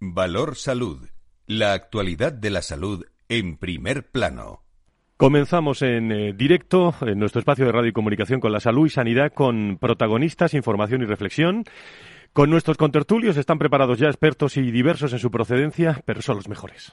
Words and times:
Valor 0.00 0.56
Salud. 0.56 1.08
La 1.46 1.72
actualidad 1.72 2.30
de 2.30 2.50
la 2.50 2.60
salud 2.60 3.06
en 3.30 3.56
primer 3.56 4.10
plano. 4.10 4.62
Comenzamos 5.16 5.80
en 5.80 6.12
eh, 6.12 6.32
directo 6.34 6.94
en 7.00 7.18
nuestro 7.18 7.38
espacio 7.38 7.64
de 7.64 7.72
radio 7.72 7.88
y 7.88 7.92
comunicación 7.94 8.38
con 8.38 8.52
la 8.52 8.60
salud 8.60 8.86
y 8.86 8.90
sanidad 8.90 9.32
con 9.32 9.78
protagonistas, 9.80 10.52
información 10.52 11.00
y 11.00 11.06
reflexión. 11.06 11.64
Con 12.34 12.50
nuestros 12.50 12.76
contertulios 12.76 13.38
están 13.38 13.58
preparados 13.58 13.98
ya 13.98 14.08
expertos 14.08 14.58
y 14.58 14.70
diversos 14.70 15.14
en 15.14 15.18
su 15.18 15.30
procedencia, 15.30 16.02
pero 16.04 16.20
son 16.20 16.36
los 16.36 16.48
mejores. 16.48 16.92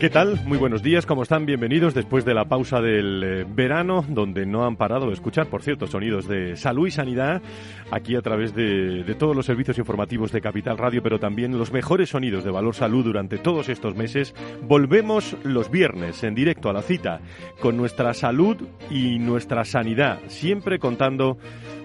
¿Qué 0.00 0.08
tal? 0.08 0.40
Muy 0.46 0.56
buenos 0.56 0.82
días, 0.82 1.04
¿cómo 1.04 1.24
están? 1.24 1.44
Bienvenidos 1.44 1.92
después 1.92 2.24
de 2.24 2.32
la 2.32 2.46
pausa 2.46 2.80
del 2.80 3.22
eh, 3.22 3.46
verano, 3.46 4.02
donde 4.08 4.46
no 4.46 4.64
han 4.64 4.76
parado 4.76 5.08
de 5.08 5.12
escuchar, 5.12 5.48
por 5.48 5.62
cierto, 5.62 5.86
sonidos 5.86 6.26
de 6.26 6.56
salud 6.56 6.86
y 6.86 6.90
sanidad, 6.90 7.42
aquí 7.90 8.16
a 8.16 8.22
través 8.22 8.54
de, 8.54 9.04
todos 9.18 9.36
los 9.36 9.44
servicios 9.44 9.76
informativos 9.76 10.32
de 10.32 10.40
Capital 10.40 10.78
Radio, 10.78 11.02
pero 11.02 11.18
también 11.18 11.58
los 11.58 11.70
mejores 11.70 12.08
sonidos 12.08 12.44
de 12.44 12.50
Valor 12.50 12.74
Salud 12.74 13.04
durante 13.04 13.36
todos 13.36 13.68
estos 13.68 13.94
meses. 13.94 14.34
Volvemos 14.62 15.36
los 15.44 15.70
viernes 15.70 16.24
en 16.24 16.34
directo 16.34 16.70
a 16.70 16.72
la 16.72 16.80
cita 16.80 17.20
con 17.60 17.76
nuestra 17.76 18.14
salud 18.14 18.56
y 18.88 19.18
nuestra 19.18 19.66
sanidad, 19.66 20.18
siempre 20.28 20.78
contando 20.78 21.36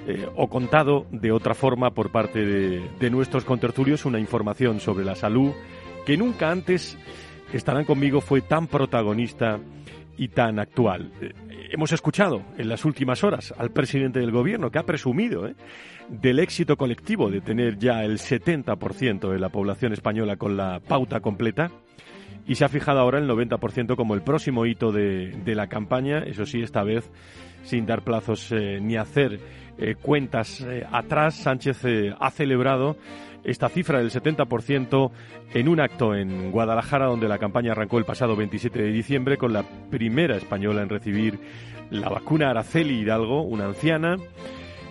eh, 0.08 0.26
o 0.38 0.48
contado 0.48 1.06
de 1.12 1.34
otra 1.34 1.54
forma 1.54 1.92
por 1.92 2.14
parte 2.14 2.46
de, 2.46 2.82
de 2.98 3.10
nuestros 3.10 3.44
contertulios 3.44 4.06
una 4.06 4.22
información 4.22 4.80
sobre 4.80 5.04
la 5.04 5.16
salud 5.16 5.52
que 6.06 6.16
nunca 6.16 6.52
antes 6.52 6.98
estarán 7.58 7.86
conmigo 7.86 8.22
fue 8.22 8.42
tan 8.42 8.68
protagonista 8.68 9.60
y 10.18 10.30
tan 10.30 10.60
actual. 10.60 11.12
Eh, 11.22 11.34
hemos 11.72 11.92
escuchado 11.92 12.42
en 12.58 12.70
las 12.70 12.86
últimas 12.86 13.24
horas 13.24 13.54
al 13.58 13.72
presidente 13.72 14.20
del 14.20 14.32
gobierno 14.32 14.72
que 14.72 14.80
ha 14.80 14.86
presumido 14.86 15.48
eh, 15.48 15.56
del 16.10 16.40
éxito 16.40 16.78
colectivo 16.78 17.30
de 17.30 17.42
tener 17.42 17.78
ya 17.78 18.04
el 18.04 18.18
70% 18.18 19.30
de 19.30 19.40
la 19.40 19.50
población 19.50 19.94
española 19.94 20.38
con 20.38 20.56
la 20.56 20.80
pauta 20.80 21.20
completa 21.20 21.72
y 22.48 22.56
se 22.56 22.66
ha 22.66 22.70
fijado 22.70 23.00
ahora 23.00 23.20
el 23.20 23.28
90% 23.28 23.96
como 23.96 24.14
el 24.14 24.22
próximo 24.22 24.66
hito 24.66 24.92
de, 24.92 25.34
la 25.46 25.68
campaña, 25.68 26.20
eso 26.20 26.46
sí, 26.46 26.62
esta 26.62 26.84
vez 26.84 27.10
sin 27.64 27.88
dar 27.88 28.04
plazos 28.04 28.52
eh, 28.52 28.80
ni 28.80 28.98
hacer 28.98 29.40
cuentas 30.02 30.66
atrás. 30.90 31.36
Sánchez 31.36 31.82
ha 32.18 32.32
celebrado 32.32 32.96
esta 33.46 33.70
cifra 33.70 34.00
del 34.00 34.12
70% 34.12 35.12
en 35.54 35.70
un 35.70 35.80
acto 35.80 36.16
en 36.16 36.52
Guadalajara 36.52 37.06
donde 37.06 37.28
la 37.28 37.38
campaña 37.38 37.72
arrancó 37.72 37.98
el 37.98 38.06
pasado 38.06 38.36
27 38.36 38.82
de 38.82 38.92
diciembre 38.92 39.38
con 39.38 39.54
la 39.54 39.64
primera 39.90 40.36
española 40.36 40.82
en 40.82 40.90
recibir 40.90 41.40
la 41.90 42.10
vacuna 42.10 42.50
Araceli 42.50 43.00
Hidalgo, 43.00 43.44
una 43.44 43.66
anciana, 43.66 44.18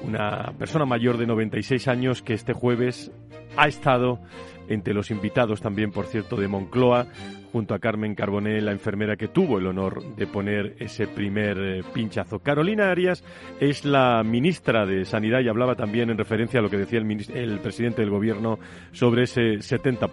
una 0.03 0.53
persona 0.59 0.85
mayor 0.85 1.19
de 1.19 1.27
96 1.27 1.89
años 1.89 2.23
que 2.23 2.35
este 2.35 2.53
jueves 2.53 3.11
ha 3.57 3.69
estado 3.69 4.21
entre 4.69 4.95
los 4.95 5.11
invitados 5.11 5.61
también, 5.61 5.91
por 5.91 6.07
cierto, 6.07 6.37
de 6.37 6.49
Moncloa, 6.49 7.07
junto 7.53 7.75
a 7.75 7.79
Carmen 7.79 8.15
Carboné, 8.15 8.61
la 8.61 8.73
enfermera 8.73 9.17
que 9.17 9.29
tuvo 9.29 9.59
el 9.59 9.67
honor 9.67 10.17
de 10.17 10.27
poner 10.27 10.77
ese 10.79 11.07
primer 11.07 11.59
eh, 11.59 11.83
pinchazo. 11.93 12.41
Carolina 12.41 12.91
Arias 12.91 13.23
es 13.61 13.85
la 13.85 14.23
ministra 14.25 14.87
de 14.87 15.05
Sanidad 15.05 15.41
y 15.41 15.49
hablaba 15.49 15.77
también 15.77 16.11
en 16.11 16.19
referencia 16.19 16.61
a 16.61 16.63
lo 16.63 16.71
que 16.71 16.79
decía 16.79 16.99
el, 16.99 17.27
el 17.35 17.61
presidente 17.61 18.03
del 18.03 18.11
Gobierno 18.11 18.59
sobre 18.93 19.25
ese 19.25 19.59
70%. 19.59 20.09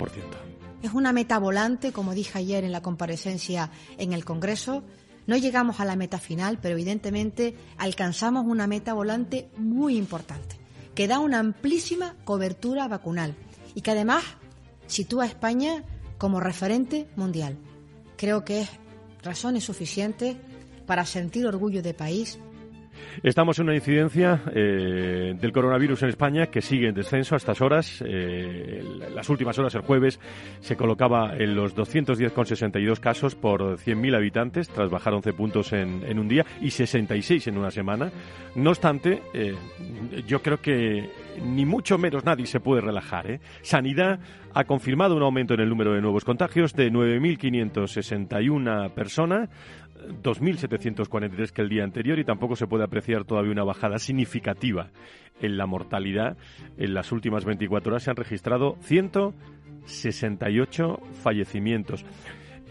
Es 0.84 0.94
una 0.94 1.14
meta 1.14 1.38
volante, 1.38 1.92
como 1.92 2.14
dije 2.14 2.40
ayer 2.40 2.64
en 2.64 2.72
la 2.72 2.82
comparecencia 2.82 3.70
en 3.98 4.14
el 4.14 4.26
Congreso. 4.26 4.84
No 5.28 5.38
llegamos 5.38 5.80
a 5.80 5.86
la 5.86 5.96
meta 5.96 6.18
final, 6.18 6.58
pero 6.62 6.74
evidentemente 6.74 7.56
alcanzamos 7.78 8.46
una 8.48 8.66
meta 8.66 8.94
volante 8.94 9.50
muy 9.58 9.96
importante, 9.96 10.58
que 10.96 11.08
da 11.08 11.20
una 11.20 11.40
amplísima 11.40 12.16
cobertura 12.24 12.88
vacunal 12.88 13.36
y 13.76 13.82
que 13.82 13.92
además 13.92 14.24
sitúa 14.92 15.24
a 15.24 15.28
España 15.28 15.84
como 16.18 16.40
referente 16.40 17.08
mundial. 17.16 17.58
Creo 18.18 18.44
que 18.44 18.62
es 18.62 18.70
razones 19.24 19.64
suficientes 19.64 20.38
para 20.86 21.06
sentir 21.06 21.48
orgullo 21.48 21.82
de 21.82 21.94
país 21.94 22.40
Estamos 23.24 23.60
en 23.60 23.66
una 23.66 23.76
incidencia 23.76 24.42
eh, 24.54 25.36
del 25.40 25.52
coronavirus 25.52 26.04
en 26.04 26.10
España 26.10 26.48
que 26.48 26.62
sigue 26.62 26.88
en 26.88 26.96
descenso 26.96 27.36
a 27.36 27.38
estas 27.38 27.62
horas. 27.62 28.04
Eh, 28.06 28.84
las 29.14 29.30
últimas 29.30 29.58
horas, 29.60 29.76
el 29.76 29.82
jueves, 29.82 30.20
se 30.60 30.76
colocaba 30.76 31.36
en 31.38 31.56
los 31.56 31.76
210,62 31.76 33.00
casos 33.00 33.36
por 33.36 33.78
100.000 33.78 34.16
habitantes, 34.16 34.70
tras 34.70 34.90
bajar 34.90 35.14
11 35.14 35.34
puntos 35.34 35.74
en, 35.74 36.18
un 36.18 36.28
día 36.28 36.46
y 36.62 36.72
66 36.72 37.48
en 37.48 37.58
una 37.58 37.72
semana. 37.72 38.12
No 38.56 38.72
obstante, 38.72 39.22
eh, 39.34 39.56
yo 40.26 40.42
creo 40.42 40.62
que 40.62 41.10
ni 41.44 41.66
mucho 41.66 41.98
menos 41.98 42.26
nadie 42.26 42.46
se 42.46 42.60
puede 42.60 42.82
relajar. 42.82 43.30
¿eh? 43.30 43.40
Sanidad 43.62 44.20
ha 44.54 44.66
confirmado 44.66 45.16
un 45.16 45.24
aumento 45.24 45.54
en 45.54 45.62
el 45.62 45.70
número 45.70 45.94
de 45.94 46.02
nuevos 46.02 46.26
contagios 46.26 46.74
de 46.74 46.92
9.561 46.92 48.94
personas 48.94 49.50
2.743 50.24 51.52
que 51.52 51.62
el 51.62 51.70
día 51.70 51.84
anterior 51.84 52.18
y 52.20 52.26
tampoco 52.26 52.56
se 52.56 52.66
puede 52.68 52.84
apreciar 52.84 53.24
todavía 53.24 53.52
una 53.52 53.64
bajada 53.64 54.00
significativa 54.00 54.90
en 55.42 55.58
la 55.58 55.66
mortalidad. 55.66 56.38
En 56.78 56.94
las 56.94 57.12
últimas 57.12 57.44
24 57.46 57.92
horas 57.92 58.04
se 58.04 58.12
han 58.12 58.18
registrado 58.18 58.78
168 58.82 61.00
fallecimientos. 61.22 62.06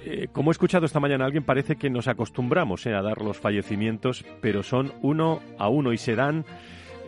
Eh, 0.04 0.28
como 0.32 0.50
he 0.50 0.52
escuchado 0.52 0.86
esta 0.86 1.00
mañana 1.00 1.26
alguien, 1.26 1.44
parece 1.44 1.76
que 1.76 1.90
nos 1.90 2.08
acostumbramos 2.08 2.86
eh, 2.86 2.94
a 2.94 3.02
dar 3.02 3.20
los 3.20 3.38
fallecimientos, 3.38 4.24
pero 4.40 4.62
son 4.62 4.94
uno 5.02 5.40
a 5.58 5.68
uno 5.68 5.92
y 5.92 5.98
se 5.98 6.14
dan 6.14 6.46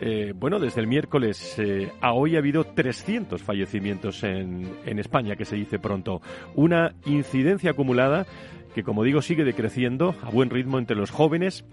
eh, 0.01 0.33
bueno, 0.35 0.59
desde 0.59 0.81
el 0.81 0.87
miércoles 0.87 1.55
eh, 1.57 1.91
a 2.01 2.13
hoy 2.13 2.35
ha 2.35 2.39
habido 2.39 2.63
300 2.65 3.41
fallecimientos 3.41 4.23
en, 4.23 4.69
en, 4.85 4.99
España, 4.99 5.35
que 5.35 5.45
se 5.45 5.55
dice 5.55 5.79
pronto. 5.79 6.21
Una 6.55 6.95
incidencia 7.05 7.71
acumulada 7.71 8.25
que, 8.73 8.83
como 8.83 9.03
digo, 9.03 9.21
sigue 9.21 9.43
decreciendo 9.43 10.15
a 10.23 10.29
buen 10.29 10.49
ritmo 10.49 10.79
entre 10.79 10.95
los 10.95 11.11
jóvenes 11.11 11.63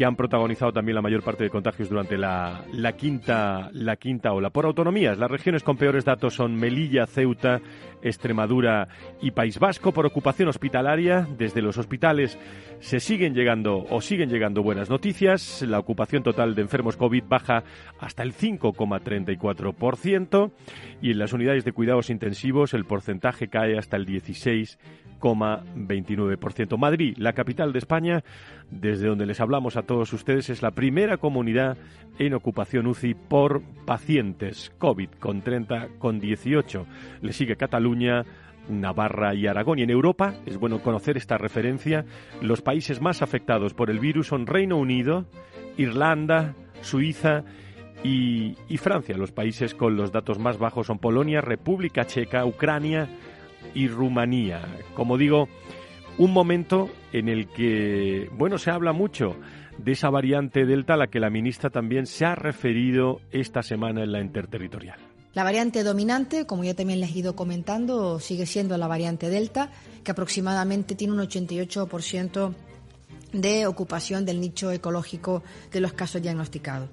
que 0.00 0.06
han 0.06 0.16
protagonizado 0.16 0.72
también 0.72 0.94
la 0.94 1.02
mayor 1.02 1.22
parte 1.22 1.44
de 1.44 1.50
contagios 1.50 1.90
durante 1.90 2.16
la, 2.16 2.64
la, 2.72 2.92
quinta, 2.92 3.68
la 3.74 3.96
quinta 3.96 4.32
ola. 4.32 4.48
Por 4.48 4.64
autonomías, 4.64 5.18
las 5.18 5.30
regiones 5.30 5.62
con 5.62 5.76
peores 5.76 6.06
datos 6.06 6.32
son 6.32 6.54
Melilla, 6.54 7.06
Ceuta, 7.06 7.60
Extremadura 8.00 8.88
y 9.20 9.32
País 9.32 9.58
Vasco. 9.58 9.92
Por 9.92 10.06
ocupación 10.06 10.48
hospitalaria, 10.48 11.28
desde 11.36 11.60
los 11.60 11.76
hospitales 11.76 12.38
se 12.78 12.98
siguen 12.98 13.34
llegando 13.34 13.84
o 13.90 14.00
siguen 14.00 14.30
llegando 14.30 14.62
buenas 14.62 14.88
noticias. 14.88 15.60
La 15.60 15.78
ocupación 15.78 16.22
total 16.22 16.54
de 16.54 16.62
enfermos 16.62 16.96
COVID 16.96 17.24
baja 17.28 17.62
hasta 17.98 18.22
el 18.22 18.32
5,34% 18.32 20.50
y 21.02 21.10
en 21.10 21.18
las 21.18 21.34
unidades 21.34 21.66
de 21.66 21.72
cuidados 21.72 22.08
intensivos 22.08 22.72
el 22.72 22.86
porcentaje 22.86 23.48
cae 23.48 23.76
hasta 23.76 23.98
el 23.98 24.06
16,29%. 24.06 26.78
Madrid, 26.78 27.18
la 27.18 27.34
capital 27.34 27.74
de 27.74 27.80
España, 27.80 28.24
desde 28.70 29.08
donde 29.08 29.26
les 29.26 29.40
hablamos 29.40 29.76
a 29.76 29.82
todos 29.90 30.12
ustedes, 30.12 30.48
es 30.50 30.62
la 30.62 30.70
primera 30.70 31.16
comunidad 31.16 31.76
en 32.20 32.34
ocupación 32.34 32.86
UCI 32.86 33.14
por 33.14 33.60
pacientes 33.86 34.70
COVID 34.78 35.08
con 35.18 35.42
30 35.42 35.88
con 35.98 36.20
18. 36.20 36.86
Le 37.22 37.32
sigue 37.32 37.56
Cataluña, 37.56 38.24
Navarra 38.68 39.34
y 39.34 39.48
Aragón. 39.48 39.80
Y 39.80 39.82
en 39.82 39.90
Europa, 39.90 40.34
es 40.46 40.58
bueno 40.58 40.80
conocer 40.80 41.16
esta 41.16 41.38
referencia, 41.38 42.04
los 42.40 42.62
países 42.62 43.00
más 43.00 43.20
afectados 43.20 43.74
por 43.74 43.90
el 43.90 43.98
virus 43.98 44.28
son 44.28 44.46
Reino 44.46 44.76
Unido, 44.76 45.24
Irlanda, 45.76 46.54
Suiza 46.82 47.42
y, 48.04 48.54
y, 48.68 48.76
Francia. 48.76 49.16
Los 49.16 49.32
países 49.32 49.74
con 49.74 49.96
los 49.96 50.12
datos 50.12 50.38
más 50.38 50.56
bajos 50.56 50.86
son 50.86 51.00
Polonia, 51.00 51.40
República 51.40 52.04
Checa, 52.04 52.46
Ucrania 52.46 53.08
y 53.74 53.88
Rumanía. 53.88 54.62
Como 54.94 55.18
digo, 55.18 55.48
un 56.16 56.32
momento 56.32 56.88
en 57.12 57.28
el 57.28 57.48
que, 57.48 58.30
bueno, 58.38 58.56
se 58.56 58.70
habla 58.70 58.92
mucho 58.92 59.34
de 59.84 59.92
esa 59.92 60.10
variante 60.10 60.66
Delta 60.66 60.94
a 60.94 60.96
la 60.96 61.08
que 61.08 61.20
la 61.20 61.30
ministra 61.30 61.70
también 61.70 62.06
se 62.06 62.24
ha 62.24 62.34
referido 62.34 63.20
esta 63.30 63.62
semana 63.62 64.02
en 64.02 64.12
la 64.12 64.20
interterritorial. 64.20 64.98
La 65.32 65.44
variante 65.44 65.84
dominante, 65.84 66.44
como 66.44 66.64
ya 66.64 66.74
también 66.74 67.00
les 67.00 67.14
he 67.14 67.20
ido 67.20 67.36
comentando, 67.36 68.18
sigue 68.18 68.46
siendo 68.46 68.76
la 68.76 68.88
variante 68.88 69.28
Delta, 69.28 69.70
que 70.02 70.10
aproximadamente 70.10 70.96
tiene 70.96 71.12
un 71.12 71.20
88% 71.20 72.54
de 73.32 73.66
ocupación 73.66 74.24
del 74.24 74.40
nicho 74.40 74.72
ecológico 74.72 75.42
de 75.70 75.80
los 75.80 75.92
casos 75.92 76.20
diagnosticados. 76.20 76.88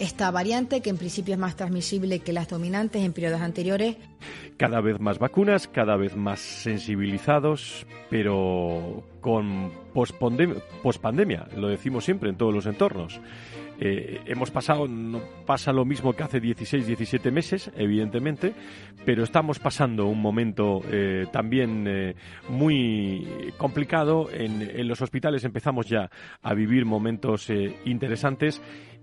Esta 0.00 0.30
variante, 0.30 0.80
que 0.80 0.90
en 0.90 0.96
principio 0.96 1.34
es 1.34 1.40
más 1.40 1.56
transmisible 1.56 2.20
que 2.20 2.32
las 2.32 2.48
dominantes 2.48 3.04
en 3.04 3.12
periodos 3.12 3.42
anteriores. 3.42 3.96
Cada 4.56 4.80
vez 4.80 4.98
más 4.98 5.18
vacunas, 5.18 5.68
cada 5.68 5.96
vez 5.96 6.16
más 6.16 6.40
sensibilizados, 6.40 7.86
pero 8.08 9.04
con 9.20 9.70
pospandemia, 9.92 11.46
lo 11.56 11.68
decimos 11.68 12.04
siempre 12.04 12.30
en 12.30 12.36
todos 12.36 12.54
los 12.54 12.66
entornos. 12.66 13.20
Eh, 13.82 14.20
hemos 14.26 14.50
pasado, 14.50 14.86
no 14.86 15.22
pasa 15.46 15.72
lo 15.72 15.86
mismo 15.86 16.12
que 16.12 16.22
hace 16.22 16.38
16, 16.38 16.86
17 16.86 17.30
meses, 17.30 17.70
evidentemente, 17.74 18.52
pero 19.06 19.24
estamos 19.24 19.58
pasando 19.58 20.04
un 20.04 20.20
momento 20.20 20.82
eh, 20.90 21.26
también 21.32 21.86
eh, 21.88 22.14
muy 22.50 23.26
complicado. 23.56 24.28
En, 24.30 24.60
en, 24.60 24.86
los 24.86 25.00
hospitales 25.00 25.44
empezamos 25.44 25.86
ya 25.86 26.10
a 26.42 26.52
vivir 26.52 26.84
momentos 26.84 27.48
interesantes 27.86 28.60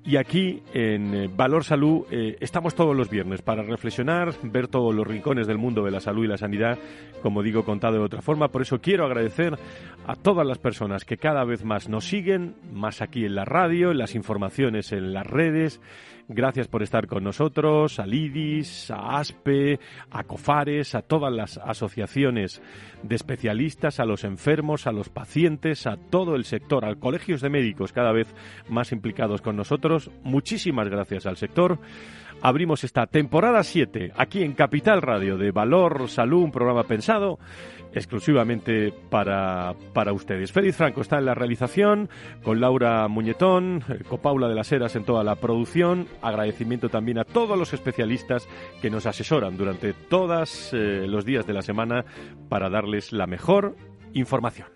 y 0.08 0.16
aquí 0.16 0.64
en 0.74 1.14
eh, 1.14 1.30
Valor 1.30 1.66
Salud 1.66 2.06
eh, 2.10 2.38
estamos 2.40 2.76
todos 2.76 2.96
los 2.96 3.10
viernes 3.10 3.42
para 3.42 3.62
reflexionar, 3.62 4.34
ver 4.42 4.70
todos 4.70 4.96
los 4.96 5.06
rincones 5.06 5.48
del 5.48 5.58
mundo 5.58 5.84
de 5.84 5.92
la 5.92 6.00
salud 6.00 6.24
y 6.24 6.28
la 6.28 6.38
sanidad, 6.38 6.80
como 7.22 7.44
digo, 7.44 7.66
contado 7.66 7.96
de 7.96 8.06
otra 8.06 8.22
forma. 8.22 8.48
Por 8.48 8.62
eso 8.62 8.80
quiero 8.80 9.06
agradecer 9.06 9.60
a 10.08 10.16
todas 10.16 10.48
las 10.48 10.60
personas 10.60 11.04
que 11.04 11.18
cada 11.18 11.44
vez 11.44 11.66
más 11.66 11.90
nos 11.90 12.08
siguen, 12.08 12.56
más 12.72 13.02
aquí 13.02 13.26
en 13.26 13.36
la 13.36 13.44
radio, 13.44 13.92
en 13.92 13.98
las 13.98 14.16
informaciones 14.16 14.94
en 14.94 15.12
las 15.12 15.28
redes 15.28 15.82
Gracias 16.30 16.68
por 16.68 16.84
estar 16.84 17.08
con 17.08 17.24
nosotros, 17.24 18.00
a 18.00 18.06
Lidis, 18.06 18.92
a 18.92 19.18
ASPE, 19.18 19.80
a 20.12 20.26
COFARES, 20.26 20.94
a 20.96 21.02
todas 21.02 21.32
las 21.32 21.58
asociaciones 21.58 22.62
de 23.02 23.16
especialistas, 23.16 24.02
a 24.02 24.06
los 24.06 24.26
enfermos, 24.26 24.88
a 24.88 24.92
los 24.92 25.08
pacientes, 25.08 25.88
a 25.88 25.96
todo 25.96 26.36
el 26.36 26.44
sector, 26.44 26.84
a 26.84 26.96
colegios 26.96 27.40
de 27.40 27.50
médicos 27.50 27.94
cada 27.94 28.12
vez 28.12 28.28
más 28.68 28.92
implicados 28.92 29.42
con 29.42 29.56
nosotros. 29.56 30.12
Muchísimas 30.24 30.90
gracias 30.90 31.26
al 31.26 31.38
sector. 31.38 31.80
Abrimos 32.42 32.84
esta 32.84 33.08
temporada 33.08 33.64
7 33.64 34.12
aquí 34.16 34.44
en 34.44 34.54
Capital 34.54 35.02
Radio 35.02 35.38
de 35.38 35.52
Valor 35.52 36.10
Salud, 36.10 36.44
un 36.44 36.52
programa 36.52 36.84
pensado 36.84 37.40
exclusivamente 37.98 38.94
para, 39.10 39.76
para 39.94 40.14
ustedes. 40.14 40.52
Félix 40.52 40.78
Franco 40.78 41.02
está 41.02 41.18
en 41.18 41.26
la 41.26 41.36
realización, 41.36 42.10
con 42.44 42.62
Laura 42.62 43.08
Muñetón, 43.08 43.84
eh, 43.90 44.04
con 44.08 44.20
Paula 44.20 44.48
de 44.48 44.56
las 44.56 44.72
Heras 44.72 44.96
en 44.96 45.04
toda 45.04 45.24
la 45.24 45.36
producción. 45.36 46.08
Agradecimiento 46.22 46.90
también 46.90 47.20
a 47.20 47.24
todos 47.26 47.58
los 47.58 47.74
especialistas 47.74 48.48
que 48.82 48.90
nos 48.90 49.06
asesoran 49.06 49.58
durante 49.58 49.94
todos 49.94 50.70
eh, 50.74 51.06
los 51.08 51.26
días 51.26 51.46
de 51.46 51.54
la 51.54 51.62
semana 51.62 52.06
para 52.50 52.70
darles 52.70 53.12
la 53.12 53.28
mejor 53.28 53.76
información. 54.14 54.68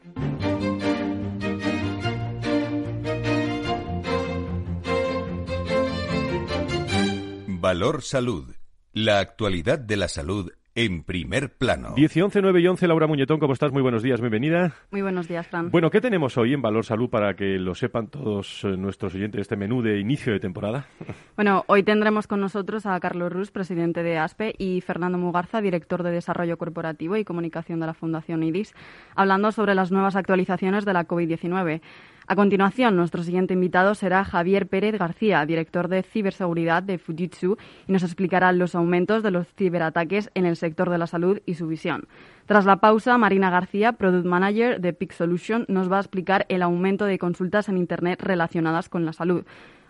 Valor 7.61 8.01
Salud. 8.01 8.55
La 8.93 9.19
actualidad 9.19 9.79
de 9.79 9.95
la 9.95 10.07
salud 10.07 10.51
en 10.75 11.03
primer 11.03 11.49
plano. 11.49 11.93
10 11.95 12.17
y 12.17 12.21
11, 12.21 12.41
9 12.41 12.61
y 12.61 12.67
11, 12.67 12.87
Laura 12.87 13.07
Muñetón, 13.07 13.39
¿cómo 13.39 13.53
estás? 13.53 13.71
Muy 13.71 13.81
buenos 13.81 14.03
días, 14.03 14.21
bienvenida. 14.21 14.73
Muy 14.91 15.01
buenos 15.01 15.27
días, 15.27 15.47
Fran. 15.47 15.69
Bueno, 15.69 15.89
¿qué 15.89 15.99
tenemos 15.99 16.37
hoy 16.37 16.53
en 16.53 16.61
Valor 16.61 16.85
Salud 16.85 17.09
para 17.09 17.33
que 17.35 17.57
lo 17.59 17.75
sepan 17.75 18.07
todos 18.07 18.63
eh, 18.63 18.77
nuestros 18.77 19.13
oyentes 19.15 19.37
de 19.37 19.41
este 19.41 19.55
menú 19.57 19.81
de 19.81 19.99
inicio 19.99 20.33
de 20.33 20.39
temporada? 20.39 20.87
Bueno, 21.35 21.63
hoy 21.67 21.81
tendremos 21.81 22.27
con 22.27 22.39
nosotros 22.39 22.85
a 22.85 22.99
Carlos 22.99 23.31
Rus, 23.31 23.49
presidente 23.49 24.03
de 24.03 24.17
ASPE, 24.17 24.53
y 24.59 24.81
Fernando 24.81 25.17
Mugarza, 25.17 25.59
director 25.59 26.03
de 26.03 26.11
Desarrollo 26.11 26.57
Corporativo 26.57 27.17
y 27.17 27.23
Comunicación 27.23 27.79
de 27.79 27.87
la 27.87 27.95
Fundación 27.95 28.43
IDIS, 28.43 28.75
hablando 29.15 29.51
sobre 29.51 29.73
las 29.73 29.91
nuevas 29.91 30.15
actualizaciones 30.15 30.85
de 30.85 30.93
la 30.93 31.07
COVID-19. 31.07 31.81
A 32.27 32.35
continuación, 32.35 32.95
nuestro 32.95 33.23
siguiente 33.23 33.55
invitado 33.55 33.95
será 33.95 34.23
Javier 34.23 34.67
Pérez 34.67 34.97
García, 34.97 35.45
director 35.45 35.87
de 35.87 36.03
ciberseguridad 36.03 36.83
de 36.83 36.97
Fujitsu, 36.97 37.57
y 37.87 37.91
nos 37.91 38.03
explicará 38.03 38.51
los 38.51 38.75
aumentos 38.75 39.23
de 39.23 39.31
los 39.31 39.47
ciberataques 39.57 40.29
en 40.35 40.45
el 40.45 40.55
sector 40.55 40.89
de 40.89 40.99
la 40.99 41.07
salud 41.07 41.39
y 41.45 41.55
su 41.55 41.67
visión. 41.67 42.07
Tras 42.45 42.65
la 42.65 42.77
pausa, 42.77 43.17
Marina 43.17 43.49
García, 43.49 43.93
Product 43.93 44.25
Manager 44.25 44.79
de 44.79 44.93
Pic 44.93 45.13
Solution, 45.13 45.65
nos 45.67 45.91
va 45.91 45.97
a 45.97 46.01
explicar 46.01 46.45
el 46.47 46.61
aumento 46.61 47.05
de 47.05 47.17
consultas 47.17 47.69
en 47.69 47.77
Internet 47.77 48.21
relacionadas 48.21 48.87
con 48.87 49.05
la 49.05 49.13
salud. 49.13 49.43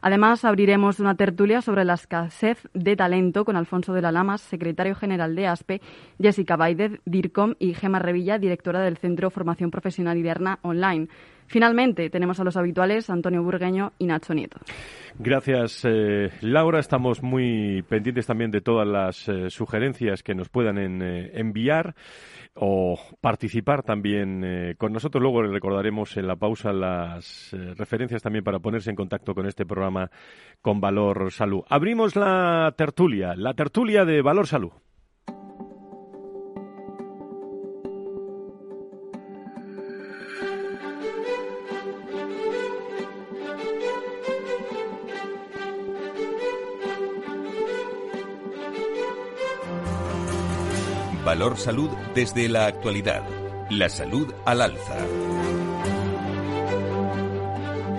Además, 0.03 0.43
abriremos 0.45 0.99
una 0.99 1.13
tertulia 1.13 1.61
sobre 1.61 1.85
la 1.85 1.93
escasez 1.93 2.67
de 2.73 2.95
talento 2.95 3.45
con 3.45 3.55
Alfonso 3.55 3.93
de 3.93 4.01
la 4.01 4.11
Lamas, 4.11 4.41
secretario 4.41 4.95
general 4.95 5.35
de 5.35 5.45
ASPE, 5.45 5.81
Jessica 6.19 6.55
Baidez, 6.55 6.99
DIRCOM 7.05 7.53
y 7.59 7.75
Gema 7.75 7.99
Revilla, 7.99 8.39
directora 8.39 8.81
del 8.81 8.97
Centro 8.97 9.29
Formación 9.29 9.69
Profesional 9.69 10.17
Iberna 10.17 10.57
Online. 10.63 11.07
Finalmente, 11.51 12.09
tenemos 12.09 12.39
a 12.39 12.45
los 12.45 12.55
habituales 12.55 13.09
Antonio 13.09 13.43
Burgueño 13.43 13.91
y 13.97 14.05
Nacho 14.05 14.33
Nieto. 14.33 14.57
Gracias, 15.19 15.83
eh, 15.83 16.29
Laura. 16.39 16.79
Estamos 16.79 17.21
muy 17.21 17.81
pendientes 17.89 18.25
también 18.25 18.51
de 18.51 18.61
todas 18.61 18.87
las 18.87 19.27
eh, 19.27 19.49
sugerencias 19.49 20.23
que 20.23 20.33
nos 20.33 20.47
puedan 20.47 20.77
eh, 20.77 21.31
enviar 21.33 21.93
o 22.53 22.97
participar 23.19 23.83
también 23.83 24.75
con 24.77 24.93
nosotros. 24.93 25.21
Luego 25.21 25.41
recordaremos 25.41 26.15
en 26.15 26.27
la 26.27 26.37
pausa 26.37 26.71
las 26.71 27.53
referencias 27.77 28.21
también 28.21 28.45
para 28.45 28.59
ponerse 28.59 28.89
en 28.89 28.95
contacto 28.95 29.33
con 29.33 29.45
este 29.45 29.65
programa 29.65 30.09
con 30.61 30.79
Valor 30.79 31.33
Salud. 31.33 31.63
Abrimos 31.67 32.15
la 32.15 32.73
tertulia, 32.77 33.35
la 33.35 33.53
tertulia 33.53 34.05
de 34.05 34.21
Valor 34.21 34.47
Salud. 34.47 34.71
Valor 51.31 51.55
Salud 51.55 51.89
desde 52.13 52.49
la 52.49 52.65
actualidad. 52.65 53.23
La 53.69 53.87
salud 53.87 54.33
al 54.43 54.63
alza. 54.63 54.97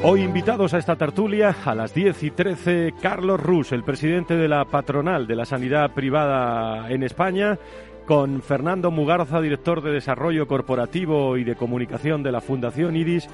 Hoy 0.02 0.20
invitados 0.20 0.74
a 0.74 0.78
esta 0.78 0.96
tertulia 0.96 1.56
a 1.64 1.74
las 1.74 1.94
10 1.94 2.24
y 2.24 2.30
13, 2.30 2.92
Carlos 3.00 3.40
Rus, 3.40 3.72
el 3.72 3.84
presidente 3.84 4.36
de 4.36 4.48
la 4.48 4.66
patronal 4.66 5.26
de 5.26 5.34
la 5.34 5.46
sanidad 5.46 5.92
privada 5.94 6.90
en 6.90 7.02
España, 7.04 7.58
con 8.04 8.42
Fernando 8.42 8.90
Mugarza, 8.90 9.40
director 9.40 9.80
de 9.80 9.92
Desarrollo 9.92 10.46
Corporativo 10.46 11.38
y 11.38 11.44
de 11.44 11.56
Comunicación 11.56 12.22
de 12.22 12.32
la 12.32 12.42
Fundación 12.42 12.96
IDIS, 12.96 13.30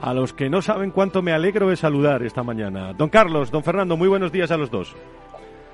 a 0.00 0.14
los 0.14 0.32
que 0.32 0.50
no 0.50 0.62
saben 0.62 0.92
cuánto 0.92 1.20
me 1.20 1.32
alegro 1.32 1.68
de 1.68 1.74
saludar 1.74 2.22
esta 2.22 2.44
mañana. 2.44 2.92
Don 2.92 3.08
Carlos, 3.08 3.50
don 3.50 3.64
Fernando, 3.64 3.96
muy 3.96 4.06
buenos 4.06 4.30
días 4.30 4.52
a 4.52 4.56
los 4.56 4.70
dos. 4.70 4.94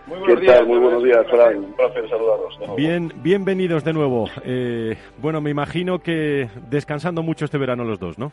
Muy 0.08 0.20
buenos 0.20 0.40
días, 0.40 0.66
Muy 0.66 0.78
buenos 0.78 1.04
días, 1.04 1.26
Fran. 1.28 1.58
Un 1.58 1.72
placer 1.74 2.08
saludaros. 2.08 2.58
Bien, 2.76 3.12
bienvenidos 3.16 3.84
de 3.84 3.92
nuevo. 3.92 4.30
Eh, 4.42 4.96
bueno, 5.18 5.42
me 5.42 5.50
imagino 5.50 5.98
que 5.98 6.48
descansando 6.70 7.22
mucho 7.22 7.44
este 7.44 7.58
verano 7.58 7.84
los 7.84 8.00
dos, 8.00 8.18
¿no? 8.18 8.32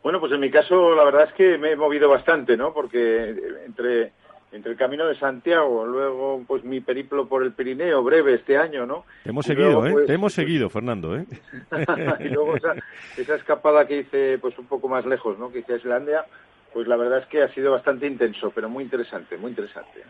Bueno, 0.00 0.20
pues 0.20 0.30
en 0.32 0.38
mi 0.40 0.48
caso 0.48 0.94
la 0.94 1.04
verdad 1.04 1.24
es 1.24 1.32
que 1.34 1.58
me 1.58 1.72
he 1.72 1.76
movido 1.76 2.08
bastante, 2.08 2.56
¿no? 2.56 2.72
Porque 2.72 3.34
entre 3.66 4.12
entre 4.52 4.72
el 4.72 4.78
Camino 4.78 5.06
de 5.06 5.18
Santiago, 5.18 5.84
luego 5.84 6.42
pues 6.46 6.64
mi 6.64 6.80
periplo 6.80 7.28
por 7.28 7.42
el 7.42 7.52
Pirineo 7.52 8.02
breve 8.02 8.34
este 8.34 8.56
año, 8.56 8.86
¿no? 8.86 9.04
Te 9.24 9.30
hemos 9.30 9.44
seguido, 9.44 9.86
¿eh? 9.86 9.92
Pues, 9.92 10.06
Te 10.06 10.14
hemos 10.14 10.32
seguido, 10.32 10.70
Fernando, 10.70 11.16
¿eh? 11.16 11.26
y 12.20 12.28
luego 12.28 12.56
esa, 12.56 12.74
esa, 13.18 13.34
escapada 13.34 13.86
que 13.86 13.98
hice 13.98 14.38
pues 14.38 14.56
un 14.58 14.66
poco 14.66 14.88
más 14.88 15.04
lejos, 15.04 15.36
¿no? 15.38 15.50
Que 15.50 15.58
hice 15.58 15.74
a 15.74 15.76
Islandia, 15.76 16.24
pues 16.72 16.86
la 16.86 16.96
verdad 16.96 17.20
es 17.20 17.26
que 17.26 17.42
ha 17.42 17.48
sido 17.54 17.72
bastante 17.72 18.06
intenso, 18.06 18.50
pero 18.54 18.68
muy 18.68 18.84
interesante, 18.84 19.36
muy 19.36 19.50
interesante. 19.50 20.02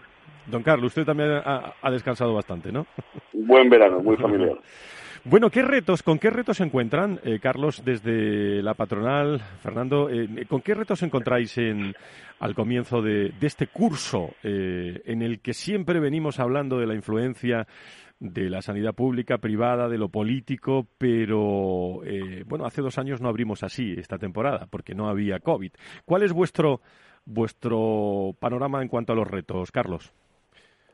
Don 0.47 0.62
Carlos, 0.62 0.88
usted 0.88 1.05
también 1.05 1.31
ha, 1.45 1.91
descansado 1.91 2.35
bastante, 2.35 2.73
¿no? 2.73 2.87
Buen 3.33 3.69
verano, 3.69 4.00
muy 4.00 4.17
familiar. 4.17 4.59
Bueno, 5.25 5.50
¿qué 5.50 5.62
retos, 5.62 6.03
con 6.03 6.19
qué 6.19 6.31
retos 6.31 6.59
se 6.59 6.65
encuentran, 6.65 7.21
eh, 7.25 7.38
Carlos, 7.43 7.85
desde 7.85 8.62
la 8.62 8.75
patronal? 8.75 9.41
Fernando, 9.61 10.09
eh, 10.09 10.47
¿con 10.49 10.62
qué 10.62 10.75
retos 10.75 11.03
encontráis 11.03 11.59
en, 11.59 11.93
al 12.38 12.55
comienzo 12.55 13.03
de, 13.03 13.33
este 13.41 13.67
curso 13.67 14.31
eh, 14.43 15.03
en 15.05 15.23
el 15.23 15.41
que 15.41 15.55
siempre 15.55 16.00
venimos 16.00 16.38
hablando 16.38 16.79
de 16.79 16.87
la 16.87 16.95
influencia 16.95 17.67
de 18.20 18.50
la 18.50 18.62
sanidad 18.62 18.94
pública, 18.94 19.38
privada, 19.38 19.88
de 19.88 19.98
lo 19.98 20.08
político, 20.08 20.87
pero 20.98 22.00
bueno, 22.46 22.66
hace 22.66 22.82
dos 22.82 22.98
años 22.98 23.20
no 23.20 23.28
abrimos 23.28 23.62
así 23.62 23.94
esta 23.96 24.18
temporada 24.18 24.66
porque 24.70 24.94
no 24.94 25.08
había 25.08 25.38
COVID. 25.38 25.70
¿Cuál 26.04 26.22
es 26.25 26.32
vuestro 26.32 26.80
vuestro 27.28 28.34
panorama 28.40 28.82
en 28.82 28.88
cuanto 28.88 29.12
a 29.12 29.16
los 29.16 29.28
retos, 29.28 29.70
Carlos? 29.70 30.12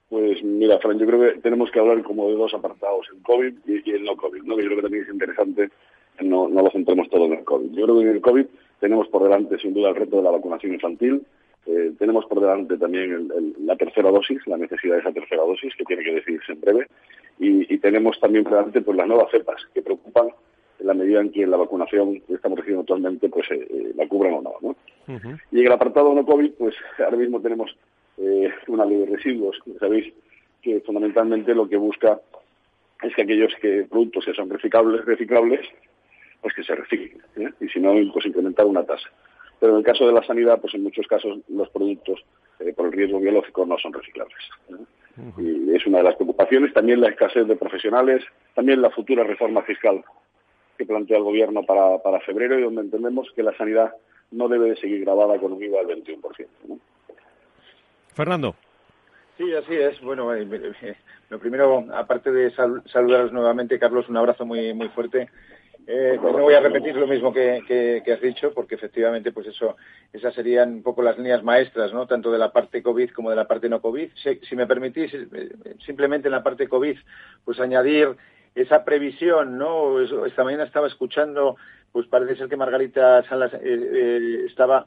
Pues 0.09 0.43
mira, 0.43 0.79
Fran, 0.79 0.99
yo 0.99 1.07
creo 1.07 1.21
que 1.21 1.41
tenemos 1.41 1.71
que 1.71 1.79
hablar 1.79 2.03
como 2.03 2.29
de 2.29 2.35
dos 2.35 2.53
apartados, 2.55 3.07
el 3.15 3.23
COVID 3.23 3.55
y, 3.67 3.91
el 3.91 4.05
no 4.05 4.17
COVID, 4.17 4.43
¿no? 4.43 4.57
que 4.57 4.63
yo 4.63 4.69
creo 4.69 4.77
que 4.79 4.83
también 4.83 5.05
es 5.05 5.13
interesante, 5.13 5.71
no, 6.21 6.49
no 6.49 6.63
lo 6.63 6.71
centremos 6.71 7.09
todo 7.09 7.27
en 7.27 7.35
el 7.35 7.45
COVID. 7.45 7.71
Yo 7.73 7.85
creo 7.85 7.99
que 7.99 8.03
en 8.03 8.17
el 8.17 8.21
COVID 8.21 8.47
tenemos 8.81 9.09
por 9.09 9.23
delante 9.23 9.59
sin 9.59 9.75
duda 9.75 9.91
el 9.91 9.97
reto 9.97 10.17
de 10.19 10.23
la 10.23 10.31
vacunación 10.31 10.75
infantil, 10.75 11.25
eh, 11.67 11.93
tenemos 11.99 12.27
por 12.27 12.41
delante 12.41 12.77
también 12.77 13.29
la 13.65 13.77
tercera 13.77 14.11
dosis, 14.11 14.47
la 14.47 14.57
necesidad 14.57 14.95
de 14.95 15.01
esa 15.01 15.13
tercera 15.13 15.43
dosis 15.43 15.75
que 15.77 15.85
tiene 15.85 16.05
que 16.05 16.15
decidirse 16.15 16.53
en 16.53 16.61
breve 16.61 16.87
y, 17.39 17.79
tenemos 17.79 18.19
también 18.21 18.45
por 18.45 18.55
delante 18.55 18.81
pues, 18.81 18.97
las 18.97 19.07
nuevas 19.07 19.31
cepas 19.31 19.61
que 19.75 19.83
preocupan 19.83 20.29
en 20.79 20.87
la 20.87 20.95
medida 20.95 21.21
en 21.21 21.31
que 21.31 21.47
la 21.47 21.57
vacunación 21.57 22.21
que 22.21 22.35
estamos 22.35 22.59
recibiendo 22.59 22.83
actualmente 22.83 23.29
pues 23.29 23.47
la 23.95 24.09
cubran 24.09 24.35
o 24.35 24.43
no. 24.43 24.53
¿no? 24.63 24.77
Y 25.53 25.61
en 25.61 25.67
el 25.67 25.73
apartado 25.73 26.15
no 26.15 26.25
COVID, 26.25 26.53
pues 26.53 26.75
ahora 26.99 27.17
mismo 27.17 27.41
tenemos 27.41 27.77
una 28.69 28.87
ley 28.87 28.99
de 28.99 29.07
residuos, 29.07 29.59
sabéis 29.79 30.13
que 30.63 30.81
fundamentalmente 30.81 31.55
lo 31.55 31.69
que 31.69 31.77
busca 31.77 32.21
es 33.03 33.15
que 33.15 33.23
aquellos 33.23 33.53
que, 33.61 33.87
productos 33.89 34.25
que 34.25 34.35
son 34.35 34.49
reciclables, 34.49 35.05
reciclables 35.05 35.61
pues 36.41 36.55
que 36.55 36.63
se 36.63 36.75
reciclen, 36.75 37.23
¿eh? 37.37 37.51
y 37.61 37.69
si 37.69 37.81
no, 37.81 37.95
pues 38.13 38.27
incrementar 38.27 38.67
una 38.67 38.85
tasa. 38.85 39.09
Pero 39.65 39.73
en 39.73 39.79
el 39.79 39.87
caso 39.87 40.07
de 40.07 40.13
la 40.13 40.23
sanidad, 40.27 40.61
pues 40.61 40.75
en 40.75 40.83
muchos 40.83 41.07
casos 41.07 41.39
los 41.49 41.71
productos 41.71 42.23
eh, 42.61 42.75
por 42.75 42.85
el 42.85 42.93
riesgo 42.93 43.19
biológico 43.19 43.65
no 43.65 43.79
son 43.79 43.95
reciclables. 43.95 44.37
¿eh? 44.69 45.33
Y 45.39 45.75
es 45.75 45.87
una 45.87 45.97
de 45.99 46.05
las 46.05 46.17
preocupaciones. 46.17 46.75
También 46.75 47.01
la 47.01 47.09
escasez 47.09 47.49
de 47.49 47.57
profesionales, 47.57 48.23
también 48.55 48.83
la 48.83 48.91
futura 48.91 49.25
reforma 49.25 49.63
fiscal 49.63 50.05
que 50.77 50.85
plantea 50.85 51.17
el 51.17 51.23
Gobierno 51.23 51.63
para, 51.63 51.97
para 52.03 52.21
febrero 52.21 52.59
y 52.59 52.63
donde 52.63 52.83
entendemos 52.83 53.27
que 53.35 53.43
la 53.43 53.57
sanidad 53.57 53.95
no 54.33 54.49
debe 54.49 54.69
de 54.69 54.77
seguir 54.77 55.01
grabada 55.01 55.39
con 55.39 55.55
un 55.55 55.63
IVA 55.63 55.83
del 55.83 56.05
21%. 56.05 56.47
Fernando. 58.13 58.55
Sí, 59.39 59.51
así 59.55 59.77
es. 59.77 59.99
Bueno, 60.03 60.31
lo 61.31 61.39
primero, 61.39 61.87
aparte 61.95 62.31
de 62.31 62.51
saludaros 62.51 63.33
nuevamente, 63.33 63.79
Carlos, 63.79 64.11
un 64.11 64.19
abrazo 64.19 64.45
muy, 64.45 64.75
muy 64.75 64.91
fuerte 64.91 65.31
eh, 65.87 66.19
no 66.23 66.33
voy 66.33 66.55
a 66.55 66.61
repetir 66.61 66.97
lo 66.97 67.07
mismo 67.07 67.33
que, 67.33 68.03
has 68.11 68.21
dicho, 68.21 68.53
porque 68.55 68.75
efectivamente, 68.75 69.33
pues 69.33 69.49
eso, 69.49 69.77
esas 70.13 70.35
serían 70.35 70.75
un 70.75 70.83
poco 70.83 71.03
las 71.03 71.19
líneas 71.19 71.43
maestras, 71.43 71.93
¿no? 71.93 72.07
Tanto 72.07 72.33
de 72.33 72.39
la 72.39 72.53
parte 72.53 72.83
COVID 72.83 73.11
como 73.11 73.31
de 73.31 73.37
la 73.37 73.47
parte 73.47 73.69
no 73.69 73.81
COVID. 73.81 74.11
Si, 74.43 74.57
me 74.57 74.67
permitís, 74.67 75.13
eh, 75.13 75.51
simplemente 75.85 76.29
en 76.29 76.33
la 76.33 76.43
parte 76.43 76.69
COVID, 76.69 76.97
pues 77.45 77.61
añadir 77.61 78.17
esa 78.55 78.85
previsión, 78.85 79.59
¿no? 79.59 80.01
Esta 80.27 80.45
mañana 80.45 80.65
estaba 80.65 80.87
escuchando, 80.87 81.57
pues 81.93 82.07
parece 82.07 82.37
ser 82.37 82.49
que 82.49 82.57
Margarita 82.57 83.23
Salas 83.29 83.53
eh, 83.63 84.45
estaba 84.47 84.87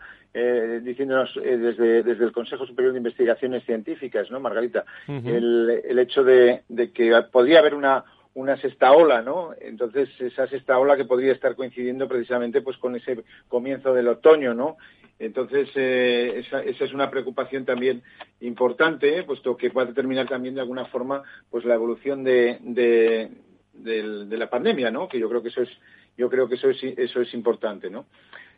diciéndonos 0.83 1.33
desde, 1.33 2.03
desde 2.03 2.23
el 2.23 2.31
Consejo 2.31 2.67
Superior 2.67 2.93
de 2.93 2.99
Investigaciones 2.99 3.63
Científicas, 3.63 4.29
¿no, 4.29 4.39
Margarita? 4.39 4.85
el, 5.07 5.81
el 5.83 5.97
hecho 5.97 6.23
de 6.23 6.61
que 6.93 7.23
podría 7.31 7.57
haber 7.57 7.73
una 7.73 8.03
una 8.37 8.55
sexta 8.57 8.91
ola, 8.91 9.23
¿no? 9.23 9.55
Entonces, 9.59 10.09
esa 10.19 10.47
sexta 10.47 10.77
ola 10.77 10.95
que 10.95 11.05
podría 11.05 11.33
estar 11.33 11.55
coincidiendo 11.55 12.07
precisamente 12.07 12.61
pues 12.61 12.77
con 12.77 12.95
ese 12.95 13.23
comienzo 13.47 13.95
del 13.95 14.07
otoño, 14.07 14.53
¿no? 14.53 14.77
Entonces, 15.17 15.69
eh, 15.73 16.43
esa, 16.45 16.61
es 16.61 16.93
una 16.93 17.09
preocupación 17.09 17.65
también 17.65 18.03
importante, 18.41 19.23
puesto 19.23 19.57
que 19.57 19.71
puede 19.71 19.87
determinar 19.87 20.27
también 20.27 20.53
de 20.53 20.61
alguna 20.61 20.85
forma 20.85 21.23
pues 21.49 21.65
la 21.65 21.73
evolución 21.73 22.23
de, 22.23 22.59
de, 23.73 24.37
la 24.37 24.49
pandemia, 24.51 24.91
¿no? 24.91 25.07
Que 25.09 25.17
yo 25.17 25.27
creo 25.29 25.41
que 25.41 25.49
eso 25.49 25.63
es, 25.63 25.69
yo 26.15 26.29
creo 26.29 26.47
que 26.47 26.55
eso 26.55 26.69
es, 26.69 26.83
eso 26.83 27.19
es 27.19 27.33
importante, 27.33 27.89
¿no? 27.89 28.05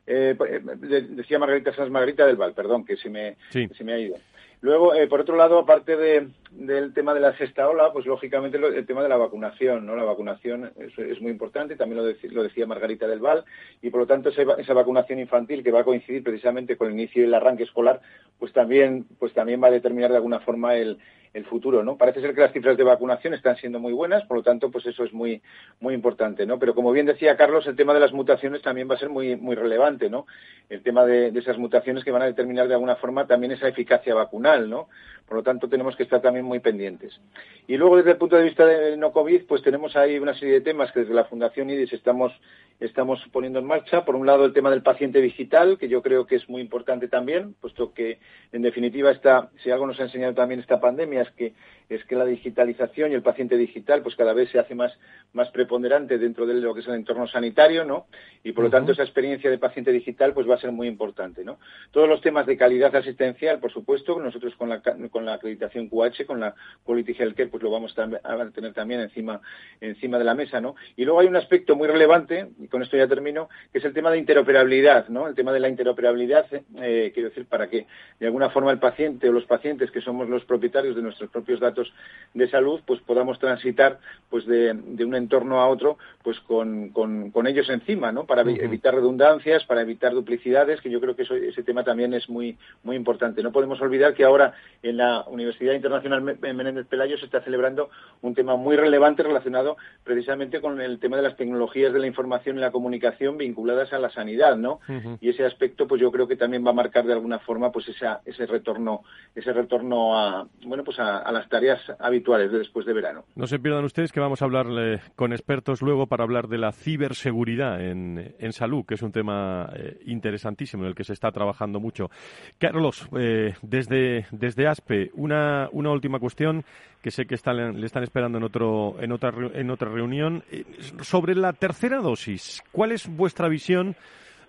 Eh, 0.05 0.35
eh, 0.45 1.05
decía 1.11 1.39
Margarita 1.39 1.73
Sanz 1.73 1.89
Margarita 1.89 2.25
del 2.25 2.35
Val, 2.35 2.53
perdón, 2.53 2.83
que 2.83 2.97
se 2.97 3.09
me, 3.09 3.37
se 3.49 3.83
me 3.85 3.93
ha 3.93 3.99
ido. 3.99 4.17
Luego, 4.61 4.93
eh, 4.93 5.07
por 5.07 5.21
otro 5.21 5.37
lado, 5.37 5.57
aparte 5.57 5.95
del 5.95 6.93
tema 6.93 7.13
de 7.13 7.21
la 7.21 7.37
sexta 7.37 7.69
ola, 7.69 7.93
pues 7.93 8.05
lógicamente 8.05 8.57
el 8.57 8.85
tema 8.85 9.01
de 9.01 9.07
la 9.07 9.15
vacunación, 9.15 9.85
¿no? 9.85 9.95
La 9.95 10.03
vacunación 10.03 10.73
es, 10.77 11.21
muy 11.21 11.31
importante, 11.31 11.77
también 11.77 12.03
lo, 12.31 12.43
decía 12.43 12.67
Margarita 12.67 13.07
del 13.07 13.21
Val, 13.21 13.45
y 13.81 13.89
por 13.89 14.01
lo 14.01 14.07
tanto 14.07 14.29
esa, 14.29 14.73
vacunación 14.73 15.19
infantil 15.19 15.63
que 15.63 15.71
va 15.71 15.81
a 15.81 15.85
coincidir 15.85 16.23
precisamente 16.23 16.75
con 16.75 16.87
el 16.87 16.93
inicio 16.93 17.21
del 17.21 17.33
arranque 17.33 17.63
escolar, 17.63 18.01
pues 18.37 18.51
también, 18.51 19.05
pues 19.17 19.33
también 19.33 19.63
va 19.63 19.67
a 19.67 19.71
determinar 19.71 20.09
de 20.09 20.17
alguna 20.17 20.41
forma 20.41 20.75
el, 20.75 20.97
el 21.33 21.45
futuro, 21.45 21.83
¿no? 21.83 21.97
Parece 21.97 22.21
ser 22.21 22.33
que 22.33 22.41
las 22.41 22.51
cifras 22.51 22.77
de 22.77 22.83
vacunación 22.83 23.33
están 23.33 23.55
siendo 23.57 23.79
muy 23.79 23.93
buenas, 23.93 24.25
por 24.25 24.37
lo 24.37 24.43
tanto, 24.43 24.71
pues 24.71 24.85
eso 24.85 25.03
es 25.03 25.13
muy 25.13 25.41
muy 25.79 25.93
importante, 25.93 26.45
¿no? 26.45 26.57
Pero 26.57 26.73
como 26.73 26.91
bien 26.91 27.05
decía 27.05 27.37
Carlos, 27.37 27.67
el 27.67 27.75
tema 27.75 27.93
de 27.93 27.99
las 27.99 28.13
mutaciones 28.13 28.61
también 28.61 28.89
va 28.89 28.95
a 28.95 28.99
ser 28.99 29.09
muy 29.09 29.35
muy 29.35 29.55
relevante, 29.55 30.09
¿no? 30.09 30.25
El 30.69 30.81
tema 30.81 31.05
de, 31.05 31.27
esas 31.39 31.57
mutaciones 31.57 32.03
que 32.03 32.11
van 32.11 32.21
a 32.21 32.25
determinar 32.25 32.67
de 32.67 32.73
alguna 32.73 32.95
forma 32.95 33.27
también 33.27 33.51
esa 33.51 33.67
eficacia 33.67 34.13
vacunal, 34.13 34.69
¿no? 34.69 34.89
Por 35.27 35.37
lo 35.37 35.43
tanto, 35.43 35.69
tenemos 35.69 35.95
que 35.95 36.03
estar 36.03 36.21
también 36.21 36.45
muy 36.45 36.59
pendientes. 36.59 37.19
Y 37.67 37.77
luego, 37.77 37.97
desde 37.97 38.11
el 38.11 38.17
punto 38.17 38.35
de 38.35 38.43
vista 38.43 38.65
del 38.65 38.99
no 38.99 39.11
COVID, 39.11 39.45
pues 39.45 39.61
tenemos 39.61 39.95
ahí 39.95 40.17
una 40.17 40.33
serie 40.33 40.55
de 40.55 40.61
temas 40.61 40.91
que 40.91 41.01
desde 41.01 41.13
la 41.13 41.25
Fundación 41.25 41.69
IDIS 41.69 41.93
estamos 41.93 42.33
estamos 42.79 43.19
poniendo 43.31 43.59
en 43.59 43.65
marcha. 43.65 44.05
Por 44.05 44.15
un 44.15 44.25
lado, 44.25 44.45
el 44.45 44.53
tema 44.53 44.69
del 44.71 44.81
paciente 44.81 45.21
digital, 45.21 45.77
que 45.77 45.89
yo 45.89 46.01
creo 46.01 46.25
que 46.25 46.35
es 46.35 46.49
muy 46.49 46.61
importante 46.61 47.07
también, 47.07 47.55
puesto 47.59 47.93
que, 47.93 48.19
en 48.51 48.61
definitiva, 48.61 49.11
está, 49.11 49.49
si 49.63 49.71
algo 49.71 49.85
nos 49.85 49.99
ha 49.99 50.03
enseñado 50.03 50.33
también 50.33 50.59
esta 50.59 50.79
pandemia 50.79 51.18
es 51.23 51.31
que 51.31 51.53
es 51.89 52.05
que 52.05 52.15
la 52.15 52.25
digitalización 52.25 53.11
y 53.11 53.15
el 53.15 53.23
paciente 53.23 53.57
digital 53.57 54.03
pues 54.03 54.15
cada 54.15 54.33
vez 54.33 54.49
se 54.51 54.59
hace 54.59 54.75
más, 54.75 54.93
más 55.33 55.49
preponderante 55.49 56.19
dentro 56.19 56.45
de 56.45 56.53
lo 56.53 56.73
que 56.73 56.81
es 56.81 56.87
el 56.87 56.93
entorno 56.93 57.27
sanitario, 57.27 57.83
¿no? 57.83 58.05
Y 58.43 58.51
por 58.51 58.63
lo 58.63 58.69
tanto 58.69 58.91
esa 58.91 59.01
experiencia 59.01 59.49
de 59.49 59.57
paciente 59.57 59.91
digital 59.91 60.33
pues 60.33 60.47
va 60.47 60.55
a 60.55 60.59
ser 60.59 60.71
muy 60.71 60.87
importante, 60.87 61.43
¿no? 61.43 61.59
Todos 61.91 62.07
los 62.07 62.21
temas 62.21 62.45
de 62.45 62.57
calidad 62.57 62.95
asistencial, 62.95 63.59
por 63.59 63.71
supuesto, 63.71 64.19
nosotros 64.19 64.53
con 64.55 64.69
la, 64.69 64.81
con 65.09 65.25
la 65.25 65.33
acreditación 65.33 65.89
QH, 65.89 66.25
con 66.27 66.39
la 66.39 66.53
Quality 66.83 67.13
Healthcare, 67.17 67.49
pues 67.49 67.63
lo 67.63 67.71
vamos 67.71 67.97
a 67.97 68.51
tener 68.51 68.73
también 68.73 69.01
encima, 69.01 69.41
encima 69.81 70.19
de 70.19 70.23
la 70.23 70.35
mesa, 70.35 70.61
¿no? 70.61 70.75
Y 70.95 71.05
luego 71.05 71.21
hay 71.21 71.27
un 71.27 71.35
aspecto 71.35 71.75
muy 71.75 71.87
relevante, 71.87 72.49
y 72.59 72.67
con 72.67 72.83
esto 72.83 72.97
ya 72.97 73.07
termino, 73.07 73.49
que 73.71 73.79
es 73.79 73.85
el 73.85 73.93
tema 73.93 74.11
de 74.11 74.19
interoperabilidad, 74.19 75.07
¿no? 75.09 75.27
El 75.27 75.33
tema 75.33 75.51
de 75.51 75.59
la 75.59 75.69
interoperabilidad, 75.69 76.45
eh, 76.81 77.11
quiero 77.13 77.29
decir, 77.29 77.47
para 77.47 77.67
que 77.67 77.87
de 78.19 78.25
alguna 78.27 78.51
forma 78.51 78.71
el 78.71 78.79
paciente 78.79 79.27
o 79.29 79.31
los 79.31 79.45
pacientes 79.45 79.89
que 79.91 80.01
somos 80.01 80.29
los 80.29 80.45
propietarios 80.45 80.95
de 80.95 81.01
nuestros 81.09 81.29
propios 81.29 81.59
datos 81.59 81.91
de 82.33 82.49
salud, 82.49 82.81
pues 82.85 83.01
podamos 83.01 83.39
transitar 83.39 83.99
pues 84.29 84.45
de, 84.45 84.71
un 84.71 85.15
entorno 85.15 85.59
a 85.59 85.67
otro 85.67 85.97
pues 86.23 86.39
con, 86.41 86.89
con, 86.89 87.47
ellos 87.47 87.69
encima, 87.69 88.11
¿no? 88.11 88.25
Para 88.25 88.41
evitar 88.41 88.93
redundancias, 88.93 89.63
para 89.65 89.81
evitar 89.81 90.13
duplicidades, 90.13 90.81
que 90.81 90.89
yo 90.89 90.99
creo 90.99 91.15
que 91.15 91.23
ese 91.23 91.63
tema 91.63 91.83
también 91.83 92.13
es 92.13 92.29
muy, 92.29 92.57
muy 92.83 92.95
importante. 92.95 93.41
No 93.41 93.51
podemos 93.51 93.81
olvidar 93.81 94.13
que 94.13 94.23
ahora 94.23 94.53
en 94.83 94.97
la 94.97 95.23
Universidad 95.27 95.73
Internacional 95.73 96.21
Menéndez 96.21 96.85
Pelayo 96.87 97.17
se 97.17 97.25
está 97.25 97.41
celebrando 97.41 97.89
un 98.21 98.35
tema 98.35 98.55
muy 98.55 98.75
relevante 98.75 99.23
relacionado 99.23 99.77
precisamente 100.03 100.61
con 100.61 100.79
el 100.81 100.99
tema 100.99 101.17
de 101.17 101.23
las 101.23 101.37
tecnologías 101.37 101.93
de 101.93 101.99
la 101.99 102.07
información 102.07 102.57
y 102.57 102.61
la 102.61 102.71
comunicación 102.71 103.37
vinculadas 103.37 103.91
a 103.93 103.99
la 103.99 104.09
sanidad, 104.09 104.57
¿no? 104.57 104.79
Y 105.21 105.29
ese 105.29 105.45
aspecto, 105.45 105.87
pues 105.87 106.01
yo 106.01 106.11
creo 106.11 106.27
que 106.27 106.35
también 106.35 106.65
va 106.65 106.71
a 106.71 106.73
marcar 106.73 107.05
de 107.05 107.13
alguna 107.13 107.39
forma 107.39 107.71
pues 107.71 107.87
esa, 107.87 108.21
ese 108.25 108.45
retorno, 108.45 109.03
ese 109.33 109.53
retorno 109.53 110.17
a, 110.17 110.47
bueno, 110.65 110.83
pues 110.83 110.98
a 110.99 111.31
las 111.31 111.47
tareas 111.49 111.81
habituales 111.99 112.51
de 112.51 112.59
después 112.59 112.85
de 112.85 112.93
verano. 112.93 113.23
No 113.35 113.47
se 113.47 113.59
pierdan 113.59 113.85
ustedes 113.85 114.11
que 114.11 114.19
vamos 114.19 114.41
a 114.41 114.45
hablar 114.45 114.67
con 115.15 115.33
expertos 115.33 115.81
luego 115.81 116.07
para 116.07 116.23
hablar 116.23 116.47
de 116.47 116.57
la 116.57 116.71
ciberseguridad 116.71 117.81
en, 117.81 118.53
salud, 118.53 118.85
que 118.85 118.95
es 118.95 119.01
un 119.01 119.11
tema 119.11 119.69
eh, 119.75 119.99
interesantísimo 120.05 120.83
en 120.83 120.89
el 120.89 120.95
que 120.95 121.03
se 121.03 121.13
está 121.13 121.31
trabajando 121.31 121.79
mucho. 121.79 122.09
Carlos, 122.57 123.07
eh, 123.17 123.53
desde, 123.61 124.25
desde 124.31 124.67
ASPE, 124.67 125.11
una, 125.13 125.69
una 125.71 125.91
última 125.91 126.19
cuestión 126.19 126.65
que 127.01 127.11
sé 127.11 127.25
que 127.25 127.35
le 127.53 127.85
están 127.85 128.03
esperando 128.03 128.37
en, 128.37 128.43
otro, 128.43 128.95
en, 128.99 129.11
otra, 129.11 129.31
en 129.53 129.69
otra 129.69 129.89
reunión. 129.89 130.43
Eh, 130.51 130.65
sobre 131.01 131.35
la 131.35 131.53
tercera 131.53 131.99
dosis, 131.99 132.61
¿cuál 132.71 132.91
es 132.91 133.07
vuestra 133.07 133.47
visión? 133.47 133.95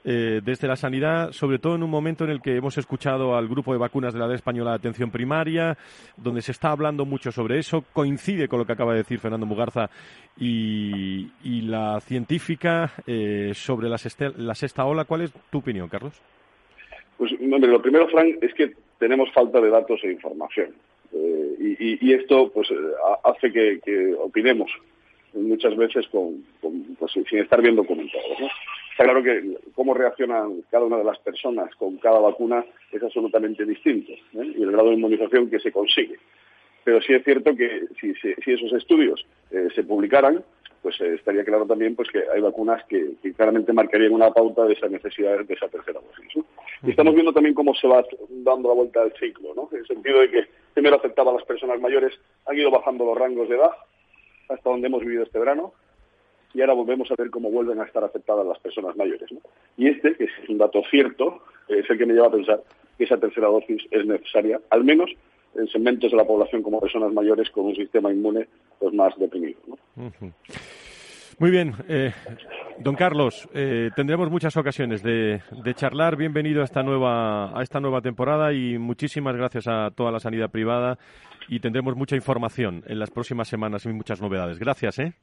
Eh, 0.03 0.41
desde 0.43 0.67
la 0.67 0.77
sanidad, 0.77 1.31
sobre 1.33 1.59
todo 1.59 1.75
en 1.75 1.83
un 1.83 1.91
momento 1.91 2.25
en 2.25 2.31
el 2.31 2.41
que 2.41 2.57
hemos 2.57 2.79
escuchado 2.79 3.37
al 3.37 3.49
grupo 3.49 3.73
de 3.73 3.79
vacunas 3.79 4.15
de 4.15 4.21
la 4.21 4.27
Red 4.27 4.37
Española 4.37 4.71
de 4.71 4.77
Atención 4.77 5.11
Primaria, 5.11 5.77
donde 6.17 6.41
se 6.41 6.53
está 6.53 6.71
hablando 6.71 7.05
mucho 7.05 7.31
sobre 7.31 7.59
eso, 7.59 7.85
coincide 7.93 8.49
con 8.49 8.61
lo 8.61 8.65
que 8.65 8.73
acaba 8.73 8.93
de 8.93 8.99
decir 8.99 9.19
Fernando 9.19 9.45
Mugarza 9.45 9.91
y, 10.39 11.29
la 11.61 12.01
científica 12.01 12.93
eh, 13.07 13.53
sobre 13.55 13.89
la 13.89 13.99
sexta, 13.99 14.85
ola. 14.87 15.05
¿Cuál 15.05 15.21
es 15.21 15.33
tu 15.51 15.59
opinión, 15.59 15.89
Carlos? 15.89 16.21
Pues, 17.19 17.33
lo 17.39 17.83
primero, 17.83 18.09
Frank, 18.09 18.39
es 18.41 18.55
que 18.55 18.73
tenemos 18.99 19.31
falta 19.33 19.61
de 19.61 19.69
datos 19.69 20.01
e 20.03 20.13
información. 20.13 20.71
Eh, 21.13 21.99
y, 22.01 22.13
esto 22.15 22.51
pues 22.51 22.69
hace 23.25 23.53
que, 23.53 24.15
opinemos 24.19 24.71
muchas 25.35 25.77
veces 25.77 26.09
con, 26.09 26.43
pues, 26.99 27.13
sin 27.13 27.39
estar 27.39 27.61
bien 27.61 27.77
documentados. 27.77 28.41
¿no? 28.41 28.49
Está 29.01 29.15
claro 29.15 29.25
que 29.25 29.57
cómo 29.75 29.95
reaccionan 29.95 30.61
cada 30.71 30.85
una 30.85 30.99
de 30.99 31.05
las 31.05 31.19
personas 31.21 31.75
con 31.77 31.97
cada 31.97 32.19
vacuna 32.19 32.67
es 32.93 33.03
absolutamente 33.03 33.65
distinto 33.65 34.13
¿eh? 34.13 34.53
y 34.59 34.63
el 34.63 34.73
grado 34.73 34.91
de 34.91 34.97
inmunización 34.97 35.49
que 35.49 35.59
se 35.59 35.73
consigue. 35.73 36.19
Pero 36.85 37.01
sí 37.01 37.15
es 37.15 37.25
cierto 37.25 37.57
que 37.57 37.87
si, 37.99 38.13
esos 38.53 38.73
estudios 38.75 39.25
eh, 39.53 39.69
se 39.75 39.85
publicaran, 39.85 40.45
pues 40.83 41.01
eh, 41.01 41.15
estaría 41.15 41.45
claro 41.45 41.65
también 41.65 41.97
pues 41.97 42.11
que 42.11 42.25
hay 42.31 42.43
vacunas 42.43 42.85
que, 42.91 43.15
claramente 43.35 43.73
marcarían 43.73 44.13
una 44.13 44.33
pauta 44.33 44.67
de 44.67 44.75
esa 44.75 44.89
necesidad 44.89 45.47
de 45.47 45.55
esa 45.55 45.69
tercera 45.69 45.99
dosis. 45.99 46.45
Y 46.83 46.91
estamos 46.91 47.15
viendo 47.15 47.33
también 47.33 47.55
cómo 47.55 47.75
se 47.75 47.89
va 47.89 48.05
dando 48.29 48.69
la 48.69 48.75
vuelta 48.75 49.03
del 49.03 49.15
ciclo, 49.15 49.55
¿no? 49.55 49.71
en 49.73 49.79
el 49.79 49.87
sentido 49.87 50.21
de 50.21 50.31
que 50.31 50.45
primero 50.75 50.97
aceptaba 50.97 51.31
a 51.31 51.37
las 51.37 51.45
personas 51.45 51.81
mayores, 51.81 52.21
han 52.45 52.59
ido 52.59 52.71
bajando 52.71 53.07
los 53.07 53.17
rangos 53.17 53.49
de 53.49 53.57
edad 53.57 53.71
hasta 54.51 54.69
donde 54.69 54.89
hemos 54.89 55.01
vivido 55.01 55.23
este 55.23 55.39
verano, 55.39 55.73
y 56.55 56.61
ahora 56.61 56.75
volvemos 56.75 57.11
a 57.11 57.15
ver 57.17 57.31
cómo 57.31 57.51
vuelven 57.51 57.81
a 57.81 57.85
estar 57.85 58.03
aceptadas 58.03 58.47
las 58.47 58.59
personas 58.59 58.97
mayores. 58.97 59.31
Y 59.77 59.89
este, 59.89 60.15
que 60.15 60.25
es 60.25 60.31
un 60.49 60.59
dato 60.59 60.83
cierto, 60.91 61.43
es 61.69 61.89
el 61.89 61.99
que 61.99 62.07
me 62.07 62.15
lleva 62.15 62.27
a 62.27 62.33
pensar 62.33 62.63
que 62.99 63.05
esa 63.05 63.19
tercera 63.19 63.49
dosis 63.49 63.83
es 63.91 64.07
necesaria, 64.07 64.61
al 64.71 64.85
menos 64.85 65.11
en 65.55 65.67
segmentos 65.69 66.11
de 66.11 66.17
la 66.17 66.25
población 66.25 66.63
como 66.63 66.81
personas 66.81 67.13
mayores 67.13 67.51
con 67.51 67.67
un 67.67 67.75
sistema 67.75 68.13
inmune 68.13 68.47
pues 68.79 68.95
más 68.95 69.17
deprimido. 69.19 69.59
Muy 71.39 71.51
bien, 71.51 71.73
eh, 71.89 72.13
don 72.79 72.95
Carlos, 72.95 73.49
eh, 73.55 73.91
tendremos 73.97 74.31
muchas 74.31 74.57
ocasiones 74.57 75.03
de, 75.03 75.41
charlar. 75.75 76.17
Bienvenido 76.17 76.61
a 76.61 76.65
esta 76.65 76.83
nueva 76.83 77.59
a 77.59 77.63
esta 77.63 77.81
nueva 77.81 78.03
temporada 78.03 78.53
y 78.53 78.77
muchísimas 78.77 79.35
gracias 79.35 79.67
a 79.67 79.91
toda 79.95 80.13
la 80.13 80.21
sanidad 80.21 80.51
privada 80.51 80.99
y 81.49 81.61
tendremos 81.61 81.97
mucha 81.97 82.15
información 82.15 82.85
en 82.87 82.99
las 82.99 83.11
próximas 83.11 83.49
semanas 83.49 83.87
y 83.87 83.89
muchas 83.89 84.21
novedades. 84.21 84.59
Gracias, 84.59 84.99
¿eh? 84.99 85.15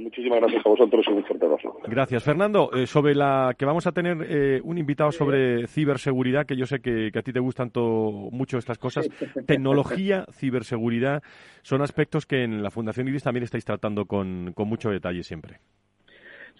Muchísimas 0.00 0.40
gracias 0.40 0.64
a 0.64 0.68
vosotros 0.68 1.04
y 1.08 1.12
un 1.12 1.24
fuerte 1.24 1.46
abrazo. 1.46 1.76
Gracias. 1.86 2.24
Fernando, 2.24 2.70
eh, 2.72 2.86
sobre 2.86 3.14
la 3.14 3.54
que 3.58 3.64
vamos 3.64 3.86
a 3.86 3.92
tener 3.92 4.18
eh, 4.28 4.60
un 4.64 4.78
invitado 4.78 5.12
sobre 5.12 5.66
ciberseguridad, 5.66 6.46
que 6.46 6.56
yo 6.56 6.66
sé 6.66 6.80
que, 6.80 7.10
a 7.14 7.22
ti 7.22 7.32
te 7.32 7.40
gustan 7.40 7.70
mucho 7.74 8.58
estas 8.58 8.78
cosas. 8.78 9.08
Tecnología, 9.46 10.26
ciberseguridad, 10.32 11.22
son 11.62 11.82
aspectos 11.82 12.26
que 12.26 12.44
en 12.44 12.62
la 12.62 12.70
Fundación 12.70 13.08
IRIS 13.08 13.24
también 13.24 13.44
estáis 13.44 13.64
tratando 13.64 14.06
con 14.06 14.52
mucho 14.56 14.90
detalle 14.90 15.22
siempre. 15.22 15.58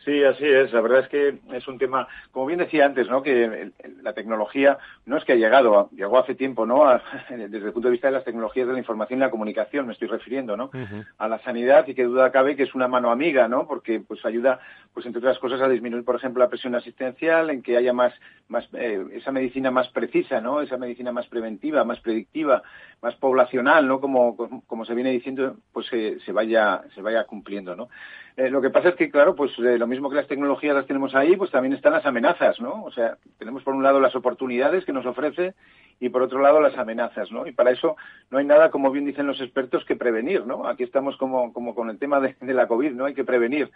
Sí, 0.04 0.24
así 0.24 0.44
es. 0.44 0.72
La 0.72 0.80
verdad 0.80 1.00
es 1.00 1.08
que 1.08 1.38
es 1.56 1.68
un 1.68 1.78
tema, 1.78 2.08
como 2.32 2.46
bien 2.46 2.58
decía 2.58 2.84
antes, 2.84 3.08
¿no? 3.08 3.22
Que 3.22 3.70
la 4.02 4.12
tecnología 4.12 4.78
no 5.06 5.16
es 5.16 5.24
que 5.24 5.32
ha 5.32 5.36
llegado, 5.36 5.90
llegó 5.94 6.18
hace 6.18 6.34
tiempo, 6.34 6.66
¿no? 6.66 6.84
desde 7.30 7.66
el 7.66 7.72
punto 7.72 7.88
de 7.88 7.92
vista 7.92 8.08
de 8.08 8.14
las 8.14 8.24
tecnologías 8.24 8.66
de 8.66 8.72
la 8.72 8.80
información 8.80 9.20
y 9.20 9.22
la 9.22 9.30
comunicación, 9.30 9.86
me 9.86 9.92
estoy 9.92 10.08
refiriendo, 10.08 10.56
¿no? 10.56 10.70
A 11.18 11.28
la 11.28 11.38
sanidad 11.42 11.86
y 11.86 11.94
que 11.94 12.04
duda 12.04 12.32
cabe 12.32 12.56
que 12.56 12.64
es 12.64 12.74
una 12.74 12.88
mano 12.88 13.10
amiga, 13.10 13.46
¿no? 13.46 13.68
Porque 13.68 14.00
pues 14.00 14.24
ayuda, 14.24 14.58
pues 14.92 15.06
entre 15.06 15.20
otras 15.20 15.38
cosas, 15.38 15.60
a 15.60 15.68
disminuir, 15.68 16.04
por 16.04 16.16
ejemplo, 16.16 16.42
la 16.42 16.50
presión 16.50 16.74
asistencial, 16.74 17.50
en 17.50 17.62
que 17.62 17.76
haya 17.76 17.92
más, 17.92 18.12
más 18.48 18.68
eh, 18.72 19.04
esa 19.12 19.30
medicina 19.30 19.70
más 19.70 19.88
precisa, 19.88 20.40
¿no? 20.40 20.62
Esa 20.62 20.78
medicina 20.78 21.12
más 21.12 21.28
preventiva, 21.28 21.84
más 21.84 22.00
predictiva, 22.00 22.62
más 23.00 23.14
poblacional, 23.16 23.86
¿no? 23.86 24.00
Como, 24.00 24.64
como, 24.66 24.84
se 24.84 24.94
viene 24.94 25.10
diciendo, 25.10 25.56
pues 25.72 25.86
se 25.86 26.32
vaya, 26.32 26.82
se 26.94 27.02
vaya 27.02 27.24
cumpliendo, 27.24 27.76
¿no? 27.76 27.88
Eh, 28.36 28.48
lo 28.50 28.62
que 28.62 28.70
pasa 28.70 28.90
es 28.90 28.94
que, 28.94 29.10
claro, 29.10 29.34
pues 29.34 29.52
eh, 29.58 29.78
lo 29.78 29.86
mismo 29.86 30.08
que 30.08 30.16
las 30.16 30.26
tecnologías 30.26 30.74
las 30.74 30.86
tenemos 30.86 31.14
ahí, 31.14 31.36
pues 31.36 31.50
también 31.50 31.74
están 31.74 31.92
las 31.92 32.06
amenazas, 32.06 32.60
¿no? 32.60 32.82
O 32.84 32.90
sea, 32.90 33.18
tenemos 33.38 33.62
por 33.62 33.74
un 33.74 33.82
lado 33.82 34.00
las 34.00 34.16
oportunidades 34.16 34.84
que 34.84 34.92
nos 34.92 35.04
ofrece 35.04 35.54
y 36.02 36.08
por 36.08 36.22
otro 36.22 36.40
lado 36.40 36.60
las 36.60 36.76
amenazas, 36.76 37.30
¿no? 37.30 37.46
Y 37.46 37.52
para 37.52 37.70
eso 37.70 37.94
no 38.28 38.38
hay 38.38 38.44
nada, 38.44 38.72
como 38.72 38.90
bien 38.90 39.04
dicen 39.04 39.28
los 39.28 39.40
expertos, 39.40 39.84
que 39.84 39.94
prevenir, 39.94 40.44
¿no? 40.44 40.66
Aquí 40.66 40.82
estamos 40.82 41.16
como, 41.16 41.52
como 41.52 41.76
con 41.76 41.90
el 41.90 41.98
tema 42.00 42.18
de, 42.18 42.34
la 42.40 42.66
COVID, 42.66 42.90
¿no? 42.90 43.04
Hay 43.04 43.14
que 43.14 43.22
prevenir. 43.22 43.70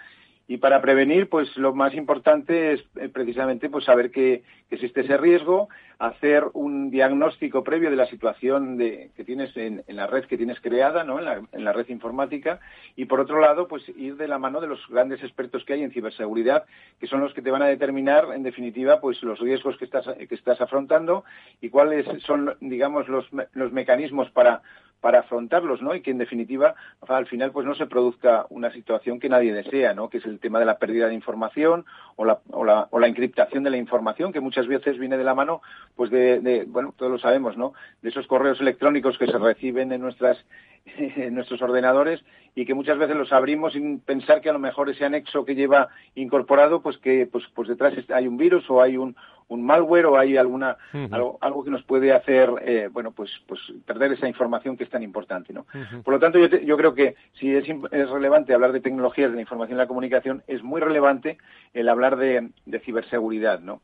Y 0.48 0.56
para 0.58 0.80
prevenir, 0.80 1.28
pues 1.28 1.56
lo 1.56 1.72
más 1.72 1.94
importante 1.94 2.72
es 2.72 2.80
eh, 2.96 3.08
precisamente 3.08 3.68
pues 3.68 3.84
saber 3.84 4.10
que, 4.10 4.42
existe 4.68 5.02
ese 5.02 5.16
riesgo, 5.16 5.68
hacer 6.00 6.44
un 6.52 6.90
diagnóstico 6.90 7.62
previo 7.62 7.88
de 7.88 7.96
la 7.96 8.06
situación 8.06 8.76
de, 8.76 9.10
que 9.16 9.24
tienes 9.24 9.56
en, 9.56 9.84
la 9.86 10.08
red 10.08 10.24
que 10.24 10.36
tienes 10.36 10.60
creada, 10.60 11.04
¿no? 11.04 11.20
En 11.20 11.64
la, 11.64 11.72
red 11.72 11.88
informática, 11.88 12.58
y 12.96 13.04
por 13.04 13.20
otro 13.20 13.40
lado, 13.40 13.68
pues 13.68 13.88
ir 13.96 14.16
de 14.16 14.26
la 14.26 14.38
mano 14.38 14.60
de 14.60 14.66
los 14.66 14.84
grandes 14.88 15.22
expertos 15.22 15.64
que 15.64 15.74
hay 15.74 15.84
en 15.84 15.92
ciberseguridad, 15.92 16.64
que 16.98 17.06
son 17.06 17.20
los 17.20 17.32
que 17.32 17.42
te 17.42 17.52
van 17.52 17.62
a 17.62 17.66
determinar, 17.66 18.26
en 18.34 18.42
definitiva, 18.42 19.00
pues 19.00 19.22
los 19.22 19.38
riesgos 19.38 19.76
que 19.78 19.84
estás, 19.84 20.04
que 20.04 20.34
estás 20.34 20.60
afrontando 20.60 21.24
y 21.60 21.70
cuáles 21.70 22.06
son, 22.20 22.56
digamos, 22.60 23.08
los, 23.08 23.26
los 23.52 23.72
mecanismos 23.72 24.30
para 24.30 24.62
para 25.00 25.20
afrontarlos, 25.20 25.82
¿no? 25.82 25.94
Y 25.94 26.00
que 26.00 26.10
en 26.10 26.18
definitiva 26.18 26.74
al 27.06 27.26
final 27.26 27.52
pues 27.52 27.66
no 27.66 27.74
se 27.74 27.86
produzca 27.86 28.46
una 28.50 28.72
situación 28.72 29.20
que 29.20 29.28
nadie 29.28 29.52
desea, 29.52 29.94
¿no? 29.94 30.08
Que 30.08 30.18
es 30.18 30.26
el 30.26 30.40
tema 30.40 30.58
de 30.58 30.64
la 30.64 30.78
pérdida 30.78 31.08
de 31.08 31.14
información 31.14 31.84
o 32.16 32.24
la, 32.24 32.40
o 32.50 32.64
la, 32.64 32.88
o 32.90 32.98
la 32.98 33.06
encriptación 33.06 33.62
de 33.62 33.70
la 33.70 33.76
información 33.76 34.32
que 34.32 34.40
muchas 34.40 34.66
veces 34.66 34.98
viene 34.98 35.16
de 35.16 35.24
la 35.24 35.34
mano 35.34 35.62
pues 35.94 36.10
de, 36.10 36.40
de, 36.40 36.64
bueno 36.64 36.94
todos 36.96 37.12
lo 37.12 37.18
sabemos, 37.18 37.56
¿no? 37.56 37.74
De 38.02 38.08
esos 38.08 38.26
correos 38.26 38.60
electrónicos 38.60 39.18
que 39.18 39.26
se 39.26 39.38
reciben 39.38 39.92
en 39.92 40.00
nuestras 40.00 40.44
en 40.98 41.34
nuestros 41.34 41.60
ordenadores 41.62 42.22
y 42.54 42.64
que 42.64 42.74
muchas 42.74 42.98
veces 42.98 43.16
los 43.16 43.32
abrimos 43.32 43.72
sin 43.72 44.00
pensar 44.00 44.40
que 44.40 44.48
a 44.48 44.52
lo 44.52 44.58
mejor 44.58 44.88
ese 44.88 45.04
anexo 45.04 45.44
que 45.44 45.54
lleva 45.54 45.88
incorporado 46.14 46.80
pues 46.80 46.96
que 46.98 47.26
pues 47.30 47.44
pues 47.54 47.68
detrás 47.68 47.94
hay 48.14 48.26
un 48.26 48.36
virus 48.36 48.68
o 48.70 48.80
hay 48.80 48.96
un 48.96 49.16
un 49.48 49.64
malware 49.64 50.06
o 50.06 50.18
hay 50.18 50.36
alguna 50.36 50.76
algo, 51.10 51.38
algo, 51.40 51.64
que 51.64 51.70
nos 51.70 51.84
puede 51.84 52.12
hacer 52.12 52.50
eh, 52.62 52.88
bueno 52.90 53.12
pues 53.12 53.30
pues 53.46 53.60
perder 53.84 54.12
esa 54.12 54.28
información 54.28 54.76
que 54.76 54.84
es 54.86 54.90
tan 54.92 55.02
importante 55.02 55.52
no 55.52 55.66
por 56.02 56.14
lo 56.14 56.20
tanto 56.20 56.38
yo, 56.38 56.46
yo 56.58 56.76
creo 56.76 56.94
que 56.94 57.14
si 57.34 57.54
es, 57.54 57.64
es, 57.68 58.10
relevante 58.10 58.54
hablar 58.54 58.72
de 58.72 58.80
tecnologías 58.80 59.30
de 59.30 59.36
la 59.36 59.42
información 59.42 59.76
y 59.76 59.80
la 59.80 59.86
comunicación 59.86 60.42
es 60.46 60.62
muy 60.62 60.80
relevante 60.80 61.38
el 61.74 61.88
hablar 61.88 62.16
de, 62.16 62.48
de 62.64 62.80
ciberseguridad 62.80 63.60
no 63.60 63.82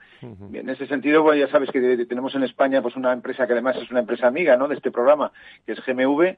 en 0.53 0.69
ese 0.69 0.87
sentido 0.87 1.23
pues 1.23 1.39
ya 1.39 1.49
sabes 1.49 1.71
que 1.71 2.07
tenemos 2.07 2.35
en 2.35 2.45
España 2.45 2.81
pues 2.81 2.97
una 2.97 3.13
empresa 3.13 3.47
que 3.47 3.53
además 3.53 3.77
es 3.77 3.91
una 3.91 4.01
empresa 4.01 4.27
amiga 4.27 4.57
no 4.57 4.69
de 4.69 4.77
este 4.77 4.91
programa 4.91 5.33
que 5.67 5.73
es 5.73 5.85
GMV 5.85 6.37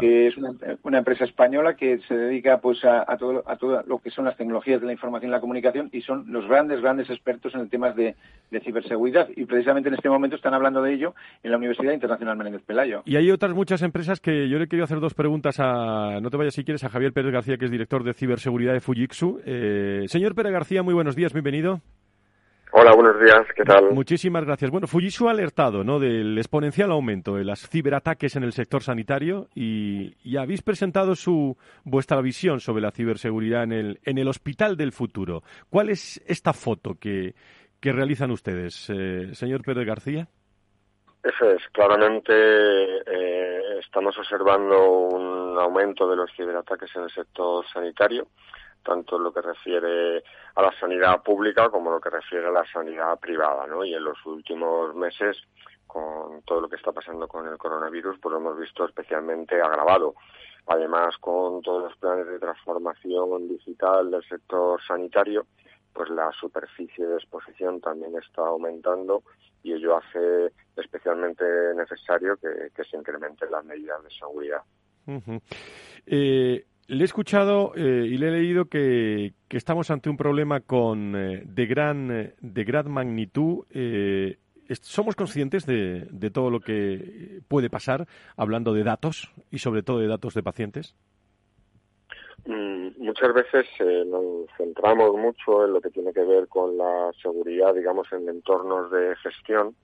que 0.00 0.28
es 0.28 0.36
una, 0.36 0.52
una, 0.82 0.98
empresa 0.98 1.24
española 1.24 1.76
que 1.76 1.98
se 2.08 2.16
dedica 2.16 2.58
pues 2.58 2.84
a, 2.84 3.04
a, 3.06 3.16
todo 3.16 3.42
a 3.46 3.56
todo 3.56 3.82
lo 3.86 3.98
que 3.98 4.10
son 4.10 4.24
las 4.24 4.36
tecnologías 4.36 4.80
de 4.80 4.86
la 4.86 4.92
información 4.92 5.30
y 5.30 5.32
la 5.32 5.40
comunicación 5.40 5.90
y 5.92 6.00
son 6.00 6.24
los 6.32 6.46
grandes 6.48 6.80
grandes 6.80 7.10
expertos 7.10 7.54
en 7.54 7.60
el 7.60 7.68
temas 7.68 7.96
de, 7.96 8.14
de 8.50 8.60
ciberseguridad. 8.60 9.28
Y 9.36 9.44
precisamente 9.46 9.88
en 9.88 9.96
este 9.96 10.08
momento 10.08 10.36
están 10.36 10.54
hablando 10.54 10.82
de 10.82 10.92
ello 10.92 11.14
en 11.42 11.50
la 11.50 11.56
Universidad 11.56 11.92
Internacional 11.92 12.36
Menéndez 12.36 12.62
Pelayo. 12.62 13.02
Y 13.04 13.16
hay 13.16 13.30
otras 13.30 13.52
muchas 13.52 13.82
empresas 13.82 14.03
que 14.20 14.48
yo 14.48 14.58
le 14.58 14.68
quería 14.68 14.84
hacer 14.84 15.00
dos 15.00 15.14
preguntas 15.14 15.56
a, 15.58 16.20
no 16.20 16.30
te 16.30 16.36
vayas 16.36 16.54
si 16.54 16.64
quieres, 16.64 16.84
a 16.84 16.88
Javier 16.88 17.12
Pérez 17.12 17.32
García, 17.32 17.56
que 17.56 17.64
es 17.64 17.70
director 17.70 18.04
de 18.04 18.14
ciberseguridad 18.14 18.72
de 18.72 18.80
Fujitsu. 18.80 19.40
Eh, 19.44 20.04
señor 20.06 20.34
Pérez 20.34 20.52
García, 20.52 20.82
muy 20.82 20.94
buenos 20.94 21.16
días, 21.16 21.32
bienvenido. 21.32 21.80
Hola, 22.72 22.92
buenos 22.94 23.20
días, 23.20 23.46
¿qué 23.54 23.62
tal? 23.62 23.92
Muchísimas 23.92 24.44
gracias. 24.44 24.70
Bueno, 24.70 24.86
Fujitsu 24.88 25.28
ha 25.28 25.30
alertado 25.30 25.84
¿no? 25.84 26.00
del 26.00 26.36
exponencial 26.38 26.90
aumento 26.90 27.36
de 27.36 27.44
las 27.44 27.68
ciberataques 27.68 28.34
en 28.34 28.42
el 28.42 28.52
sector 28.52 28.82
sanitario 28.82 29.48
y, 29.54 30.16
y, 30.24 30.36
habéis 30.36 30.62
presentado 30.62 31.14
su, 31.14 31.56
vuestra 31.84 32.20
visión 32.20 32.58
sobre 32.58 32.82
la 32.82 32.90
ciberseguridad 32.90 33.62
en 33.62 33.72
el, 33.72 34.00
en 34.04 34.18
el 34.18 34.26
hospital 34.26 34.76
del 34.76 34.90
futuro. 34.90 35.42
¿Cuál 35.70 35.90
es 35.90 36.20
esta 36.26 36.52
foto 36.52 36.96
que, 36.98 37.34
¿Qué 37.84 37.92
realizan 37.92 38.30
ustedes, 38.30 38.88
eh, 38.88 39.34
señor 39.34 39.62
Pérez 39.62 39.86
García? 39.86 40.26
Eso 41.24 41.50
es, 41.52 41.62
claramente 41.72 42.34
eh, 42.34 43.78
estamos 43.78 44.14
observando 44.18 44.90
un 44.90 45.58
aumento 45.58 46.06
de 46.06 46.16
los 46.16 46.30
ciberataques 46.36 46.94
en 46.96 47.04
el 47.04 47.10
sector 47.10 47.64
sanitario, 47.72 48.26
tanto 48.82 49.16
en 49.16 49.24
lo 49.24 49.32
que 49.32 49.40
refiere 49.40 50.22
a 50.54 50.60
la 50.60 50.78
sanidad 50.78 51.22
pública 51.22 51.70
como 51.70 51.88
en 51.88 51.94
lo 51.94 52.00
que 52.02 52.10
refiere 52.10 52.46
a 52.46 52.50
la 52.50 52.66
sanidad 52.70 53.18
privada, 53.18 53.66
¿no? 53.66 53.86
Y 53.86 53.94
en 53.94 54.04
los 54.04 54.18
últimos 54.26 54.94
meses, 54.94 55.38
con 55.86 56.42
todo 56.42 56.60
lo 56.60 56.68
que 56.68 56.76
está 56.76 56.92
pasando 56.92 57.26
con 57.26 57.48
el 57.48 57.56
coronavirus, 57.56 58.18
pues 58.20 58.30
lo 58.30 58.40
hemos 58.40 58.58
visto 58.58 58.84
especialmente 58.84 59.58
agravado. 59.62 60.16
Además, 60.66 61.16
con 61.20 61.62
todos 61.62 61.84
los 61.84 61.96
planes 61.96 62.26
de 62.26 62.38
transformación 62.38 63.48
digital 63.48 64.10
del 64.10 64.24
sector 64.24 64.78
sanitario, 64.86 65.46
pues 65.90 66.10
la 66.10 66.30
superficie 66.32 67.06
de 67.06 67.14
exposición 67.14 67.80
también 67.80 68.14
está 68.18 68.42
aumentando 68.42 69.22
y 69.64 69.72
ello 69.72 69.96
hace 69.96 70.52
especialmente 70.76 71.44
necesario 71.74 72.36
que, 72.36 72.84
se 72.84 72.96
incrementen 72.96 73.50
las 73.50 73.64
medidas 73.64 74.04
de 74.04 74.10
seguridad. 74.10 74.60
Eh, 76.06 76.66
le 76.86 77.00
he 77.00 77.04
escuchado 77.04 77.72
eh, 77.74 78.06
y 78.06 78.18
le 78.18 78.28
he 78.28 78.30
leído 78.30 78.66
que, 78.66 79.32
estamos 79.48 79.90
ante 79.90 80.10
un 80.10 80.16
problema 80.16 80.60
con 80.60 81.16
eh, 81.16 81.42
de 81.46 81.66
gran 81.66 82.34
de 82.38 82.64
gran 82.64 82.90
magnitud. 82.90 83.64
¿Somos 84.80 85.16
conscientes 85.16 85.64
de, 85.66 86.08
de 86.10 86.30
todo 86.30 86.50
lo 86.50 86.60
que 86.60 87.40
puede 87.48 87.70
pasar 87.70 88.06
hablando 88.36 88.74
de 88.74 88.84
datos 88.84 89.30
y 89.50 89.58
sobre 89.58 89.82
todo 89.82 89.98
de 89.98 90.08
datos 90.08 90.34
de 90.34 90.42
pacientes? 90.42 90.94
Mm, 92.46 92.88
muchas 92.98 93.32
veces 93.32 93.66
eh, 93.80 94.04
nos 94.06 94.46
centramos 94.56 95.16
mucho 95.16 95.64
en 95.64 95.72
lo 95.72 95.80
que 95.80 95.90
tiene 95.90 96.12
que 96.12 96.24
ver 96.24 96.46
con 96.48 96.76
la 96.76 97.10
seguridad, 97.22 97.74
digamos, 97.74 98.12
en 98.12 98.28
entornos 98.28 98.90
de 98.90 99.16
gestión, 99.16 99.74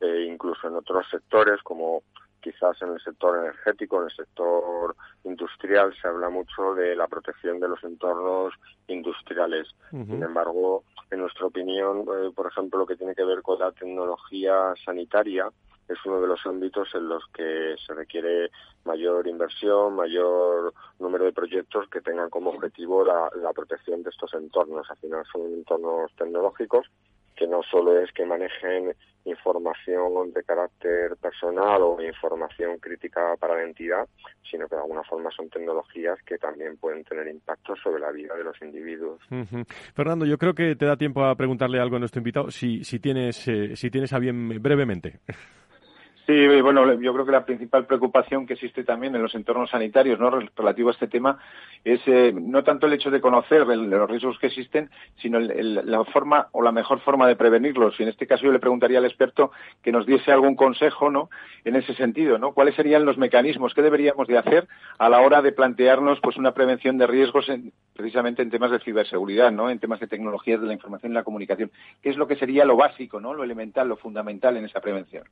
e 0.00 0.22
incluso 0.22 0.68
en 0.68 0.76
otros 0.76 1.06
sectores, 1.10 1.62
como 1.62 2.02
quizás 2.40 2.80
en 2.82 2.92
el 2.92 3.00
sector 3.00 3.38
energético, 3.38 3.98
en 3.98 4.04
el 4.04 4.16
sector 4.16 4.96
industrial, 5.24 5.94
se 6.00 6.08
habla 6.08 6.30
mucho 6.30 6.74
de 6.74 6.96
la 6.96 7.08
protección 7.08 7.60
de 7.60 7.68
los 7.68 7.82
entornos 7.84 8.54
industriales. 8.86 9.68
Sin 9.90 10.22
embargo, 10.22 10.84
en 11.10 11.20
nuestra 11.20 11.46
opinión, 11.46 12.00
eh, 12.00 12.30
por 12.34 12.46
ejemplo, 12.46 12.80
lo 12.80 12.86
que 12.86 12.96
tiene 12.96 13.14
que 13.14 13.24
ver 13.24 13.42
con 13.42 13.58
la 13.58 13.72
tecnología 13.72 14.74
sanitaria, 14.84 15.50
es 15.88 15.98
uno 16.04 16.20
de 16.20 16.26
los 16.26 16.44
ámbitos 16.44 16.94
en 16.94 17.08
los 17.08 17.24
que 17.32 17.74
se 17.86 17.94
requiere 17.94 18.50
mayor 18.84 19.26
inversión, 19.26 19.96
mayor 19.96 20.74
número 20.98 21.24
de 21.24 21.32
proyectos 21.32 21.88
que 21.88 22.02
tengan 22.02 22.28
como 22.28 22.50
objetivo 22.50 23.04
la, 23.04 23.52
protección 23.54 24.02
de 24.02 24.10
estos 24.10 24.34
entornos. 24.34 24.90
Al 24.90 24.98
final 24.98 25.24
son 25.32 25.46
entornos 25.46 26.12
tecnológicos 26.16 26.86
que 27.38 27.46
no 27.46 27.62
solo 27.62 28.00
es 28.00 28.10
que 28.12 28.26
manejen 28.26 28.94
información 29.24 30.32
de 30.32 30.42
carácter 30.42 31.16
personal 31.20 31.82
o 31.82 32.00
información 32.00 32.78
crítica 32.78 33.36
para 33.38 33.56
la 33.56 33.64
entidad, 33.64 34.08
sino 34.50 34.66
que 34.66 34.74
de 34.74 34.80
alguna 34.80 35.02
forma 35.04 35.30
son 35.30 35.48
tecnologías 35.50 36.18
que 36.24 36.38
también 36.38 36.76
pueden 36.78 37.04
tener 37.04 37.28
impacto 37.28 37.76
sobre 37.76 38.00
la 38.00 38.10
vida 38.10 38.34
de 38.34 38.44
los 38.44 38.60
individuos. 38.62 39.20
Fernando, 39.94 40.24
yo 40.24 40.38
creo 40.38 40.54
que 40.54 40.74
te 40.74 40.86
da 40.86 40.96
tiempo 40.96 41.24
a 41.24 41.36
preguntarle 41.36 41.78
algo 41.78 41.96
a 41.96 41.98
nuestro 42.00 42.20
invitado, 42.20 42.50
si, 42.50 42.82
si 42.84 42.98
tienes, 42.98 43.46
eh, 43.48 43.76
si 43.76 43.90
tienes 43.90 44.12
a 44.12 44.18
bien 44.18 44.60
brevemente. 44.60 45.20
Sí, 46.28 46.60
bueno, 46.60 47.00
yo 47.00 47.14
creo 47.14 47.24
que 47.24 47.32
la 47.32 47.46
principal 47.46 47.86
preocupación 47.86 48.46
que 48.46 48.52
existe 48.52 48.84
también 48.84 49.16
en 49.16 49.22
los 49.22 49.34
entornos 49.34 49.70
sanitarios, 49.70 50.20
¿no? 50.20 50.28
relativo 50.28 50.90
a 50.90 50.92
este 50.92 51.08
tema, 51.08 51.38
es 51.82 52.02
eh, 52.04 52.34
no 52.38 52.62
tanto 52.64 52.86
el 52.86 52.92
hecho 52.92 53.10
de 53.10 53.22
conocer 53.22 53.66
los 53.66 54.10
riesgos 54.10 54.38
que 54.38 54.48
existen, 54.48 54.90
sino 55.22 55.40
la 55.40 56.04
forma 56.04 56.48
o 56.52 56.60
la 56.60 56.70
mejor 56.70 57.00
forma 57.00 57.26
de 57.26 57.34
prevenirlos. 57.34 57.98
Y 57.98 58.02
en 58.02 58.10
este 58.10 58.26
caso 58.26 58.44
yo 58.44 58.52
le 58.52 58.58
preguntaría 58.58 58.98
al 58.98 59.06
experto 59.06 59.52
que 59.82 59.90
nos 59.90 60.04
diese 60.04 60.30
algún 60.30 60.54
consejo, 60.54 61.10
¿no? 61.10 61.30
En 61.64 61.76
ese 61.76 61.94
sentido, 61.94 62.36
¿no? 62.36 62.52
¿Cuáles 62.52 62.74
serían 62.74 63.06
los 63.06 63.16
mecanismos 63.16 63.72
que 63.72 63.80
deberíamos 63.80 64.28
de 64.28 64.36
hacer 64.36 64.68
a 64.98 65.08
la 65.08 65.22
hora 65.22 65.40
de 65.40 65.52
plantearnos, 65.52 66.20
pues, 66.20 66.36
una 66.36 66.52
prevención 66.52 66.98
de 66.98 67.06
riesgos 67.06 67.50
precisamente 67.96 68.42
en 68.42 68.50
temas 68.50 68.70
de 68.70 68.80
ciberseguridad, 68.80 69.50
¿no? 69.50 69.70
En 69.70 69.78
temas 69.78 69.98
de 69.98 70.08
tecnologías 70.08 70.60
de 70.60 70.66
la 70.66 70.74
información 70.74 71.12
y 71.12 71.14
la 71.14 71.24
comunicación. 71.24 71.70
¿Qué 72.02 72.10
es 72.10 72.18
lo 72.18 72.28
que 72.28 72.36
sería 72.36 72.66
lo 72.66 72.76
básico, 72.76 73.18
¿no? 73.18 73.32
Lo 73.32 73.44
elemental, 73.44 73.88
lo 73.88 73.96
fundamental 73.96 74.58
en 74.58 74.66
esa 74.66 74.82
prevención? 74.82 75.24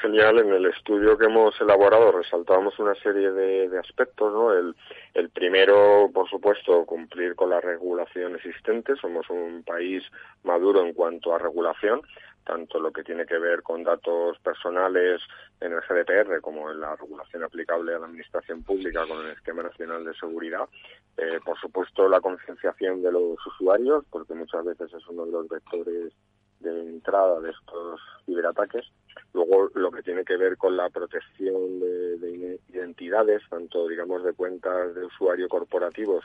Genial, 0.00 0.38
en 0.38 0.52
el 0.52 0.66
estudio 0.66 1.18
que 1.18 1.26
hemos 1.26 1.60
elaborado 1.60 2.12
resaltamos 2.12 2.78
una 2.78 2.94
serie 2.96 3.32
de, 3.32 3.78
aspectos, 3.78 4.32
¿no? 4.32 4.52
El, 4.52 4.76
el, 5.14 5.28
primero, 5.30 6.08
por 6.14 6.28
supuesto, 6.28 6.84
cumplir 6.86 7.34
con 7.34 7.50
la 7.50 7.60
regulación 7.60 8.36
existente. 8.36 8.94
Somos 8.96 9.28
un 9.28 9.64
país 9.64 10.04
maduro 10.44 10.84
en 10.84 10.92
cuanto 10.92 11.34
a 11.34 11.38
regulación, 11.38 12.02
tanto 12.44 12.78
lo 12.78 12.92
que 12.92 13.02
tiene 13.02 13.26
que 13.26 13.38
ver 13.38 13.62
con 13.62 13.82
datos 13.82 14.38
personales 14.38 15.20
en 15.60 15.72
el 15.72 15.80
GDPR 15.80 16.40
como 16.40 16.70
en 16.70 16.80
la 16.80 16.94
regulación 16.94 17.42
aplicable 17.42 17.94
a 17.94 17.98
la 17.98 18.06
Administración 18.06 18.62
Pública 18.62 19.04
con 19.06 19.24
el 19.24 19.32
Esquema 19.32 19.64
Nacional 19.64 20.04
de 20.04 20.14
Seguridad. 20.14 20.68
Eh, 21.16 21.40
por 21.44 21.58
supuesto, 21.58 22.08
la 22.08 22.20
concienciación 22.20 23.02
de 23.02 23.10
los 23.10 23.44
usuarios, 23.46 24.04
porque 24.10 24.34
muchas 24.34 24.64
veces 24.64 24.94
es 24.94 25.06
uno 25.08 25.26
de 25.26 25.32
los 25.32 25.48
vectores 25.48 26.12
de 26.60 26.80
entrada 26.80 27.40
de 27.40 27.50
estos 27.50 28.00
ciberataques. 28.24 28.86
Luego, 29.32 29.70
lo 29.74 29.90
que 29.90 30.02
tiene 30.02 30.24
que 30.24 30.36
ver 30.36 30.56
con 30.56 30.76
la 30.76 30.88
protección 30.90 31.80
de, 31.80 32.58
identidades, 32.68 33.42
tanto, 33.48 33.88
digamos, 33.88 34.24
de 34.24 34.32
cuentas 34.32 34.94
de 34.94 35.04
usuario 35.04 35.48
corporativos 35.48 36.24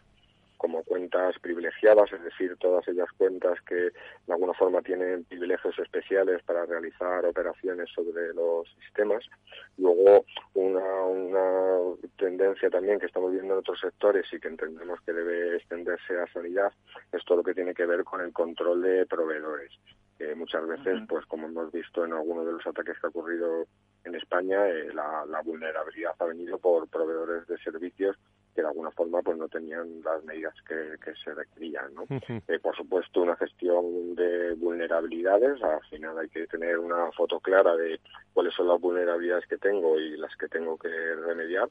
como 0.58 0.82
cuentas 0.84 1.36
privilegiadas, 1.41 2.13
es 2.13 2.23
decir, 2.23 2.56
todas 2.58 2.88
ellas 2.88 3.10
cuentas 3.17 3.60
que 3.67 3.75
de 3.75 3.91
alguna 4.34 4.53
forma 4.53 4.82
tienen 4.82 5.25
privilegios 5.25 5.77
especiales 5.77 6.41
para 6.43 6.65
realizar 6.65 7.25
operaciones 7.25 7.89
sobre 7.93 8.34
los 8.34 8.65
sistemas. 8.79 9.25
Luego, 9.77 10.23
una, 10.53 11.03
una 11.03 11.97
tendencia 12.17 12.69
también 12.69 12.97
que 12.97 13.08
estamos 13.08 13.34
viendo 13.34 13.53
en 13.53 13.60
otros 13.60 13.82
sectores 13.82 14.25
y 14.32 14.39
que 14.39 14.47
entendemos 14.47 15.01
que 15.01 15.12
debe 15.12 15.58
extenderse 15.58 16.17
a 16.17 16.32
sanidad 16.32 16.71
es 17.12 17.25
todo 17.25 17.39
lo 17.39 17.43
que 17.43 17.56
tiene 17.56 17.73
que 17.73 17.86
ver 17.86 18.06
con 18.06 18.21
el 18.21 18.32
control 18.32 18.82
de 18.84 19.06
proveedores 19.06 19.71
que 20.23 20.36
muchas 20.36 20.65
veces, 20.67 20.99
pues 21.07 21.25
como 21.25 21.47
hemos 21.47 21.71
visto 21.71 22.05
en 22.05 22.13
algunos 22.13 22.45
de 22.45 22.53
los 22.53 22.65
ataques 22.65 22.97
que 22.99 23.07
ha 23.07 23.09
ocurrido 23.09 23.65
en 24.05 24.15
España, 24.15 24.67
eh, 24.67 24.93
la, 24.93 25.41
vulnerabilidad 25.43 26.15
ha 26.19 26.25
venido 26.25 26.57
por 26.57 26.88
proveedores 26.88 27.45
de 27.47 27.57
servicios 27.57 28.15
que 28.53 28.61
de 28.61 28.67
alguna 28.67 28.91
forma 28.91 29.21
pues 29.21 29.37
no 29.37 29.47
tenían 29.47 30.01
las 30.03 30.23
medidas 30.23 30.53
que, 30.67 31.13
se 31.23 31.33
requerían. 31.33 31.93
¿no? 31.93 32.05
Eh, 32.09 32.59
por 32.59 32.75
supuesto, 32.75 33.21
una 33.21 33.35
gestión 33.35 34.15
de 34.15 34.53
vulnerabilidades, 34.53 35.61
al 35.63 35.83
final 35.89 36.17
hay 36.17 36.29
que 36.29 36.47
tener 36.47 36.77
una 36.79 37.11
foto 37.11 37.39
clara 37.39 37.75
de 37.75 37.99
cuáles 38.33 38.53
son 38.53 38.67
las 38.67 38.79
vulnerabilidades 38.79 39.47
que 39.47 39.57
tengo 39.57 39.99
y 39.99 40.17
las 40.17 40.35
que 40.35 40.47
tengo 40.47 40.77
que 40.77 40.89
remediar. 41.25 41.69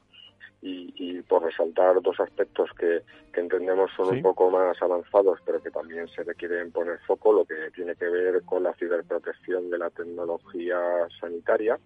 Y, 0.65 1.21
por 1.23 1.43
resaltar 1.43 2.01
dos 2.01 2.17
aspectos 2.21 2.69
que, 2.77 3.01
entendemos 3.33 3.91
son 3.97 4.15
un 4.15 4.21
poco 4.21 4.49
más 4.49 4.81
avanzados, 4.81 5.39
pero 5.45 5.61
que 5.61 5.71
también 5.71 6.07
se 6.07 6.23
requieren 6.23 6.71
poner 6.71 6.99
foco, 6.99 7.33
lo 7.33 7.43
que 7.43 7.69
tiene 7.75 7.95
que 7.95 8.07
ver 8.07 8.43
con 8.43 8.63
la 8.63 8.73
ciberprotección 8.75 9.69
de 9.69 9.77
la 9.77 9.89
tecnología 9.89 10.79
sanitaria 11.19 11.77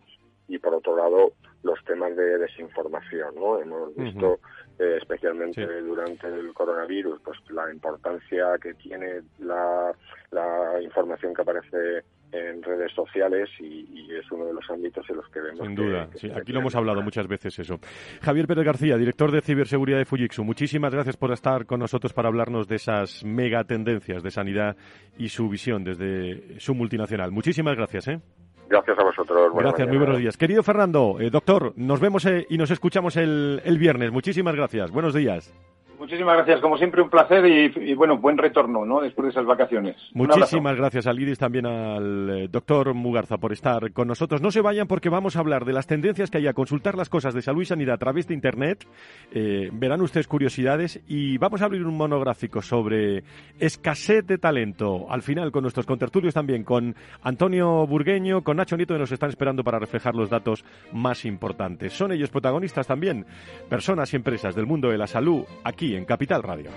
y 0.48 0.60
por 0.60 0.76
otro 0.76 0.96
lado 0.96 1.34
los 1.64 1.84
temas 1.86 2.16
de 2.16 2.38
desinformación 2.38 3.36
no 3.36 3.60
hemos 3.60 3.96
visto 3.96 4.40
eh, 4.80 4.98
especialmente 4.98 5.66
durante 5.82 6.28
el 6.28 6.54
coronavirus 6.54 7.20
pues 7.24 7.38
la 7.50 7.72
importancia 7.72 8.58
que 8.62 8.74
tiene 8.76 9.22
la, 9.40 9.92
la 10.32 10.82
información 10.82 11.34
que 11.34 11.42
aparece 11.42 12.04
en 12.32 12.62
redes 12.62 12.92
sociales 12.94 13.50
y, 13.60 14.08
es 14.14 14.32
uno 14.32 14.46
de 14.46 14.54
los 14.54 14.70
ámbitos 14.70 15.08
en 15.10 15.18
los 15.18 15.28
que 15.30 15.40
vemos. 15.40 15.66
Sin 15.66 15.76
duda, 15.76 16.10
sí, 16.16 16.30
aquí 16.34 16.52
lo 16.52 16.60
hemos 16.60 16.76
hablado 16.76 17.02
muchas 17.02 17.28
veces 17.28 17.58
eso. 17.60 17.80
Javier 18.22 18.48
Pérez 18.48 18.66
García, 18.66 18.98
director 18.98 19.32
de 19.32 19.42
ciberseguridad 19.42 20.00
de 20.00 20.06
Fujitsu, 20.06 20.44
muchísimas 20.44 20.94
gracias 20.94 21.18
por 21.18 21.32
estar 21.32 21.66
con 21.66 21.80
nosotros 21.80 22.14
para 22.14 22.30
hablarnos 22.30 22.68
de 22.68 22.76
esas 22.76 23.24
mega 23.24 23.64
tendencias 23.66 24.24
de 24.24 24.32
sanidad 24.32 24.76
y 25.18 25.30
su 25.30 25.50
visión 25.50 25.84
desde 25.84 26.60
su 26.60 26.74
multinacional. 26.74 27.32
Muchísimas 27.32 27.76
gracias. 27.76 28.08
¿eh? 28.08 28.22
Gracias 28.70 29.00
a 29.00 29.04
vosotros. 29.04 29.54
gracias, 29.54 29.88
muy 29.88 29.98
buenos 29.98 30.18
días. 30.18 30.38
Querido 30.38 30.64
Fernando, 30.64 31.18
eh, 31.20 31.30
doctor, 31.30 31.74
nos 31.76 32.00
vemos 32.00 32.26
eh, 32.26 32.46
y 32.50 32.58
nos 32.58 32.72
escuchamos 32.72 33.16
el, 33.16 33.62
el 33.64 33.78
viernes. 33.78 34.12
Muchísimas 34.12 34.56
gracias. 34.56 34.92
Buenos 34.92 35.14
días. 35.14 35.54
Muchísimas 36.00 36.36
gracias, 36.36 36.62
como 36.62 36.78
siempre 36.78 37.02
un 37.02 37.10
placer 37.10 37.44
y, 37.46 37.96
bueno, 37.96 38.18
buen 38.18 38.38
retorno, 38.38 38.86
¿no? 38.86 39.02
Después 39.02 39.26
de 39.26 39.32
esas 39.32 39.46
vacaciones. 39.46 39.96
Muchísimas 40.14 40.76
gracias 40.76 41.08
a 41.08 41.14
Lidis, 41.14 41.40
también 41.40 41.66
al 41.66 42.30
eh, 42.30 42.48
doctor 42.50 42.94
Mugarza 42.94 43.38
por 43.38 43.52
estar 43.52 43.92
con 43.94 44.08
nosotros. 44.08 44.42
No 44.42 44.52
se 44.52 44.62
vayan 44.62 44.88
porque 44.88 45.10
vamos 45.10 45.36
a 45.36 45.40
hablar 45.40 45.66
de 45.66 45.74
las 45.74 45.88
tendencias 45.88 46.30
que 46.30 46.38
hay 46.38 46.48
a 46.48 46.54
consultar 46.54 46.96
las 46.96 47.10
cosas 47.10 47.34
de 47.34 47.42
salud 47.42 47.64
y 47.64 47.66
sanidad 47.66 47.96
a 47.96 47.98
través 47.98 48.28
de 48.28 48.36
Internet. 48.36 48.86
Eh, 49.32 49.70
verán 49.74 50.02
ustedes 50.02 50.28
curiosidades 50.28 51.02
y 51.08 51.40
vamos 51.40 51.64
a 51.64 51.66
abrir 51.66 51.84
un 51.84 51.98
monográfico 51.98 52.62
sobre 52.62 53.24
escasez 53.60 54.26
de 54.28 54.38
talento. 54.38 55.08
Al 55.10 55.24
final, 55.24 55.52
con 55.52 55.64
nuestros 55.64 55.88
contertulios 55.88 56.36
también, 56.36 56.64
con 56.64 56.96
Antonio 57.24 57.88
Burgueño, 57.88 58.44
con 58.44 58.58
Nacho 58.58 58.78
Nieto, 58.78 58.94
que 58.94 59.00
nos 59.00 59.12
están 59.12 59.30
esperando 59.30 59.64
para 59.64 59.80
reflejar 59.80 60.14
los 60.14 60.30
datos 60.30 60.64
más 60.94 61.26
importantes. 61.26 61.94
Son 61.94 62.12
ellos 62.12 62.30
protagonistas 62.30 62.86
también, 62.86 63.26
personas 63.68 64.14
y 64.14 64.18
empresas 64.18 64.54
del 64.54 64.68
mundo 64.68 64.90
de 64.90 64.98
la 65.00 65.08
salud, 65.08 65.44
aquí 65.64 65.87
en 65.96 66.06
Capital 66.06 66.44
Radio. 66.44 66.72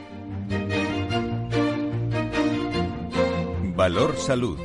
Valor 3.75 4.17
Salud. 4.17 4.59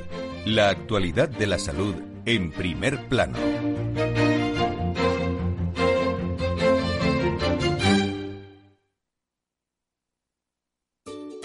La 0.45 0.69
actualidad 0.69 1.29
de 1.29 1.47
la 1.47 1.57
salud 1.57 1.95
en 2.25 2.51
primer 2.51 3.07
plano. 3.07 3.37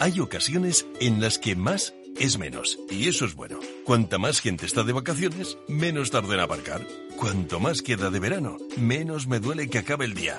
Hay 0.01 0.19
ocasiones 0.19 0.87
en 0.99 1.21
las 1.21 1.39
que 1.39 1.55
más 1.57 1.95
es 2.19 2.39
menos. 2.39 2.79
Y 2.91 3.09
eso 3.09 3.25
es 3.25 3.35
bueno. 3.35 3.61
Cuanta 3.85 4.19
más 4.19 4.41
gente 4.41 4.67
está 4.67 4.83
de 4.83 4.93
vacaciones, 4.93 5.59
menos 5.69 6.11
tarda 6.11 6.35
en 6.35 6.41
aparcar. 6.41 6.87
Cuanto 7.21 7.61
más 7.61 7.83
queda 7.83 8.09
de 8.09 8.19
verano, 8.19 8.57
menos 8.79 9.27
me 9.27 9.41
duele 9.41 9.69
que 9.69 9.77
acabe 9.77 10.07
el 10.07 10.15
día. 10.15 10.39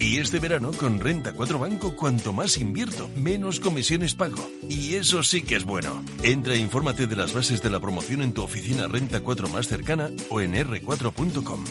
Y 0.00 0.16
este 0.16 0.38
verano 0.38 0.72
con 0.72 0.98
Renta 0.98 1.34
4 1.34 1.58
Banco, 1.58 1.94
cuanto 1.94 2.32
más 2.32 2.56
invierto, 2.56 3.10
menos 3.16 3.60
comisiones 3.60 4.14
pago. 4.14 4.42
Y 4.66 4.94
eso 4.94 5.22
sí 5.22 5.42
que 5.42 5.56
es 5.56 5.64
bueno. 5.64 6.02
Entra 6.22 6.54
e 6.54 6.56
infórmate 6.56 7.06
de 7.06 7.16
las 7.16 7.34
bases 7.34 7.62
de 7.62 7.68
la 7.68 7.80
promoción 7.80 8.22
en 8.22 8.32
tu 8.32 8.42
oficina 8.42 8.88
Renta 8.88 9.20
4 9.20 9.48
más 9.50 9.68
cercana 9.68 10.08
o 10.30 10.40
en 10.40 10.54
r4.com. 10.54 11.64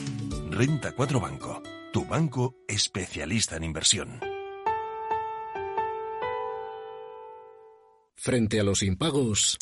Renta 0.52 0.91
4 0.91 1.19
Banco, 1.19 1.63
tu 1.91 2.06
banco 2.06 2.56
especialista 2.67 3.56
en 3.56 3.63
inversión. 3.63 4.19
Frente 8.13 8.60
a 8.60 8.63
los 8.63 8.84
impagos, 8.84 9.58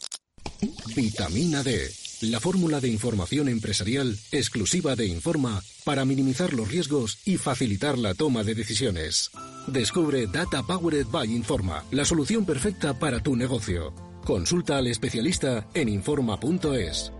vitamina 0.93 1.63
D 1.63 1.89
la 2.21 2.39
fórmula 2.39 2.79
de 2.79 2.89
información 2.89 3.47
empresarial 3.47 4.17
exclusiva 4.31 4.95
de 4.95 5.07
Informa 5.07 5.61
para 5.83 6.05
minimizar 6.05 6.53
los 6.53 6.69
riesgos 6.69 7.19
y 7.25 7.37
facilitar 7.37 7.97
la 7.97 8.13
toma 8.13 8.43
de 8.43 8.55
decisiones. 8.55 9.31
Descubre 9.67 10.27
Data 10.27 10.63
Powered 10.63 11.07
by 11.07 11.33
Informa, 11.33 11.83
la 11.91 12.05
solución 12.05 12.45
perfecta 12.45 12.97
para 12.97 13.21
tu 13.21 13.35
negocio. 13.35 13.93
Consulta 14.25 14.77
al 14.77 14.87
especialista 14.87 15.67
en 15.73 15.89
Informa.es. 15.89 17.11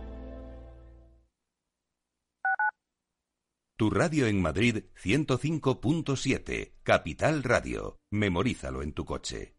Tu 3.78 3.90
radio 3.90 4.28
en 4.28 4.42
Madrid 4.42 4.84
105.7, 5.02 6.74
Capital 6.84 7.44
Radio. 7.44 7.98
Memorízalo 8.12 8.84
en 8.84 8.92
tu 8.92 9.06
coche. 9.06 9.59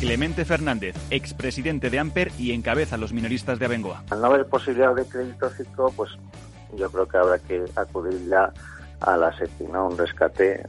Clemente 0.00 0.44
Fernández, 0.44 0.94
expresidente 1.10 1.88
de 1.88 1.98
Amper 1.98 2.30
y 2.38 2.52
encabeza 2.52 2.98
los 2.98 3.14
minoristas 3.14 3.58
de 3.58 3.64
Abengoa. 3.64 4.04
Al 4.10 4.20
no 4.20 4.26
haber 4.26 4.46
posibilidad 4.46 4.94
de 4.94 5.06
crédito 5.06 5.48
ciclo, 5.50 5.90
pues 5.96 6.10
yo 6.76 6.90
creo 6.90 7.08
que 7.08 7.16
habrá 7.16 7.38
que 7.38 7.64
acudir 7.74 8.28
ya 8.28 8.52
a 9.00 9.16
la 9.16 9.36
SEPI, 9.36 9.64
¿no? 9.64 9.88
Un 9.88 9.96
rescate 9.96 10.66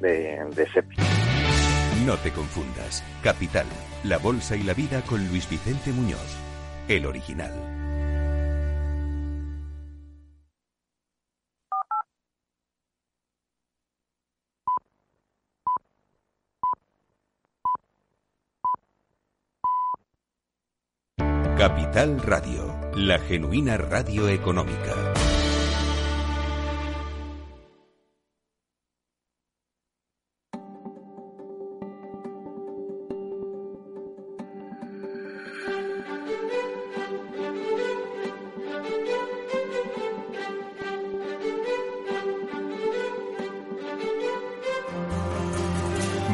de, 0.00 0.44
de 0.54 0.68
SEPI. 0.72 0.96
No 2.06 2.16
te 2.18 2.30
confundas. 2.30 3.02
Capital, 3.22 3.66
la 4.04 4.18
bolsa 4.18 4.54
y 4.54 4.62
la 4.62 4.74
vida 4.74 5.02
con 5.02 5.26
Luis 5.28 5.48
Vicente 5.50 5.90
Muñoz, 5.90 6.36
el 6.88 7.06
original. 7.06 7.77
Capital 21.58 22.20
Radio, 22.20 22.72
la 22.94 23.18
genuina 23.18 23.76
radio 23.76 24.28
económica. 24.28 24.94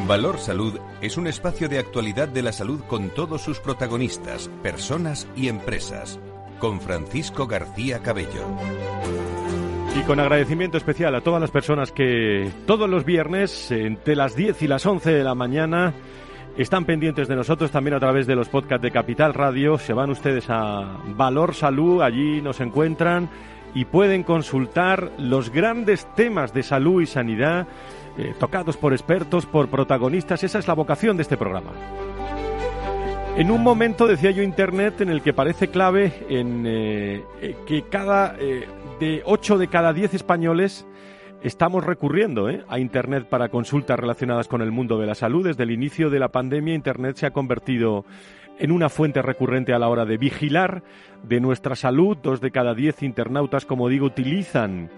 Valor 0.06 0.38
Salud 0.38 0.78
es 1.04 1.18
un 1.18 1.26
espacio 1.26 1.68
de 1.68 1.78
actualidad 1.78 2.28
de 2.28 2.42
la 2.42 2.50
salud 2.50 2.80
con 2.86 3.10
todos 3.10 3.42
sus 3.42 3.60
protagonistas, 3.60 4.48
personas 4.62 5.28
y 5.36 5.48
empresas. 5.48 6.18
Con 6.58 6.80
Francisco 6.80 7.46
García 7.46 7.98
Cabello. 7.98 8.46
Y 10.00 10.02
con 10.04 10.18
agradecimiento 10.18 10.78
especial 10.78 11.14
a 11.14 11.20
todas 11.20 11.42
las 11.42 11.50
personas 11.50 11.92
que 11.92 12.50
todos 12.66 12.88
los 12.88 13.04
viernes, 13.04 13.70
entre 13.70 14.16
las 14.16 14.34
10 14.34 14.62
y 14.62 14.66
las 14.66 14.86
11 14.86 15.12
de 15.12 15.24
la 15.24 15.34
mañana, 15.34 15.92
están 16.56 16.86
pendientes 16.86 17.28
de 17.28 17.36
nosotros 17.36 17.70
también 17.70 17.94
a 17.94 18.00
través 18.00 18.26
de 18.26 18.34
los 18.34 18.48
podcasts 18.48 18.82
de 18.82 18.90
Capital 18.90 19.34
Radio. 19.34 19.76
Se 19.76 19.92
van 19.92 20.08
ustedes 20.08 20.46
a 20.48 21.00
Valor 21.08 21.54
Salud, 21.54 22.00
allí 22.00 22.40
nos 22.40 22.60
encuentran 22.60 23.28
y 23.74 23.84
pueden 23.84 24.22
consultar 24.22 25.12
los 25.18 25.50
grandes 25.50 26.06
temas 26.14 26.54
de 26.54 26.62
salud 26.62 27.02
y 27.02 27.06
sanidad 27.06 27.66
eh, 28.16 28.34
tocados 28.38 28.76
por 28.76 28.92
expertos, 28.92 29.46
por 29.46 29.68
protagonistas. 29.68 30.44
Esa 30.44 30.58
es 30.58 30.68
la 30.68 30.74
vocación 30.74 31.16
de 31.16 31.22
este 31.22 31.36
programa. 31.36 31.72
En 33.36 33.50
un 33.50 33.62
momento, 33.62 34.06
decía 34.06 34.30
yo, 34.30 34.42
Internet 34.42 35.00
en 35.00 35.08
el 35.08 35.20
que 35.20 35.32
parece 35.32 35.68
clave 35.68 36.12
en 36.28 36.64
eh, 36.66 37.24
eh, 37.42 37.56
que 37.66 37.82
cada 37.82 38.36
de 39.00 39.22
8 39.24 39.58
de 39.58 39.66
cada 39.66 39.92
10 39.92 40.14
españoles 40.14 40.86
estamos 41.42 41.84
recurriendo 41.84 42.48
a 42.68 42.78
Internet 42.78 43.26
para 43.28 43.48
consultas 43.48 43.98
relacionadas 43.98 44.46
con 44.46 44.62
el 44.62 44.70
mundo 44.70 44.98
de 44.98 45.06
la 45.06 45.16
salud. 45.16 45.44
Desde 45.44 45.64
el 45.64 45.72
inicio 45.72 46.10
de 46.10 46.20
la 46.20 46.28
pandemia, 46.28 46.74
Internet 46.74 47.16
se 47.16 47.26
ha 47.26 47.32
convertido 47.32 48.04
en 48.58 48.70
una 48.70 48.88
fuente 48.88 49.22
recurrente 49.22 49.72
a 49.72 49.78
la 49.78 49.88
hora 49.88 50.04
de 50.04 50.16
vigilar 50.16 50.82
de 51.22 51.40
nuestra 51.40 51.74
salud. 51.74 52.16
Dos 52.22 52.40
de 52.40 52.50
cada 52.50 52.74
diez 52.74 53.02
internautas, 53.02 53.66
como 53.66 53.88
digo, 53.88 54.06
utilizan 54.06 54.90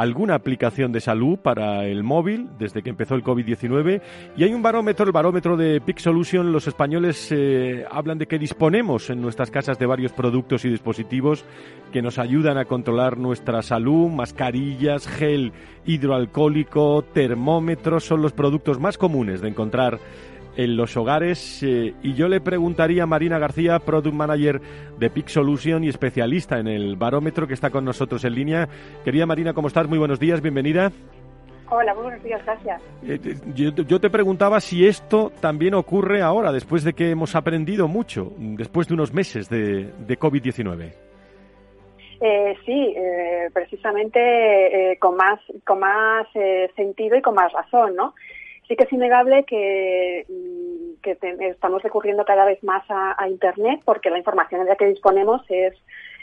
alguna 0.00 0.34
aplicación 0.34 0.92
de 0.92 1.00
salud 1.00 1.38
para 1.38 1.84
el 1.84 2.02
móvil 2.02 2.48
desde 2.58 2.82
que 2.82 2.90
empezó 2.90 3.14
el 3.14 3.22
COVID-19 3.22 4.00
y 4.36 4.44
hay 4.44 4.54
un 4.54 4.62
barómetro, 4.62 5.04
el 5.04 5.12
barómetro 5.12 5.56
de 5.56 5.80
Peak 5.80 5.98
Solution. 5.98 6.52
Los 6.52 6.66
españoles 6.66 7.28
eh, 7.30 7.84
hablan 7.90 8.16
de 8.16 8.26
que 8.26 8.38
disponemos 8.38 9.10
en 9.10 9.20
nuestras 9.20 9.50
casas 9.50 9.78
de 9.78 9.84
varios 9.84 10.12
productos 10.12 10.64
y 10.64 10.70
dispositivos 10.70 11.44
que 11.92 12.00
nos 12.00 12.18
ayudan 12.18 12.56
a 12.56 12.64
controlar 12.64 13.18
nuestra 13.18 13.60
salud, 13.62 14.08
mascarillas, 14.08 15.06
gel 15.06 15.52
hidroalcohólico, 15.84 17.04
termómetros, 17.12 18.04
son 18.04 18.22
los 18.22 18.32
productos 18.32 18.78
más 18.80 18.96
comunes 18.96 19.40
de 19.40 19.48
encontrar 19.48 19.98
en 20.64 20.76
los 20.76 20.96
hogares. 20.96 21.62
Eh, 21.62 21.94
y 22.02 22.14
yo 22.14 22.28
le 22.28 22.40
preguntaría 22.40 23.04
a 23.04 23.06
Marina 23.06 23.38
García, 23.38 23.78
Product 23.78 24.14
Manager 24.14 24.60
de 24.98 25.10
Peak 25.10 25.28
Solution 25.28 25.82
y 25.84 25.88
especialista 25.88 26.58
en 26.58 26.68
el 26.68 26.96
barómetro 26.96 27.46
que 27.46 27.54
está 27.54 27.70
con 27.70 27.84
nosotros 27.84 28.24
en 28.24 28.34
línea. 28.34 28.68
Querida 29.02 29.24
Marina, 29.24 29.54
¿cómo 29.54 29.68
estás? 29.68 29.88
Muy 29.88 29.98
buenos 29.98 30.20
días, 30.20 30.42
bienvenida. 30.42 30.92
Hola, 31.70 31.94
muy 31.94 32.02
buenos 32.02 32.22
días, 32.22 32.44
gracias. 32.44 32.82
Eh, 33.06 33.18
yo, 33.54 34.00
te 34.00 34.10
preguntaba 34.10 34.60
si 34.60 34.86
esto 34.86 35.32
también 35.40 35.72
ocurre 35.74 36.20
ahora, 36.20 36.52
después 36.52 36.84
de 36.84 36.92
que 36.92 37.10
hemos 37.10 37.34
aprendido 37.36 37.88
mucho, 37.88 38.32
después 38.36 38.88
de 38.88 38.94
unos 38.94 39.14
meses 39.14 39.48
de, 39.48 39.88
COVID-19. 40.18 40.92
Eh, 42.22 42.54
sí, 42.66 42.94
precisamente 43.54 44.98
con 44.98 45.16
más, 45.16 45.40
con 45.64 45.78
más 45.78 46.26
sentido 46.74 47.16
y 47.16 47.22
con 47.22 47.34
más 47.34 47.50
razón, 47.52 47.94
¿no? 47.94 48.14
Sí 48.70 48.76
que 48.76 48.84
es 48.84 48.92
innegable 48.92 49.42
que, 49.42 50.24
mm, 50.28 51.42
estamos 51.42 51.82
recurriendo 51.82 52.24
cada 52.24 52.44
vez 52.44 52.62
más 52.62 52.84
a, 52.88 53.28
Internet 53.28 53.80
porque 53.84 54.10
la 54.10 54.18
información 54.18 54.62
de 54.62 54.68
la 54.68 54.76
que 54.76 54.86
disponemos 54.86 55.42
es 55.48 55.74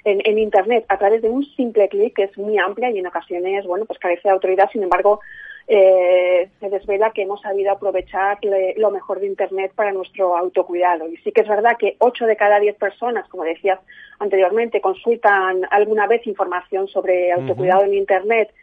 en, 0.05 0.37
Internet 0.37 0.85
a 0.87 0.97
través 0.97 1.21
de 1.21 1.29
un 1.29 1.43
simple 1.43 1.89
clic 1.89 2.15
que 2.15 2.23
es 2.23 2.37
muy 2.37 2.57
amplia 2.57 2.89
y 2.89 2.99
en 2.99 3.07
ocasiones, 3.07 3.65
bueno, 3.65 3.83
pues 3.83 3.99
carece 3.99 4.29
de 4.29 4.33
autoridad. 4.33 4.69
Sin 4.71 4.81
embargo, 4.81 5.19
eh, 5.67 6.47
se 6.61 6.69
desvela 6.69 7.11
que 7.11 7.23
hemos 7.23 7.41
sabido 7.41 7.73
aprovechar 7.73 8.37
lo 8.77 8.91
mejor 8.91 9.19
de 9.19 9.27
Internet 9.27 9.73
para 9.75 9.91
nuestro 9.91 10.37
autocuidado. 10.37 11.05
Y 11.09 11.17
sí 11.17 11.33
que 11.33 11.41
es 11.41 11.49
verdad 11.49 11.75
que 11.77 11.97
8 11.99 12.27
de 12.27 12.37
cada 12.37 12.61
10 12.61 12.77
personas, 12.77 13.27
como 13.27 13.43
decías 13.43 13.81
anteriormente, 14.19 14.79
consultan 14.79 15.67
alguna 15.69 16.07
vez 16.07 16.25
información 16.25 16.87
sobre 16.87 17.33
autocuidado 17.33 17.83
en 17.83 17.93
Internet 17.93 18.53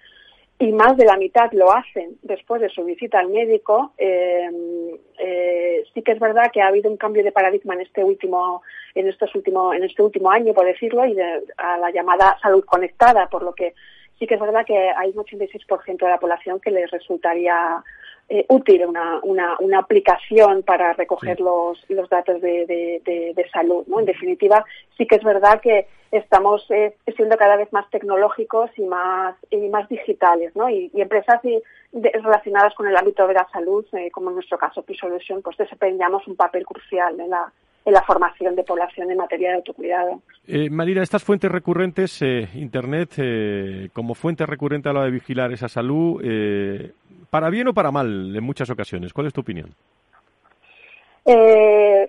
y 0.58 0.72
más 0.72 0.96
de 0.96 1.04
la 1.04 1.16
mitad 1.16 1.50
lo 1.52 1.72
hacen 1.72 2.16
después 2.22 2.60
de 2.60 2.68
su 2.68 2.84
visita 2.84 3.18
al 3.18 3.28
médico, 3.28 3.92
eh, 3.98 4.48
eh, 5.18 5.84
sí 5.92 6.02
que 6.02 6.12
es 6.12 6.20
verdad 6.20 6.50
que 6.52 6.62
ha 6.62 6.68
habido 6.68 6.90
un 6.90 6.96
cambio 6.96 7.24
de 7.24 7.32
paradigma 7.32 7.74
en 7.74 7.80
este 7.80 8.04
último, 8.04 8.62
en 8.94 9.08
estos 9.08 9.34
último, 9.34 9.74
en 9.74 9.82
este 9.82 10.02
último 10.02 10.30
año, 10.30 10.54
por 10.54 10.64
decirlo, 10.64 11.04
y 11.06 11.16
a 11.56 11.78
la 11.78 11.90
llamada 11.90 12.38
salud 12.40 12.64
conectada, 12.64 13.28
por 13.28 13.42
lo 13.42 13.52
que 13.52 13.74
sí 14.18 14.26
que 14.26 14.34
es 14.34 14.40
verdad 14.40 14.64
que 14.64 14.90
hay 14.96 15.10
un 15.10 15.24
86% 15.24 15.98
de 15.98 16.08
la 16.08 16.20
población 16.20 16.60
que 16.60 16.70
les 16.70 16.90
resultaría 16.90 17.82
eh, 18.28 18.46
útil 18.48 18.86
una, 18.86 19.20
una, 19.22 19.56
una, 19.60 19.78
aplicación 19.80 20.62
para 20.62 20.94
recoger 20.94 21.40
los, 21.40 21.78
los 21.88 22.08
datos 22.08 22.40
de, 22.40 22.66
de, 22.66 23.46
salud. 23.52 23.84
¿no? 23.86 24.00
En 24.00 24.06
definitiva, 24.06 24.64
sí 24.96 25.06
que 25.06 25.16
es 25.16 25.22
verdad 25.22 25.60
que 25.60 25.86
estamos 26.10 26.64
eh, 26.70 26.96
siendo 27.16 27.36
cada 27.36 27.56
vez 27.56 27.72
más 27.72 27.88
tecnológicos 27.90 28.70
y 28.78 28.82
más, 28.82 29.36
y 29.50 29.68
más 29.68 29.88
digitales. 29.88 30.56
¿no? 30.56 30.70
Y, 30.70 30.90
empresas 30.94 31.40
relacionadas 31.94 32.74
con 32.74 32.88
el 32.88 32.96
ámbito 32.96 33.26
de 33.26 33.34
la 33.34 33.46
salud, 33.52 33.84
eh, 33.92 34.10
como 34.10 34.30
en 34.30 34.36
nuestro 34.36 34.58
caso 34.58 34.82
P-Solution, 34.82 35.42
pues 35.42 35.56
desempeñamos 35.56 36.26
un 36.26 36.36
papel 36.36 36.66
crucial 36.66 37.18
en 37.20 37.30
la, 37.30 37.52
en 37.84 37.92
la 37.92 38.02
formación 38.02 38.56
de 38.56 38.64
población 38.64 39.10
en 39.10 39.18
materia 39.18 39.50
de 39.50 39.56
autocuidado. 39.56 40.22
Eh, 40.46 40.70
Marina, 40.70 41.02
estas 41.02 41.22
fuentes 41.22 41.50
recurrentes, 41.50 42.20
eh, 42.22 42.48
Internet, 42.54 43.14
eh, 43.18 43.88
como 43.92 44.14
fuente 44.14 44.46
recurrente 44.46 44.88
a 44.88 44.92
la 44.92 45.04
de 45.04 45.10
vigilar 45.10 45.52
esa 45.52 45.68
salud, 45.68 46.20
eh, 46.24 46.92
¿para 47.30 47.50
bien 47.50 47.68
o 47.68 47.74
para 47.74 47.90
mal 47.90 48.34
en 48.34 48.44
muchas 48.44 48.70
ocasiones? 48.70 49.12
¿Cuál 49.12 49.26
es 49.26 49.32
tu 49.32 49.42
opinión? 49.42 49.70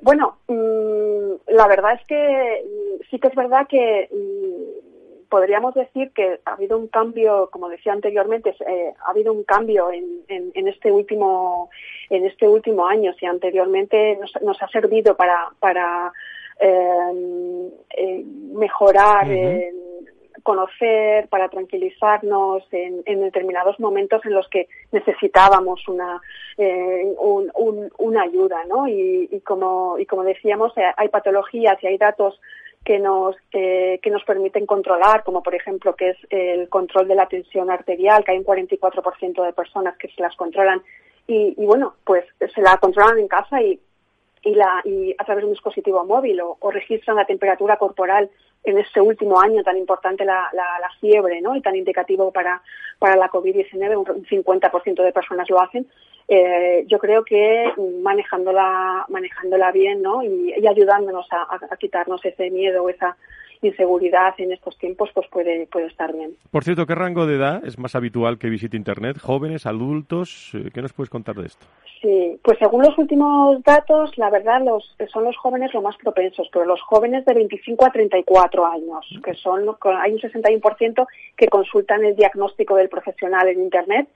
bueno, 0.02 0.40
mm, 0.50 1.54
la 1.54 1.68
verdad 1.68 1.94
es 1.94 2.06
que 2.06 2.64
mm, 2.66 3.04
sí 3.10 3.18
que 3.18 3.30
es 3.30 3.36
verdad 3.36 3.66
que 3.68 4.10
mm, 4.12 4.85
podríamos 5.30 5.74
decir 5.74 6.12
que 6.12 6.40
ha 6.46 6.54
habido 6.54 6.78
un 6.78 6.88
cambio, 6.88 7.50
como 7.52 7.70
decía 7.70 7.94
anteriormente, 7.94 8.56
eh, 8.68 8.94
ha 9.06 9.12
habido 9.12 9.34
un 9.34 9.44
cambio 9.44 9.92
en, 9.92 10.24
en, 10.28 10.68
este 10.68 10.92
último 10.92 11.70
en 12.10 12.26
este 12.26 12.48
último 12.48 12.88
año. 12.88 13.14
Si 13.20 13.26
anteriormente 13.26 14.18
nos, 14.18 14.32
nos 14.42 14.62
ha 14.62 14.68
servido 14.70 15.16
para 15.16 15.50
para 15.60 16.12
eh, 16.60 17.70
eh, 17.98 18.24
mejorar. 18.54 19.28
conocer, 20.44 21.28
para 21.30 21.50
tranquilizarnos 21.50 22.62
en, 22.72 23.02
en, 23.08 23.22
determinados 23.22 23.80
momentos 23.80 24.24
en 24.26 24.34
los 24.34 24.48
que 24.48 24.68
necesitábamos 24.92 25.88
una, 25.88 26.22
un, 26.56 27.52
un, 27.56 27.90
una 27.98 28.22
ayuda, 28.22 28.64
¿no? 28.66 28.88
Y, 28.88 29.28
y, 29.32 29.40
como, 29.40 29.98
y 29.98 30.06
como 30.06 30.24
decíamos, 30.24 30.72
hay 30.98 31.10
patologías 31.10 31.82
y 31.82 31.88
hay 31.88 31.98
datos 31.98 32.40
que 32.86 33.00
nos, 33.00 33.36
que 33.52 34.10
nos 34.12 34.24
permiten 34.24 34.68
controlar, 34.68 35.24
como 35.24 35.42
por 35.42 35.56
ejemplo 35.56 35.96
que 35.96 36.12
es 36.12 36.18
el 36.30 36.70
control 36.70 37.08
de 37.08 37.16
la 37.16 37.28
tensión 37.28 37.72
arterial, 37.72 38.24
que 38.24 38.32
hay 38.32 38.38
un 38.38 38.46
44% 38.46 39.44
de 39.44 39.54
personas 39.54 39.98
que 39.98 40.08
se 40.10 40.22
las 40.22 40.36
controlan 40.36 40.82
y, 41.28 41.56
y, 41.58 41.66
bueno, 41.66 41.96
pues 42.06 42.24
se 42.54 42.62
la 42.62 42.78
controlan 42.78 43.18
en 43.18 43.28
casa 43.28 43.62
y, 43.62 43.80
y, 44.44 44.54
la, 44.54 44.82
y 44.86 45.16
a 45.18 45.26
través 45.26 45.42
de 45.42 45.48
un 45.48 45.54
dispositivo 45.54 46.06
móvil 46.06 46.40
o, 46.42 46.58
o 46.60 46.72
registran 46.72 47.18
la 47.18 47.26
temperatura 47.26 47.78
corporal 47.78 48.30
en 48.64 48.78
este 48.78 49.02
último 49.02 49.40
año 49.40 49.64
tan 49.64 49.78
importante 49.78 50.24
la, 50.26 50.50
la, 50.54 50.80
la 50.80 50.90
fiebre 51.00 51.42
¿no? 51.42 51.56
y 51.56 51.62
tan 51.62 51.76
indicativo 51.76 52.32
para, 52.32 52.62
para 53.00 53.16
la 53.16 53.30
COVID-19, 53.30 53.98
un 53.98 54.26
50% 54.26 55.04
de 55.04 55.12
personas 55.12 55.50
lo 55.50 55.60
hacen, 55.60 55.88
eh, 56.28 56.86
yo 56.88 56.98
creo 57.00 57.24
que 57.24 57.72
manejándola, 58.02 59.06
manejándola 59.10 59.72
bien, 59.72 60.02
¿no? 60.02 60.24
Y, 60.24 60.54
ayudándonos 60.68 61.28
a, 61.32 61.76
quitarnos 61.78 62.24
ese 62.26 62.50
miedo, 62.50 62.90
esa, 62.90 63.16
inseguridad 63.62 64.34
en 64.38 64.52
estos 64.52 64.78
tiempos, 64.78 65.10
pues 65.14 65.28
puede, 65.30 65.68
puede 65.68 65.88
estar 65.88 66.14
bien. 66.14 66.36
Por 66.52 66.64
cierto, 66.64 66.86
¿qué 66.86 66.96
rango 66.96 67.26
de 67.26 67.36
edad 67.36 67.66
es 67.66 67.78
más 67.78 67.96
habitual 67.96 68.38
que 68.38 68.50
visite 68.50 68.78
Internet? 68.78 69.18
¿Jóvenes, 69.20 69.66
adultos? 69.66 70.52
Eh, 70.54 70.70
¿Qué 70.74 70.82
nos 70.82 70.94
puedes 70.94 71.10
contar 71.10 71.36
de 71.36 71.48
esto? 71.48 71.66
Sí, 72.02 72.40
pues 72.44 72.58
según 72.60 72.84
los 72.84 72.98
últimos 72.98 73.64
datos, 73.64 74.16
la 74.18 74.30
verdad 74.30 74.62
los, 74.64 74.96
son 75.12 75.24
los 75.24 75.36
jóvenes 75.38 75.74
los 75.74 75.82
más 75.82 75.96
propensos, 75.98 76.48
pero 76.52 76.66
los 76.66 76.82
jóvenes 76.82 77.26
de 77.26 77.34
25 77.34 77.86
a 77.86 77.92
34 77.92 78.66
años, 78.66 79.20
que 79.24 79.34
son, 79.34 79.64
hay 80.00 80.14
un 80.14 80.20
61% 80.20 81.08
que 81.36 81.48
consultan 81.48 82.06
el 82.06 82.16
diagnóstico 82.16 82.76
del 82.76 82.90
profesional 82.90 83.48
en 83.48 83.62
Internet 83.62 84.08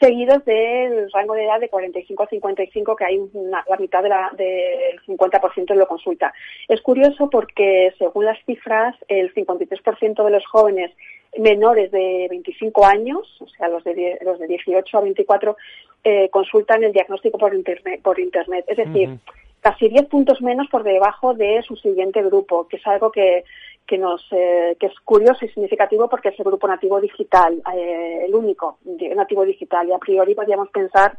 seguidos 0.00 0.44
del 0.44 1.10
rango 1.12 1.34
de 1.34 1.44
edad 1.44 1.60
de 1.60 1.68
45 1.68 2.22
a 2.22 2.26
55, 2.26 2.96
que 2.96 3.04
hay 3.04 3.18
una, 3.32 3.64
la 3.68 3.76
mitad 3.76 4.02
de 4.02 4.08
la, 4.08 4.30
del 4.36 5.00
50% 5.06 5.74
lo 5.74 5.86
consulta. 5.86 6.32
Es 6.68 6.80
curioso 6.80 7.30
porque, 7.30 7.94
según 7.98 8.24
las 8.24 8.38
cifras, 8.44 8.94
el 9.08 9.32
53% 9.34 10.24
de 10.24 10.30
los 10.30 10.46
jóvenes 10.46 10.92
menores 11.38 11.90
de 11.90 12.26
25 12.30 12.86
años, 12.86 13.36
o 13.40 13.48
sea, 13.48 13.68
los 13.68 13.84
de, 13.84 14.18
los 14.22 14.38
de 14.38 14.46
18 14.46 14.96
a 14.96 15.00
24, 15.00 15.56
eh, 16.04 16.28
consultan 16.30 16.84
el 16.84 16.92
diagnóstico 16.92 17.38
por 17.38 17.54
Internet. 17.54 18.00
Por 18.02 18.18
internet. 18.18 18.64
Es 18.68 18.76
decir, 18.76 19.18
casi 19.60 19.88
10 19.88 20.06
puntos 20.06 20.40
menos 20.40 20.68
por 20.68 20.82
debajo 20.82 21.34
de 21.34 21.62
su 21.62 21.76
siguiente 21.76 22.22
grupo, 22.22 22.68
que 22.68 22.76
es 22.76 22.86
algo 22.86 23.10
que, 23.10 23.44
que 23.86 23.98
nos 23.98 24.22
eh, 24.32 24.76
que 24.78 24.86
es 24.86 25.00
curioso 25.04 25.44
y 25.44 25.48
significativo 25.48 26.08
porque 26.08 26.30
es 26.30 26.38
el 26.38 26.44
grupo 26.44 26.66
nativo 26.66 27.00
digital, 27.00 27.62
eh, 27.74 28.24
el 28.26 28.34
único 28.34 28.78
nativo 29.14 29.44
digital, 29.44 29.88
y 29.88 29.92
a 29.92 29.98
priori 29.98 30.34
podríamos 30.34 30.68
pensar 30.70 31.16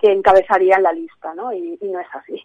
que 0.00 0.12
encabezaría 0.12 0.78
la 0.78 0.92
lista, 0.92 1.34
¿no? 1.34 1.52
Y, 1.52 1.78
no 1.82 2.00
es 2.00 2.06
así. 2.12 2.42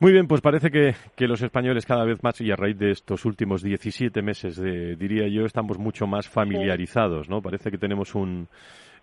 Muy 0.00 0.12
bien, 0.12 0.26
pues 0.26 0.40
parece 0.40 0.70
que, 0.70 0.94
que, 1.14 1.28
los 1.28 1.40
españoles 1.42 1.86
cada 1.86 2.04
vez 2.04 2.22
más, 2.22 2.40
y 2.40 2.50
a 2.50 2.56
raíz 2.56 2.78
de 2.78 2.90
estos 2.90 3.24
últimos 3.24 3.62
17 3.62 4.22
meses, 4.22 4.56
de, 4.56 4.96
diría 4.96 5.28
yo, 5.28 5.44
estamos 5.44 5.78
mucho 5.78 6.06
más 6.06 6.28
familiarizados, 6.28 7.28
¿no? 7.28 7.40
Parece 7.40 7.70
que 7.70 7.78
tenemos 7.78 8.14
un, 8.14 8.48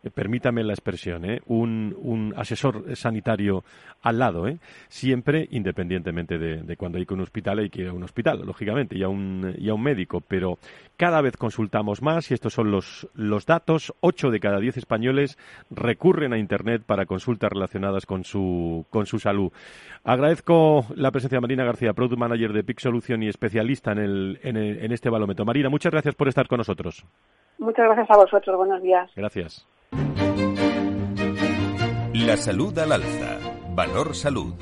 permítame 0.09 0.63
la 0.63 0.73
expresión, 0.73 1.25
¿eh? 1.25 1.41
un, 1.45 1.95
un, 1.99 2.33
asesor 2.35 2.95
sanitario 2.95 3.63
al 4.01 4.17
lado, 4.17 4.47
¿eh? 4.47 4.57
siempre 4.87 5.47
independientemente 5.51 6.39
de, 6.39 6.75
cuando 6.75 6.97
hay 6.97 7.05
que 7.05 7.13
un 7.13 7.21
hospital, 7.21 7.59
hay 7.59 7.69
que 7.69 7.81
ir 7.81 7.87
a 7.89 7.93
un 7.93 8.03
hospital, 8.03 8.41
lógicamente, 8.45 8.97
y 8.97 9.03
a 9.03 9.09
un, 9.09 9.53
y 9.57 9.69
a 9.69 9.73
un 9.73 9.83
médico, 9.83 10.21
pero 10.21 10.57
cada 10.97 11.21
vez 11.21 11.37
consultamos 11.37 12.01
más 12.01 12.31
y 12.31 12.33
estos 12.33 12.53
son 12.53 12.71
los, 12.71 13.07
los 13.13 13.45
datos. 13.45 13.93
Ocho 13.99 14.31
de 14.31 14.39
cada 14.39 14.59
diez 14.59 14.77
españoles 14.77 15.37
recurren 15.69 16.33
a 16.33 16.39
Internet 16.39 16.83
para 16.85 17.05
consultas 17.05 17.51
relacionadas 17.51 18.05
con 18.05 18.23
su, 18.23 18.85
con 18.89 19.05
su 19.05 19.19
salud. 19.19 19.51
Agradezco 20.03 20.85
la 20.95 21.11
presencia 21.11 21.37
de 21.37 21.41
Marina 21.41 21.63
García, 21.63 21.93
Product 21.93 22.17
Manager 22.17 22.53
de 22.53 22.63
PIC 22.63 22.79
Solution 22.79 23.21
y 23.23 23.27
especialista 23.27 23.91
en, 23.91 23.99
el, 23.99 24.39
en, 24.41 24.57
en 24.57 24.91
este 24.91 25.09
balómetro. 25.09 25.45
Marina, 25.45 25.69
muchas 25.69 25.91
gracias 25.91 26.15
por 26.15 26.27
estar 26.27 26.47
con 26.47 26.57
nosotros. 26.57 27.05
Muchas 27.61 27.85
gracias 27.85 28.09
a 28.09 28.17
vosotros. 28.17 28.57
Buenos 28.57 28.81
días. 28.81 29.09
Gracias. 29.15 29.67
La 32.13 32.35
salud 32.35 32.77
al 32.79 32.91
alza. 32.91 33.37
Valor 33.75 34.15
salud. 34.15 34.55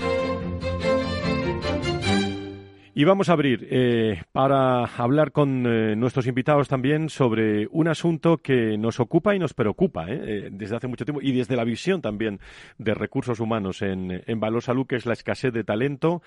Y 2.99 3.05
vamos 3.05 3.29
a 3.29 3.31
abrir 3.31 3.65
eh, 3.71 4.23
para 4.33 4.83
hablar 4.83 5.31
con 5.31 5.65
eh, 5.65 5.95
nuestros 5.95 6.27
invitados 6.27 6.67
también 6.67 7.07
sobre 7.07 7.65
un 7.71 7.87
asunto 7.87 8.39
que 8.39 8.77
nos 8.77 8.99
ocupa 8.99 9.33
y 9.33 9.39
nos 9.39 9.53
preocupa 9.53 10.07
eh, 10.09 10.49
desde 10.51 10.75
hace 10.75 10.87
mucho 10.87 11.05
tiempo 11.05 11.21
y 11.21 11.31
desde 11.31 11.55
la 11.55 11.63
visión 11.63 12.01
también 12.01 12.41
de 12.77 12.93
recursos 12.93 13.39
humanos 13.39 13.83
en, 13.83 14.21
en 14.27 14.39
Valor 14.41 14.63
Salud, 14.63 14.85
que 14.85 14.97
es 14.97 15.05
la 15.05 15.13
escasez 15.13 15.53
de 15.53 15.63
talento. 15.63 16.21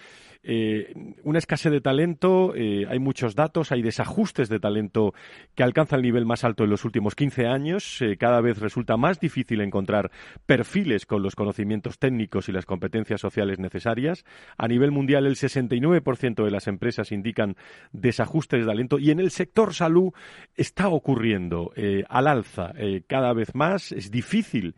una 1.24 1.38
escasez 1.38 1.70
de 1.70 1.82
talento, 1.82 2.54
hay 2.54 2.98
muchos 2.98 3.34
datos, 3.34 3.70
hay 3.70 3.82
desajustes 3.82 4.48
de 4.48 4.58
talento 4.58 5.12
que 5.54 5.62
alcanzan 5.64 5.98
el 5.98 6.04
nivel 6.04 6.24
más 6.24 6.42
alto 6.42 6.64
en 6.64 6.70
los 6.70 6.86
últimos 6.86 7.14
15 7.14 7.48
años. 7.48 8.00
cada 8.18 8.40
vez 8.40 8.58
resulta 8.60 8.96
más 8.96 9.20
difícil 9.20 9.60
encontrar 9.60 10.10
perfiles 10.46 11.04
con 11.04 11.22
los 11.22 11.36
conocimientos 11.36 11.98
técnicos 11.98 12.48
y 12.48 12.52
las 12.52 12.64
competencias 12.64 13.20
sociales 13.20 13.58
necesarias. 13.58 14.24
A 14.56 14.68
nivel 14.68 14.90
mundial, 14.90 15.26
el 15.26 15.36
69% 15.36 16.44
de 16.44 16.50
las 16.50 16.61
empresas 16.66 17.12
indican 17.12 17.56
desajustes 17.92 18.60
de 18.60 18.66
talento 18.66 18.98
y 18.98 19.10
en 19.10 19.20
el 19.20 19.30
sector 19.30 19.74
salud 19.74 20.12
está 20.54 20.88
ocurriendo 20.88 21.72
eh, 21.76 22.04
al 22.08 22.26
alza 22.26 22.72
eh, 22.76 23.02
cada 23.06 23.32
vez 23.32 23.54
más. 23.54 23.92
Es 23.92 24.10
difícil 24.10 24.74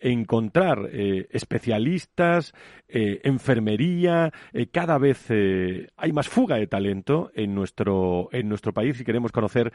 encontrar 0.00 0.88
eh, 0.92 1.26
especialistas, 1.32 2.54
enfermería, 2.88 4.32
cada 4.70 4.96
vez 4.96 5.28
hay 5.28 6.12
más 6.12 6.28
fuga 6.28 6.56
de 6.56 6.68
talento 6.68 7.32
en 7.34 7.52
nuestro, 7.52 8.28
en 8.30 8.48
nuestro 8.48 8.72
país 8.72 8.98
y 8.98 9.04
queremos 9.04 9.32
conocer 9.32 9.72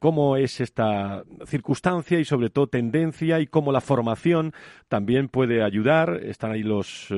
cómo 0.00 0.36
es 0.36 0.60
esta 0.60 1.22
circunstancia 1.46 2.18
y 2.18 2.24
sobre 2.24 2.50
todo 2.50 2.66
tendencia 2.66 3.38
y 3.38 3.46
cómo 3.46 3.72
la 3.72 3.80
formación 3.80 4.52
también 4.88 5.28
puede 5.28 5.62
ayudar. 5.62 6.20
Están 6.24 6.50
ahí 6.50 6.64
los 6.64 7.08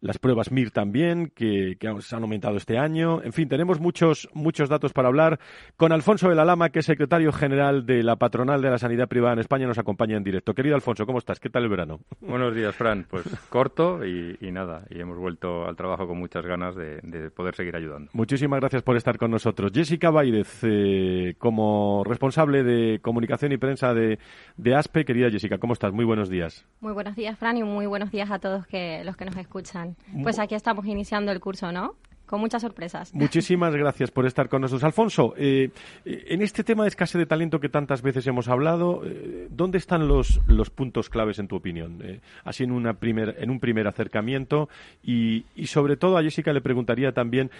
las 0.00 0.18
pruebas 0.18 0.50
MIR 0.50 0.70
también, 0.70 1.32
que, 1.34 1.76
se 2.00 2.16
han 2.16 2.22
aumentado 2.22 2.56
este 2.56 2.78
año. 2.78 3.22
En 3.22 3.32
fin, 3.32 3.48
tenemos 3.48 3.80
muchos, 3.80 4.28
muchos 4.32 4.68
datos 4.68 4.92
para 4.92 5.08
hablar. 5.08 5.38
Con 5.76 5.92
Alfonso 5.92 6.28
de 6.28 6.34
la 6.34 6.44
Lama, 6.44 6.70
que 6.70 6.80
es 6.80 6.86
secretario 6.86 7.32
general 7.32 7.86
de 7.86 8.02
la 8.02 8.16
Patronal 8.16 8.62
de 8.62 8.70
la 8.70 8.78
Sanidad 8.78 9.08
Privada 9.08 9.34
en 9.34 9.40
España, 9.40 9.66
nos 9.66 9.78
acompaña 9.78 10.16
en 10.16 10.24
directo. 10.24 10.54
Querido 10.54 10.74
Alfonso, 10.74 11.06
¿cómo 11.06 11.18
estás? 11.18 11.40
¿Qué 11.40 11.50
tal 11.50 11.64
el 11.64 11.68
verano? 11.68 12.00
Buenos 12.20 12.54
días, 12.54 12.74
Fran. 12.74 13.06
Pues 13.08 13.24
corto 13.48 14.04
y, 14.04 14.36
nada, 14.52 14.84
y 14.90 15.00
hemos 15.00 15.18
vuelto 15.18 15.66
al 15.66 15.76
trabajo 15.76 16.06
con 16.06 16.18
muchas 16.18 16.44
ganas 16.44 16.74
de, 16.76 17.30
poder 17.34 17.54
seguir 17.54 17.76
ayudando. 17.76 18.10
Muchísimas 18.12 18.60
gracias 18.60 18.82
por 18.82 18.96
estar 18.96 19.18
con 19.18 19.30
nosotros. 19.30 19.72
Jessica 19.74 20.10
Baidez, 20.10 20.60
eh, 20.62 21.34
como 21.38 22.02
responsable 22.04 22.62
de 22.62 23.00
comunicación 23.00 23.52
y 23.52 23.58
prensa 23.58 23.94
de, 23.94 24.18
de 24.56 24.74
ASPE, 24.74 25.04
querida 25.04 25.30
Jessica, 25.30 25.58
¿cómo 25.58 25.72
estás? 25.72 25.92
Muy 25.92 26.04
buenos 26.04 26.28
días. 26.28 26.66
Muy 26.80 26.92
buenos 26.92 27.16
días, 27.16 27.38
Fran, 27.38 27.56
y 27.56 27.62
muy 27.62 27.86
buenos 27.86 28.10
días 28.10 28.30
a 28.30 28.38
todos 28.38 28.66
que, 28.66 29.02
los 29.04 29.16
que 29.16 29.24
nos 29.24 29.36
escuchan. 29.36 29.87
Pues 30.22 30.38
aquí 30.38 30.54
estamos 30.54 30.86
iniciando 30.86 31.32
el 31.32 31.40
curso, 31.40 31.72
¿no? 31.72 31.96
Con 32.28 32.40
muchas 32.40 32.60
sorpresas. 32.60 33.14
Muchísimas 33.14 33.74
gracias 33.74 34.10
por 34.10 34.26
estar 34.26 34.50
con 34.50 34.60
nosotros. 34.60 34.84
Alfonso, 34.84 35.32
eh, 35.38 35.70
en 36.04 36.42
este 36.42 36.62
tema 36.62 36.82
de 36.82 36.90
escasez 36.90 37.18
de 37.18 37.24
talento 37.24 37.58
que 37.58 37.70
tantas 37.70 38.02
veces 38.02 38.26
hemos 38.26 38.48
hablado, 38.48 39.00
eh, 39.02 39.48
¿dónde 39.50 39.78
están 39.78 40.08
los, 40.08 40.38
los 40.46 40.68
puntos 40.68 41.08
claves 41.08 41.38
en 41.38 41.48
tu 41.48 41.56
opinión? 41.56 42.02
Eh, 42.04 42.20
así 42.44 42.64
en, 42.64 42.72
una 42.72 42.92
primer, 42.92 43.36
en 43.38 43.48
un 43.48 43.60
primer 43.60 43.88
acercamiento 43.88 44.68
y, 45.02 45.46
y, 45.56 45.68
sobre 45.68 45.96
todo 45.96 46.18
a 46.18 46.22
Jessica 46.22 46.52
le 46.52 46.60
preguntaría 46.60 47.12
también 47.12 47.50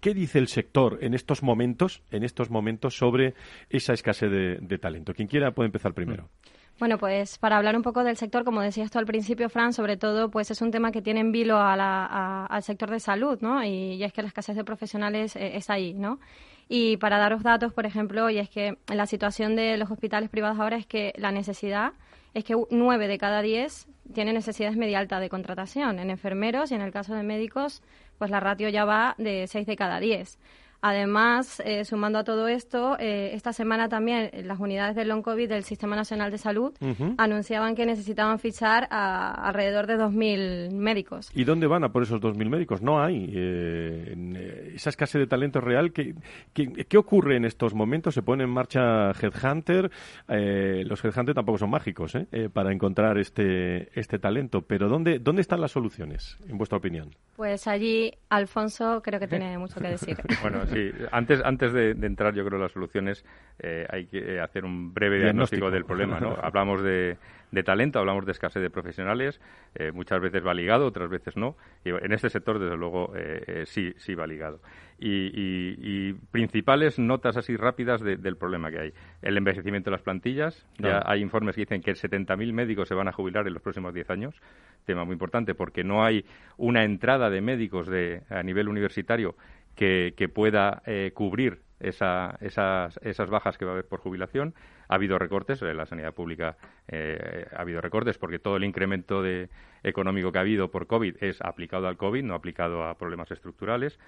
qué 0.00 0.14
dice 0.14 0.38
el 0.38 0.46
sector 0.46 0.98
en 1.00 1.14
estos 1.14 1.42
momentos, 1.42 2.04
en 2.12 2.22
estos 2.22 2.48
momentos 2.48 2.96
sobre 2.96 3.34
esa 3.70 3.92
escasez 3.92 4.30
de, 4.30 4.78
talento. 4.78 5.14
Quien 5.14 5.26
quiera 5.26 5.50
puede 5.50 5.66
empezar 5.66 5.94
primero. 5.94 6.24
Mm. 6.24 6.61
Bueno, 6.78 6.98
pues 6.98 7.38
para 7.38 7.58
hablar 7.58 7.76
un 7.76 7.82
poco 7.82 8.02
del 8.02 8.16
sector, 8.16 8.44
como 8.44 8.60
decías 8.60 8.90
tú 8.90 8.98
al 8.98 9.06
principio, 9.06 9.48
Fran, 9.48 9.72
sobre 9.72 9.96
todo, 9.96 10.30
pues 10.30 10.50
es 10.50 10.60
un 10.62 10.70
tema 10.70 10.90
que 10.90 11.02
tiene 11.02 11.20
en 11.20 11.30
vilo 11.30 11.58
al 11.60 12.62
sector 12.62 12.90
de 12.90 12.98
salud, 12.98 13.38
¿no? 13.40 13.62
Y, 13.64 14.02
es 14.02 14.12
que 14.12 14.22
la 14.22 14.28
escasez 14.28 14.56
de 14.56 14.64
profesionales 14.64 15.36
eh, 15.36 15.56
es 15.56 15.70
ahí, 15.70 15.94
¿no? 15.94 16.18
Y 16.68 16.96
para 16.96 17.18
daros 17.18 17.42
datos, 17.42 17.72
por 17.72 17.86
ejemplo, 17.86 18.30
y 18.30 18.38
es 18.38 18.48
que 18.48 18.78
la 18.88 19.06
situación 19.06 19.54
de 19.54 19.76
los 19.76 19.90
hospitales 19.90 20.30
privados 20.30 20.58
ahora 20.58 20.76
es 20.76 20.86
que 20.86 21.12
la 21.16 21.30
necesidad 21.30 21.92
es 22.34 22.44
que 22.44 22.56
nueve 22.70 23.08
de 23.08 23.18
cada 23.18 23.42
diez 23.42 23.86
tienen 24.14 24.34
necesidades 24.34 24.76
media 24.76 24.98
alta 24.98 25.20
de 25.20 25.28
contratación 25.28 25.98
en 25.98 26.10
enfermeros 26.10 26.70
y 26.70 26.74
en 26.74 26.80
el 26.80 26.90
caso 26.90 27.14
de 27.14 27.22
médicos, 27.22 27.82
pues 28.18 28.30
la 28.30 28.40
ratio 28.40 28.68
ya 28.68 28.84
va 28.84 29.14
de 29.18 29.46
seis 29.46 29.66
de 29.66 29.76
cada 29.76 30.00
diez. 30.00 30.38
Además, 30.84 31.62
eh, 31.64 31.84
sumando 31.84 32.18
a 32.18 32.24
todo 32.24 32.48
esto, 32.48 32.96
eh, 32.98 33.30
esta 33.34 33.52
semana 33.52 33.88
también 33.88 34.30
las 34.44 34.58
unidades 34.58 34.96
del 34.96 35.08
long 35.08 35.22
COVID 35.22 35.48
del 35.48 35.62
Sistema 35.62 35.94
Nacional 35.94 36.32
de 36.32 36.38
Salud 36.38 36.74
anunciaban 37.18 37.76
que 37.76 37.86
necesitaban 37.86 38.40
fichar 38.40 38.88
a 38.90 39.46
alrededor 39.46 39.86
de 39.86 39.96
2.000 39.96 40.72
médicos. 40.72 41.30
¿Y 41.34 41.44
dónde 41.44 41.68
van 41.68 41.84
a 41.84 41.92
por 41.92 42.02
esos 42.02 42.20
2.000 42.20 42.48
médicos? 42.48 42.82
No 42.82 43.00
hay. 43.00 43.30
Eh, 43.32 44.72
esa 44.74 44.90
escasez 44.90 45.20
de 45.20 45.28
talento 45.28 45.60
real. 45.60 45.92
¿qué, 45.92 46.16
qué, 46.52 46.98
ocurre 46.98 47.36
en 47.36 47.44
estos 47.44 47.74
momentos? 47.74 48.14
Se 48.14 48.22
pone 48.22 48.42
en 48.42 48.50
marcha 48.50 49.12
Headhunter. 49.12 49.88
los 50.26 51.04
Headhunter 51.04 51.34
tampoco 51.34 51.58
son 51.58 51.70
mágicos 51.70 52.16
para 52.52 52.72
encontrar 52.72 53.18
este, 53.18 53.88
este 53.98 54.18
talento. 54.18 54.62
Pero 54.62 54.88
¿dónde, 54.88 55.20
¿dónde 55.20 55.42
están 55.42 55.60
las 55.60 55.70
soluciones, 55.70 56.38
en 56.48 56.58
vuestra 56.58 56.78
opinión? 56.78 57.10
Pues 57.36 57.68
allí 57.68 58.12
Alfonso 58.30 59.00
creo 59.00 59.20
que 59.20 59.28
tiene 59.28 59.56
mucho 59.58 59.80
que 59.80 59.88
decir. 59.88 60.16
bueno, 60.42 60.64
Sí, 60.72 60.90
antes, 61.10 61.40
antes 61.44 61.72
de, 61.72 61.90
entrar 61.90 62.34
yo 62.34 62.44
creo 62.44 62.56
en 62.56 62.62
las 62.62 62.72
soluciones 62.72 63.24
eh, 63.58 63.86
hay 63.88 64.06
que 64.06 64.40
hacer 64.40 64.64
un 64.64 64.92
breve 64.92 65.18
diagnóstico, 65.20 65.70
del 65.70 65.84
problema. 65.84 66.20
¿no? 66.20 66.36
hablamos 66.42 66.82
de, 66.82 67.16
talento, 67.64 67.98
hablamos 67.98 68.24
de 68.26 68.32
escasez 68.32 68.62
de 68.62 68.70
profesionales, 68.70 69.40
eh, 69.74 69.92
muchas 69.92 70.20
veces 70.20 70.44
va 70.44 70.54
ligado, 70.54 70.86
otras 70.86 71.10
veces 71.10 71.36
no. 71.36 71.56
Y 71.84 71.90
en 71.90 72.12
este 72.12 72.30
sector, 72.30 72.58
desde 72.58 72.76
luego, 72.76 73.12
eh, 73.14 73.64
sí, 73.66 73.92
sí 73.96 74.14
va 74.14 74.26
ligado. 74.26 74.60
Y, 75.04 76.12
principales 76.30 76.98
notas 76.98 77.36
así 77.36 77.56
rápidas 77.56 78.00
del 78.00 78.36
problema 78.36 78.70
que 78.70 78.78
hay. 78.78 78.92
El 79.20 79.36
envejecimiento 79.36 79.90
de 79.90 79.96
las 79.96 80.02
plantillas. 80.02 80.64
Ya 80.78 81.02
hay 81.04 81.20
informes 81.20 81.56
que 81.56 81.62
dicen 81.62 81.82
que 81.82 81.92
70.000 81.92 82.52
médicos 82.52 82.86
se 82.88 82.94
van 82.94 83.08
a 83.08 83.12
jubilar 83.12 83.46
en 83.48 83.54
los 83.54 83.62
próximos 83.62 83.92
10 83.92 84.10
años. 84.10 84.34
Tema 84.84 85.04
muy 85.04 85.14
importante 85.14 85.54
porque 85.54 85.82
no 85.82 86.04
hay 86.04 86.24
una 86.56 86.84
entrada 86.84 87.30
de 87.30 87.40
médicos 87.40 87.88
de, 87.88 88.22
a 88.30 88.42
nivel 88.44 88.68
universitario 88.68 89.34
que, 89.74 90.30
pueda 90.32 90.82
eh, 90.86 91.12
cubrir 91.14 91.62
esa, 91.80 92.36
esas, 92.40 92.98
esas 93.02 93.28
bajas 93.30 93.58
que 93.58 93.64
va 93.64 93.72
a 93.72 93.74
haber 93.74 93.86
por 93.86 94.00
jubilación. 94.00 94.54
Ha 94.88 94.94
habido 94.94 95.18
recortes, 95.18 95.62
en 95.62 95.76
la 95.76 95.86
sanidad 95.86 96.14
pública 96.14 96.56
eh, 96.88 97.46
ha 97.56 97.62
habido 97.62 97.80
recortes 97.80 98.18
porque 98.18 98.38
todo 98.38 98.56
el 98.56 98.64
incremento 98.64 99.22
económico 99.82 100.32
que 100.32 100.38
ha 100.38 100.42
habido 100.42 100.70
por 100.70 100.86
COVID 100.86 101.16
es 101.20 101.40
aplicado 101.40 101.88
al 101.88 101.96
COVID, 101.96 102.22
no 102.22 102.34
aplicado 102.34 102.84
a 102.84 102.96
problemas 102.98 103.30
estructurales. 103.30 103.98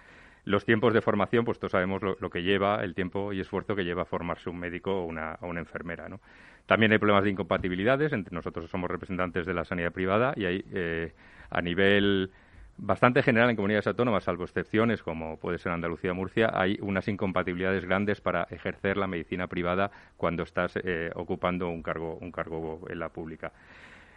Los 0.45 0.67
tiempos 0.67 0.93
de 0.93 1.01
formación, 1.01 1.47
pues 1.47 1.59
todos 1.59 1.73
sabemos 1.73 2.03
lo, 2.03 2.31
que 2.31 2.43
lleva, 2.43 2.85
el 2.85 2.95
tiempo 2.95 3.33
y 3.33 3.41
esfuerzo 3.41 3.75
que 3.75 3.85
lleva 3.85 4.05
formarse 4.05 4.51
un 4.51 4.59
médico 4.59 5.03
o 5.03 5.07
una, 5.07 5.39
una 5.41 5.61
enfermera. 5.61 6.07
¿no? 6.11 6.21
También 6.67 6.93
hay 6.93 6.99
problemas 6.99 7.25
de 7.25 7.31
incompatibilidades, 7.31 8.13
entre 8.13 8.35
nosotros 8.35 8.71
somos 8.71 8.91
representantes 8.91 9.47
de 9.47 9.55
la 9.55 9.65
sanidad 9.65 9.93
privada 9.93 10.35
y 10.37 10.45
hay 10.45 10.65
eh, 10.73 11.15
a 11.51 11.63
nivel 11.63 12.31
bastante 12.77 13.23
general 13.23 13.51
en 13.51 13.57
comunidades 13.57 13.87
autónomas, 13.87 14.25
salvo 14.25 14.45
excepciones 14.45 15.03
como 15.03 15.39
puede 15.39 15.59
ser 15.59 15.73
Andalucía 15.73 16.13
o 16.13 16.15
Murcia, 16.15 16.51
hay 16.53 16.79
unas 16.81 17.07
incompatibilidades 17.09 17.85
grandes 17.85 18.21
para 18.21 18.47
ejercer 18.51 18.97
la 18.97 19.07
medicina 19.07 19.47
privada 19.47 19.91
cuando 20.17 20.43
estás 20.43 20.77
eh, 20.77 21.11
ocupando 21.15 21.69
un 21.69 21.83
cargo, 21.83 22.19
en 22.89 22.99
la 22.99 23.09
pública. 23.09 23.53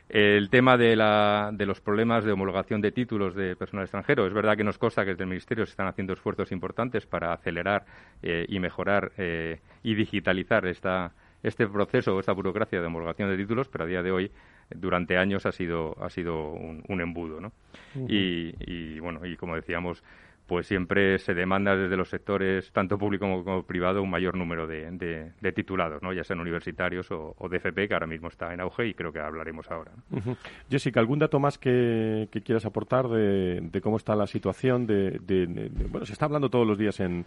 El 0.09 0.49
tema 0.49 0.77
de, 0.77 0.95
los 0.95 1.81
problemas 1.81 2.23
de 2.23 2.31
homologación 2.31 2.79
de 2.79 2.93
títulos 2.93 3.35
de 3.35 3.57
personal 3.57 3.83
extranjero. 3.83 4.25
Es 4.25 4.33
verdad 4.33 4.55
que 4.55 4.63
nos 4.63 4.77
consta 4.77 5.03
que 5.03 5.11
desde 5.11 5.23
el 5.23 5.29
Ministerio 5.29 5.65
se 5.65 5.71
están 5.71 5.87
haciendo 5.87 6.13
esfuerzos 6.13 6.53
importantes 6.53 7.05
para 7.05 7.33
acelerar 7.33 7.85
eh, 8.23 8.45
y 8.47 8.59
mejorar 8.59 9.11
eh, 9.17 9.59
y 9.83 9.95
digitalizar 9.95 10.65
esta, 10.65 11.11
este 11.43 11.67
proceso 11.67 12.15
o 12.15 12.19
esta 12.19 12.31
burocracia 12.31 12.81
de 12.81 12.87
homologación 12.87 13.29
de 13.29 13.37
títulos, 13.37 13.67
pero 13.67 13.83
a 13.83 13.87
día 13.87 14.03
de 14.03 14.11
hoy, 14.11 14.31
durante 14.69 15.17
años, 15.17 15.45
ha 15.45 15.51
sido, 15.51 15.95
ha 16.01 16.09
sido 16.09 16.51
un, 16.51 17.01
embudo. 17.01 17.39
¿no? 17.39 17.51
y, 18.07 18.53
y, 18.59 18.99
bueno, 18.99 19.25
y 19.25 19.37
como 19.37 19.55
decíamos, 19.55 20.03
pues 20.47 20.65
siempre 20.65 21.19
se 21.19 21.33
demanda 21.33 21.75
desde 21.75 21.97
los 21.97 22.09
sectores, 22.09 22.71
tanto 22.71 22.97
público 22.97 23.43
como, 23.43 23.63
privado, 23.63 24.01
un 24.01 24.09
mayor 24.09 24.35
número 24.37 24.65
de, 24.65 25.33
titulados, 25.53 26.01
¿no? 26.01 26.13
ya 26.13 26.23
sean 26.23 26.39
universitarios 26.39 27.07
o, 27.11 27.35
de 27.49 27.57
FP, 27.57 27.87
que 27.87 27.93
ahora 27.93 28.07
mismo 28.07 28.29
está 28.29 28.53
en 28.53 28.61
auge 28.61 28.87
y 28.87 28.93
creo 28.93 29.11
que 29.11 29.19
hablaremos 29.19 29.69
ahora. 29.69 29.91
Jessica, 30.69 30.99
¿algún 30.99 31.19
dato 31.19 31.39
más 31.39 31.57
que, 31.57 32.29
quieras 32.45 32.65
aportar 32.65 33.07
de, 33.09 33.81
cómo 33.83 33.97
está 33.97 34.15
la 34.15 34.25
situación? 34.25 34.87
De, 34.87 35.19
bueno, 35.89 36.05
se 36.05 36.13
está 36.13 36.25
hablando 36.25 36.49
todos 36.49 36.65
los 36.65 36.77
días 36.77 36.99
en, 37.01 37.25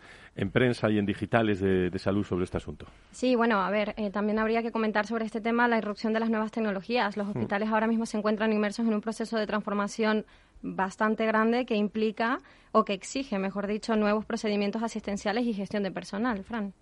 prensa 0.50 0.90
y 0.90 0.98
en 0.98 1.04
digitales 1.04 1.60
de, 1.60 1.98
salud 1.98 2.24
sobre 2.24 2.44
este 2.44 2.56
asunto. 2.56 2.86
Sí, 3.10 3.36
bueno, 3.36 3.60
a 3.60 3.70
ver, 3.70 3.92
eh, 3.98 4.08
también 4.10 4.38
habría 4.38 4.62
que 4.62 4.72
comentar 4.72 5.06
sobre 5.06 5.26
este 5.26 5.42
tema 5.42 5.68
la 5.68 5.76
irrupción 5.76 6.14
de 6.14 6.20
las 6.20 6.30
nuevas 6.30 6.50
tecnologías. 6.50 7.18
Los 7.18 7.28
hospitales 7.28 7.68
ahora 7.68 7.86
mismo 7.86 8.06
se 8.06 8.16
encuentran 8.16 8.50
inmersos 8.50 8.86
en 8.86 8.94
un 8.94 9.02
proceso 9.02 9.36
de 9.36 9.46
transformación 9.46 10.24
bastante 10.62 11.26
grande 11.26 11.64
que 11.64 11.74
implica 11.74 12.38
o 12.72 12.84
que 12.84 12.92
exige, 12.92 13.38
mejor 13.38 13.66
dicho, 13.66 13.96
nuevos 13.96 14.24
procedimientos 14.24 14.82
asistenciales 14.82 15.44
y 15.44 15.52
gestión 15.52 15.82
de 15.82 15.90
personal, 15.90 16.44
Fran. 16.44 16.72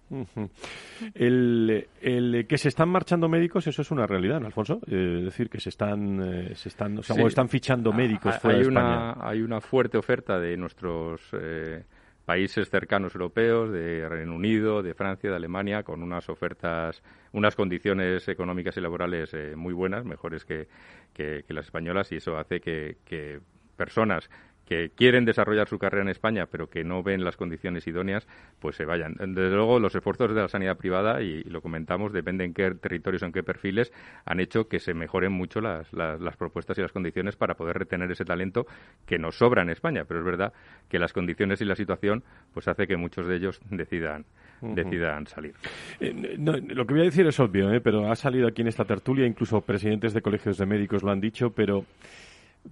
el, 1.14 1.88
el, 2.02 2.46
que 2.46 2.58
se 2.58 2.68
están 2.68 2.90
marchando 2.90 3.28
médicos, 3.28 3.66
eso 3.66 3.82
es 3.82 3.90
una 3.90 4.06
realidad, 4.06 4.40
¿no, 4.40 4.46
Alfonso? 4.46 4.80
Eh, 4.86 5.16
es 5.20 5.24
decir, 5.24 5.48
que 5.48 5.60
se 5.60 5.70
están, 5.70 6.20
eh, 6.22 6.54
se 6.54 6.68
están, 6.68 6.98
o 6.98 7.26
están 7.26 7.48
fichando 7.48 7.92
médicos 7.92 8.34
ah, 8.36 8.40
fuera 8.40 8.58
hay 8.58 8.64
de 8.64 8.68
España. 8.68 9.12
Una, 9.14 9.28
hay 9.28 9.40
una 9.40 9.60
fuerte 9.60 9.96
oferta 9.96 10.38
de 10.38 10.58
nuestros 10.58 11.22
eh, 11.32 11.84
países 12.26 12.68
cercanos 12.68 13.14
europeos, 13.14 13.72
de 13.72 14.06
Reino 14.06 14.34
Unido, 14.34 14.82
de 14.82 14.92
Francia, 14.92 15.30
de 15.30 15.36
Alemania, 15.36 15.84
con 15.84 16.02
unas 16.02 16.28
ofertas, 16.28 17.02
unas 17.32 17.56
condiciones 17.56 18.28
económicas 18.28 18.76
y 18.76 18.82
laborales 18.82 19.34
muy 19.56 19.72
buenas, 19.72 20.04
mejores 20.04 20.44
que, 20.44 20.68
que, 21.14 21.44
las 21.48 21.64
españolas, 21.64 22.12
y 22.12 22.16
eso 22.16 22.36
hace 22.36 22.60
que, 22.60 22.98
que 23.06 23.40
personas 23.78 24.28
que 24.68 24.90
quieren 24.90 25.24
desarrollar 25.24 25.66
su 25.66 25.78
carrera 25.78 26.02
en 26.02 26.10
España, 26.10 26.44
pero 26.44 26.68
que 26.68 26.84
no 26.84 27.02
ven 27.02 27.24
las 27.24 27.38
condiciones 27.38 27.86
idóneas, 27.86 28.28
pues 28.60 28.76
se 28.76 28.84
vayan. 28.84 29.14
Desde 29.14 29.56
luego, 29.56 29.80
los 29.80 29.94
esfuerzos 29.94 30.34
de 30.34 30.42
la 30.42 30.48
sanidad 30.48 30.76
privada, 30.76 31.22
y, 31.22 31.42
lo 31.44 31.62
comentamos, 31.62 32.12
depende 32.12 32.44
en 32.44 32.52
qué 32.52 32.72
territorios 32.72 33.22
o 33.22 33.26
en 33.26 33.32
qué 33.32 33.42
perfiles, 33.42 33.90
han 34.26 34.40
hecho 34.40 34.68
que 34.68 34.78
se 34.78 34.92
mejoren 34.92 35.32
mucho 35.32 35.62
las, 35.62 35.90
las, 35.94 36.36
propuestas 36.36 36.76
y 36.76 36.82
las 36.82 36.92
condiciones 36.92 37.34
para 37.34 37.54
poder 37.54 37.78
retener 37.78 38.10
ese 38.10 38.26
talento 38.26 38.66
que 39.06 39.18
nos 39.18 39.38
sobra 39.38 39.62
en 39.62 39.70
España. 39.70 40.04
Pero 40.06 40.20
es 40.20 40.26
verdad 40.26 40.52
que 40.90 40.98
las 40.98 41.14
condiciones 41.14 41.62
y 41.62 41.64
la 41.64 41.74
situación, 41.74 42.22
pues 42.52 42.68
hace 42.68 42.86
que 42.86 42.98
muchos 42.98 43.26
de 43.26 43.36
ellos 43.36 43.62
decidan, 43.70 44.26
decidan 44.60 45.26
salir. 45.28 45.54
Eh, 45.98 46.36
lo 46.36 46.86
que 46.86 46.92
voy 46.92 47.00
a 47.00 47.04
decir 47.04 47.26
es 47.26 47.40
obvio, 47.40 47.72
¿eh? 47.72 47.80
pero 47.80 48.12
ha 48.12 48.16
salido 48.16 48.48
aquí 48.48 48.60
en 48.60 48.68
esta 48.68 48.84
tertulia, 48.84 49.24
incluso 49.24 49.62
presidentes 49.62 50.12
de 50.12 50.20
colegios 50.20 50.58
de 50.58 50.66
médicos 50.66 51.02
lo 51.02 51.10
han 51.10 51.22
dicho, 51.22 51.54
pero 51.54 51.86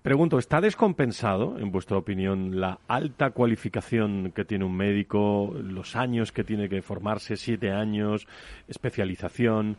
Pregunto, 0.02 0.38
¿está 0.38 0.60
descompensado, 0.60 1.58
en 1.58 1.70
vuestra 1.70 1.96
opinión, 1.96 2.60
la 2.60 2.78
alta 2.88 3.30
cualificación 3.30 4.32
que 4.34 4.44
tiene 4.44 4.64
un 4.64 4.76
médico, 4.76 5.54
los 5.62 5.96
años 5.96 6.32
que 6.32 6.44
tiene 6.44 6.68
que 6.68 6.82
formarse, 6.82 7.36
siete 7.36 7.70
años, 7.72 8.26
especialización? 8.68 9.76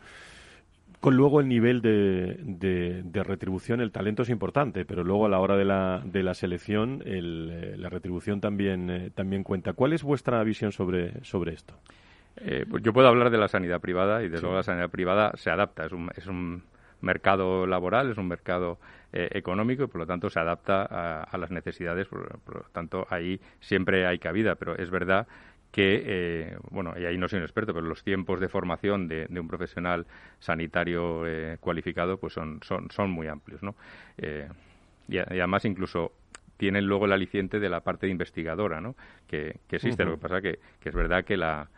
Con 1.00 1.16
luego 1.16 1.40
el 1.40 1.48
nivel 1.48 1.80
de, 1.80 3.22
retribución, 3.24 3.80
el 3.80 3.92
talento 3.92 4.22
es 4.22 4.30
importante, 4.30 4.84
pero 4.84 5.04
luego 5.04 5.26
a 5.26 5.28
la 5.28 5.38
hora 5.38 5.56
de 5.56 5.64
la, 5.64 6.02
de 6.04 6.22
la 6.24 6.34
selección 6.34 7.02
eh, 7.04 7.76
la 7.76 7.88
retribución 7.88 8.40
también, 8.40 8.90
eh, 8.90 9.10
también 9.14 9.44
cuenta. 9.44 9.74
¿Cuál 9.74 9.92
es 9.92 10.02
vuestra 10.02 10.42
visión 10.42 10.72
sobre, 10.72 11.24
sobre 11.24 11.52
esto? 11.52 11.74
Eh, 12.40 12.66
pues 12.68 12.82
yo 12.82 12.92
puedo 12.92 13.08
hablar 13.08 13.30
de 13.30 13.38
la 13.38 13.48
sanidad 13.48 13.80
privada 13.80 14.22
y 14.22 14.28
desde 14.28 14.42
luego 14.42 14.56
la 14.56 14.62
sanidad 14.64 14.90
privada 14.90 15.32
se 15.36 15.50
adapta, 15.50 15.86
es 15.86 15.92
un, 15.92 16.10
es 16.16 16.26
un 16.26 16.64
mercado 17.00 17.66
laboral, 17.66 18.10
es 18.10 18.18
un 18.18 18.26
mercado 18.26 18.78
eh, 19.10 19.28
económico 19.32 19.84
y 19.84 19.86
por 19.86 20.02
lo 20.02 20.06
tanto 20.06 20.28
se 20.28 20.38
adapta 20.38 20.82
a, 21.22 21.38
las 21.38 21.50
necesidades, 21.50 22.06
por, 22.08 22.44
lo 22.46 22.62
tanto 22.72 23.06
ahí 23.08 23.40
siempre 23.58 24.06
hay 24.06 24.18
cabida, 24.18 24.56
pero 24.56 24.76
es 24.76 24.90
verdad 24.90 25.26
que, 25.72 26.02
eh, 26.04 26.58
bueno, 26.70 26.92
y 26.94 27.06
ahí 27.06 27.16
no 27.16 27.26
soy 27.26 27.38
un 27.38 27.44
experto, 27.44 27.72
pero 27.72 27.86
los 27.86 28.04
tiempos 28.04 28.38
de 28.38 28.48
formación 28.50 29.08
de, 29.08 29.26
un 29.30 29.48
profesional 29.48 30.06
sanitario 30.40 31.26
eh, 31.26 31.56
cualificado 31.58 32.18
pues 32.18 32.34
son, 32.34 32.60
son, 32.62 32.90
son 32.90 33.10
muy 33.10 33.28
amplios, 33.28 33.62
¿no? 33.62 33.74
Y, 35.08 35.16
además 35.16 35.64
incluso 35.64 36.12
tienen 36.58 36.84
luego 36.84 37.06
el 37.06 37.12
aliciente 37.12 37.60
de 37.60 37.70
la 37.70 37.80
parte 37.80 38.06
de 38.06 38.12
investigadora, 38.12 38.82
¿no? 38.82 38.94
Que, 39.26 39.56
existe. 39.70 40.04
Lo 40.04 40.12
que 40.12 40.18
pasa 40.18 40.42
que, 40.42 40.58
que 40.80 40.90
es 40.90 40.94
verdad 40.94 41.24
que 41.24 41.38
la, 41.38 41.70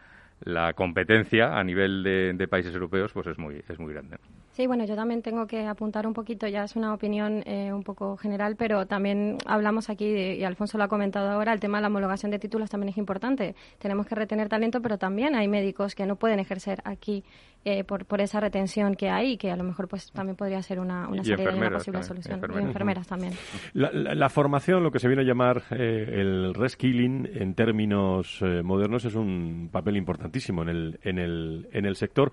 la 0.43 0.73
competencia 0.73 1.59
a 1.59 1.63
nivel 1.63 2.03
de, 2.03 2.33
de, 2.33 2.49
países 2.49 2.75
europeos 2.75 3.13
pues 3.13 3.27
es 3.29 3.39
muy 3.39 3.63
es 3.69 3.79
muy 3.79 3.93
grande. 3.93 4.17
Sí, 4.61 4.67
bueno, 4.67 4.85
yo 4.85 4.95
también 4.95 5.23
tengo 5.23 5.47
que 5.47 5.65
apuntar 5.65 6.07
un 6.07 6.13
poquito, 6.13 6.47
ya 6.47 6.65
es 6.65 6.77
una 6.77 6.93
opinión 6.93 7.43
eh, 7.47 7.73
un 7.73 7.83
poco 7.83 8.19
general, 8.19 8.57
pero 8.57 8.85
también 8.85 9.39
hablamos 9.47 9.89
aquí, 9.89 10.05
y 10.05 10.45
Alfonso 10.45 10.77
lo 10.77 10.85
ha 10.85 10.89
comentado 10.89 11.31
ahora, 11.31 11.55
el 11.55 11.61
tema 11.61 11.79
de 11.79 11.83
la 11.83 11.89
homologación 11.89 12.31
de 12.31 12.39
títulos 12.39 12.69
también 12.69 12.91
es 12.91 12.99
importante. 12.99 13.55
Tenemos 13.79 14.05
que 14.07 14.17
retener 14.17 14.51
talento, 14.51 14.83
pero 14.83 14.99
también 14.99 15.35
hay 15.35 15.49
médicos 15.49 15.95
que 15.95 16.05
no 16.05 16.17
pueden 16.17 16.41
ejercer 16.41 16.83
aquí 16.85 17.25
eh, 17.65 17.85
por, 17.85 18.05
por 18.05 18.21
esa 18.21 18.41
retención 18.41 18.95
que 18.95 19.11
hay 19.11 19.37
que 19.37 19.51
a 19.51 19.57
lo 19.57 19.65
mejor 19.65 19.87
pues 19.87 20.11
también 20.13 20.35
podría 20.35 20.63
ser 20.63 20.81
una, 20.81 21.09
una 21.09 21.23
y 21.23 21.31
una 21.33 21.71
posible 21.71 22.03
solución. 22.03 22.41
Y 22.55 22.59
enfermeras 22.59 23.07
también. 23.07 23.33
La, 23.73 24.29
formación, 24.29 24.83
lo 24.83 24.91
que 24.91 24.99
se 24.99 25.09
viene 25.09 25.23
a 25.23 25.27
llamar 25.27 25.63
eh, 25.71 26.21
el 26.21 26.53
reskilling 26.55 27.31
en 27.35 27.55
términos 27.55 28.43
modernos, 28.63 29.07
es 29.07 29.15
un 29.15 29.71
papel 29.73 29.97
importantísimo 29.97 30.63
en 30.63 30.69
el, 30.69 31.01
en 31.03 31.19
el, 31.19 31.69
en 31.73 31.87
el 31.87 31.97
sector. 31.97 32.31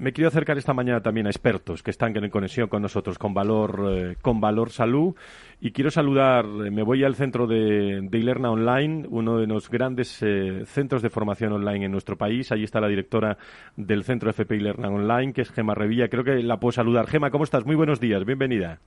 me 0.00 0.12
quiero 0.12 0.28
acercar 0.28 0.56
esta 0.56 0.72
mañana 0.72 1.02
también 1.02 1.26
a 1.26 1.30
expertos 1.50 1.82
que 1.82 1.90
están 1.90 2.16
en 2.16 2.30
conexión 2.30 2.68
con 2.68 2.82
nosotros, 2.82 3.18
con 3.18 3.34
Valor, 3.34 3.88
eh, 3.90 4.16
con 4.22 4.40
Valor 4.40 4.70
Salud. 4.70 5.14
Y 5.60 5.72
quiero 5.72 5.90
saludar, 5.90 6.44
eh, 6.44 6.70
me 6.70 6.82
voy 6.82 7.04
al 7.04 7.16
centro 7.16 7.46
de, 7.46 8.00
de 8.02 8.18
Ilerna 8.18 8.50
Online, 8.50 9.06
uno 9.10 9.38
de 9.38 9.46
los 9.46 9.68
grandes 9.68 10.18
eh, 10.22 10.62
centros 10.66 11.02
de 11.02 11.10
formación 11.10 11.52
online 11.52 11.86
en 11.86 11.92
nuestro 11.92 12.16
país. 12.16 12.52
Allí 12.52 12.64
está 12.64 12.80
la 12.80 12.88
directora 12.88 13.36
del 13.76 14.04
centro 14.04 14.30
FP 14.30 14.56
Ilerna 14.56 14.88
Online, 14.88 15.32
que 15.32 15.42
es 15.42 15.50
Gema 15.50 15.74
Revilla. 15.74 16.08
Creo 16.08 16.24
que 16.24 16.42
la 16.42 16.58
puedo 16.60 16.72
saludar. 16.72 17.06
Gema, 17.08 17.30
¿cómo 17.30 17.44
estás? 17.44 17.66
Muy 17.66 17.74
buenos 17.74 18.00
días, 18.00 18.24
bienvenida. 18.24 18.78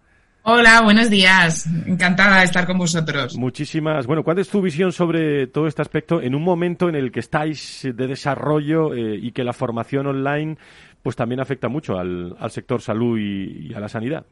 Hola, 0.45 0.81
buenos 0.83 1.09
días. 1.09 1.69
Encantada 1.85 2.39
de 2.39 2.43
estar 2.43 2.65
con 2.65 2.77
vosotros. 2.77 3.37
Muchísimas. 3.37 4.05
Bueno, 4.07 4.23
¿cuál 4.23 4.39
es 4.39 4.49
tu 4.49 4.61
visión 4.61 4.91
sobre 4.91 5.47
todo 5.47 5.67
este 5.67 5.81
aspecto 5.81 6.21
en 6.21 6.35
un 6.35 6.43
momento 6.43 6.89
en 6.89 6.95
el 6.95 7.13
que 7.13 7.21
estáis 7.21 7.83
de 7.83 8.07
desarrollo 8.07 8.93
y 8.93 9.31
que 9.31 9.45
la 9.45 9.53
formación 9.53 10.07
online 10.07 10.57
pues 11.03 11.15
también 11.17 11.41
afecta 11.41 11.67
mucho 11.67 11.99
al, 11.99 12.35
sector 12.49 12.81
salud 12.81 13.19
y, 13.19 13.73
a 13.73 13.79
la 13.79 13.89
sanidad. 13.89 14.25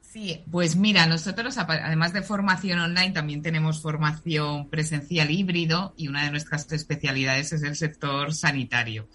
Sí, 0.00 0.40
pues 0.50 0.76
mira, 0.76 1.06
nosotros 1.06 1.58
además 1.58 2.12
de 2.12 2.22
formación 2.22 2.78
online 2.78 3.10
también 3.10 3.42
tenemos 3.42 3.82
formación 3.82 4.68
presencial 4.68 5.30
híbrido 5.32 5.92
y 5.96 6.06
una 6.06 6.24
de 6.24 6.30
nuestras 6.30 6.70
especialidades 6.70 7.52
es 7.52 7.64
el 7.64 7.74
sector 7.74 8.32
sanitario. 8.32 9.08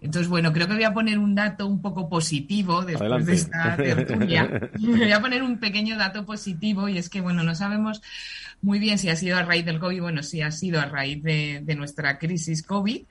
Entonces, 0.00 0.28
bueno, 0.28 0.52
creo 0.52 0.66
que 0.66 0.74
voy 0.74 0.82
a 0.82 0.92
poner 0.92 1.16
un 1.20 1.36
dato 1.36 1.64
un 1.64 1.80
poco 1.80 2.08
positivo 2.08 2.82
después 2.82 3.24
de 3.24 3.34
esta 3.34 3.76
tertulia. 3.76 4.68
voy 4.80 5.12
a 5.12 5.20
poner 5.20 5.44
un 5.44 5.58
pequeño 5.58 5.96
dato 5.96 6.26
positivo 6.26 6.88
y 6.88 6.98
es 6.98 7.08
que, 7.08 7.20
bueno, 7.20 7.44
no 7.44 7.54
sabemos 7.54 8.02
muy 8.62 8.80
bien 8.80 8.98
si 8.98 9.10
ha 9.10 9.16
sido 9.16 9.36
a 9.36 9.44
raíz 9.44 9.64
del 9.64 9.78
COVID, 9.78 10.00
bueno, 10.00 10.24
si 10.24 10.42
ha 10.42 10.50
sido 10.50 10.80
a 10.80 10.86
raíz 10.86 11.22
de, 11.22 11.60
de 11.62 11.74
nuestra 11.76 12.18
crisis 12.18 12.64
COVID, 12.64 13.02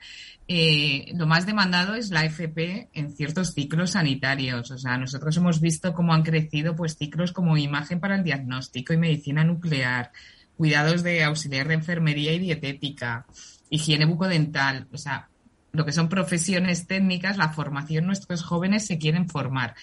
eh, 0.48 1.12
lo 1.14 1.26
más 1.26 1.46
demandado 1.46 1.94
es 1.94 2.10
la 2.10 2.24
FP 2.24 2.90
en 2.92 3.14
ciertos 3.14 3.54
ciclos 3.54 3.92
sanitarios. 3.92 4.70
O 4.70 4.78
sea, 4.78 4.98
nosotros 4.98 5.36
hemos 5.36 5.60
visto 5.60 5.94
cómo 5.94 6.14
han 6.14 6.22
crecido 6.22 6.74
pues 6.74 6.96
ciclos 6.96 7.32
como 7.32 7.56
imagen 7.56 8.00
para 8.00 8.16
el 8.16 8.24
diagnóstico 8.24 8.92
y 8.92 8.98
medicina 8.98 9.44
nuclear, 9.44 10.12
cuidados 10.56 11.02
de 11.02 11.24
auxiliar 11.24 11.68
de 11.68 11.74
enfermería 11.74 12.32
y 12.32 12.38
dietética, 12.38 13.26
higiene 13.70 14.04
bucodental. 14.04 14.88
O 14.92 14.98
sea, 14.98 15.28
lo 15.72 15.84
que 15.84 15.92
son 15.92 16.08
profesiones 16.08 16.86
técnicas, 16.86 17.36
la 17.36 17.50
formación, 17.50 18.06
nuestros 18.06 18.42
jóvenes 18.42 18.86
se 18.86 18.98
quieren 18.98 19.28
formar. 19.28 19.74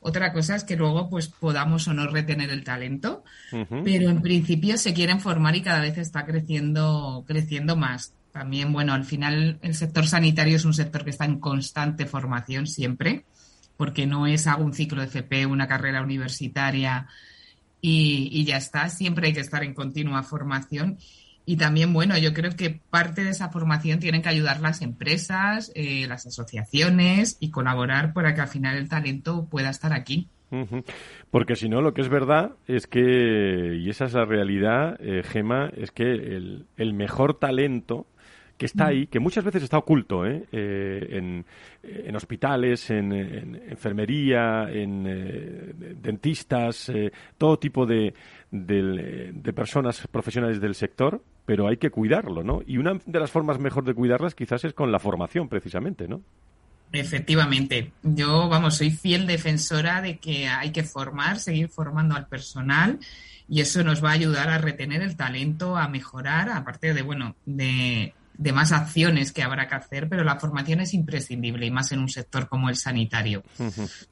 Otra 0.00 0.32
cosa 0.32 0.54
es 0.54 0.64
que 0.64 0.76
luego 0.76 1.10
pues 1.10 1.28
podamos 1.28 1.88
o 1.88 1.92
no 1.92 2.06
retener 2.06 2.50
el 2.50 2.62
talento, 2.62 3.24
pero 3.50 4.10
en 4.10 4.22
principio 4.22 4.78
se 4.78 4.94
quieren 4.94 5.20
formar 5.20 5.56
y 5.56 5.62
cada 5.62 5.80
vez 5.80 5.98
está 5.98 6.24
creciendo, 6.24 7.24
creciendo 7.26 7.74
más. 7.74 8.14
También, 8.32 8.72
bueno, 8.72 8.92
al 8.92 9.04
final 9.04 9.58
el 9.62 9.74
sector 9.74 10.06
sanitario 10.06 10.56
es 10.56 10.64
un 10.64 10.74
sector 10.74 11.04
que 11.04 11.10
está 11.10 11.24
en 11.24 11.40
constante 11.40 12.06
formación 12.06 12.66
siempre, 12.66 13.24
porque 13.76 14.06
no 14.06 14.26
es 14.26 14.46
algún 14.46 14.74
ciclo 14.74 15.00
de 15.00 15.08
FP, 15.08 15.46
una 15.46 15.66
carrera 15.66 16.02
universitaria 16.02 17.06
y, 17.80 18.28
y 18.32 18.44
ya 18.44 18.56
está. 18.56 18.88
Siempre 18.88 19.28
hay 19.28 19.32
que 19.32 19.40
estar 19.40 19.64
en 19.64 19.74
continua 19.74 20.22
formación 20.22 20.98
y 21.48 21.56
también, 21.56 21.94
bueno, 21.94 22.18
yo 22.18 22.34
creo 22.34 22.54
que 22.54 22.82
parte 22.90 23.24
de 23.24 23.30
esa 23.30 23.48
formación 23.48 24.00
tienen 24.00 24.20
que 24.20 24.28
ayudar 24.28 24.60
las 24.60 24.82
empresas, 24.82 25.72
eh, 25.74 26.06
las 26.06 26.26
asociaciones 26.26 27.38
y 27.40 27.50
colaborar 27.50 28.12
para 28.12 28.34
que 28.34 28.42
al 28.42 28.48
final 28.48 28.76
el 28.76 28.90
talento 28.90 29.46
pueda 29.50 29.70
estar 29.70 29.94
aquí. 29.94 30.28
Porque 31.30 31.56
si 31.56 31.70
no, 31.70 31.80
lo 31.80 31.94
que 31.94 32.02
es 32.02 32.10
verdad 32.10 32.50
es 32.66 32.86
que, 32.86 33.78
y 33.80 33.88
esa 33.88 34.04
es 34.04 34.12
la 34.12 34.26
realidad, 34.26 34.98
eh, 35.00 35.22
Gema, 35.24 35.70
es 35.74 35.90
que 35.90 36.12
el, 36.12 36.66
el 36.76 36.92
mejor 36.92 37.38
talento 37.38 38.06
que 38.58 38.66
está 38.66 38.88
ahí, 38.88 39.06
que 39.06 39.20
muchas 39.20 39.44
veces 39.44 39.62
está 39.62 39.78
oculto 39.78 40.26
¿eh? 40.26 40.44
eh 40.52 41.44
en, 41.82 42.16
hospitales, 42.16 42.90
en, 42.90 43.12
enfermería, 43.12 44.68
en 44.70 45.06
eh, 45.06 45.72
dentistas, 45.96 46.92
todo 47.38 47.58
tipo 47.58 47.86
de, 47.86 48.12
de, 48.50 49.52
personas 49.54 50.06
profesionales 50.08 50.60
del 50.60 50.74
sector, 50.74 51.22
pero 51.46 51.68
hay 51.68 51.76
que 51.76 51.90
cuidarlo, 51.90 52.42
¿no? 52.42 52.60
Y 52.66 52.76
una 52.78 52.98
de 53.06 53.20
las 53.20 53.30
formas 53.30 53.58
mejor 53.58 53.84
de 53.84 53.94
cuidarlas 53.94 54.34
quizás 54.34 54.64
es 54.64 54.74
con 54.74 54.90
la 54.90 54.98
formación, 54.98 55.48
precisamente, 55.48 56.08
¿no? 56.08 56.20
Efectivamente. 56.92 57.92
Yo, 58.02 58.48
vamos, 58.48 58.76
soy 58.76 58.90
fiel 58.90 59.26
defensora 59.26 60.02
de 60.02 60.18
que 60.18 60.48
hay 60.48 60.72
que 60.72 60.82
formar, 60.82 61.38
seguir 61.38 61.68
formando 61.68 62.16
al 62.16 62.26
personal 62.26 62.98
y 63.48 63.60
eso 63.60 63.82
nos 63.82 64.02
va 64.04 64.10
a 64.10 64.14
ayudar 64.14 64.48
a 64.50 64.58
retener 64.58 65.02
el 65.02 65.16
talento, 65.16 65.76
a 65.76 65.88
mejorar, 65.88 66.50
aparte 66.50 66.92
de, 66.92 67.02
bueno, 67.02 67.34
de, 67.46 68.14
de 68.38 68.52
más 68.52 68.72
acciones 68.72 69.32
que 69.32 69.42
habrá 69.42 69.68
que 69.68 69.74
hacer, 69.74 70.08
pero 70.08 70.24
la 70.24 70.36
formación 70.36 70.80
es 70.80 70.94
imprescindible 70.94 71.66
y 71.66 71.70
más 71.70 71.92
en 71.92 71.98
un 71.98 72.08
sector 72.08 72.48
como 72.48 72.70
el 72.70 72.76
sanitario. 72.76 73.42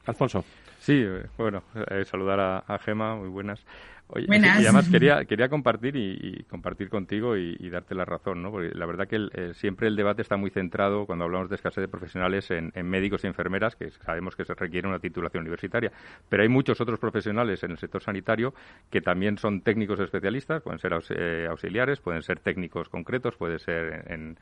Alfonso. 0.05 0.45
Sí, 0.81 0.95
eh, 0.95 1.27
bueno, 1.39 1.63
eh, 1.91 2.05
saludar 2.05 2.41
a, 2.41 2.59
a 2.59 2.79
Gema, 2.79 3.17
muy 3.17 3.29
buenas. 3.29 3.61
Oye, 4.09 4.27
y 4.31 4.45
además 4.45 4.89
quería, 4.89 5.25
quería 5.25 5.49
compartir 5.49 5.97
y, 5.97 6.45
compartir 6.49 6.89
contigo 6.89 7.37
y, 7.37 7.69
darte 7.71 7.95
la 7.95 8.05
razón, 8.05 8.41
¿no? 8.43 8.53
Porque 8.53 8.71
la 8.73 8.87
verdad 8.87 9.09
que 9.09 9.29
eh, 9.33 9.53
siempre 9.55 9.89
el 9.89 9.97
debate 9.97 10.23
está 10.23 10.37
muy 10.37 10.51
centrado 10.51 11.07
cuando 11.07 11.25
hablamos 11.25 11.49
de 11.49 11.57
escasez 11.57 11.83
de 11.83 11.89
profesionales 11.89 12.51
en, 12.51 12.73
médicos 12.87 13.25
y 13.25 13.27
enfermeras, 13.27 13.75
que 13.75 13.91
sabemos 13.91 14.37
que 14.37 14.45
se 14.45 14.55
requiere 14.55 14.87
una 14.87 15.01
titulación 15.01 15.41
universitaria. 15.43 15.91
Pero 16.29 16.45
hay 16.45 16.49
muchos 16.49 16.81
otros 16.81 17.01
profesionales 17.01 17.65
en 17.65 17.73
el 17.73 17.79
sector 17.79 18.03
sanitario 18.03 18.55
que 18.91 19.01
también 19.01 19.39
son 19.39 19.63
técnicos 19.63 19.99
especialistas, 19.99 20.63
pueden 20.63 20.79
ser 20.79 20.93
eh, 21.11 21.47
auxiliares, 21.51 22.01
pueden 22.01 22.23
ser 22.23 22.39
técnicos 22.39 22.89
concretos, 22.89 23.37
puede 23.37 23.59
ser 23.59 24.05
en 24.07 24.17
en 24.17 24.39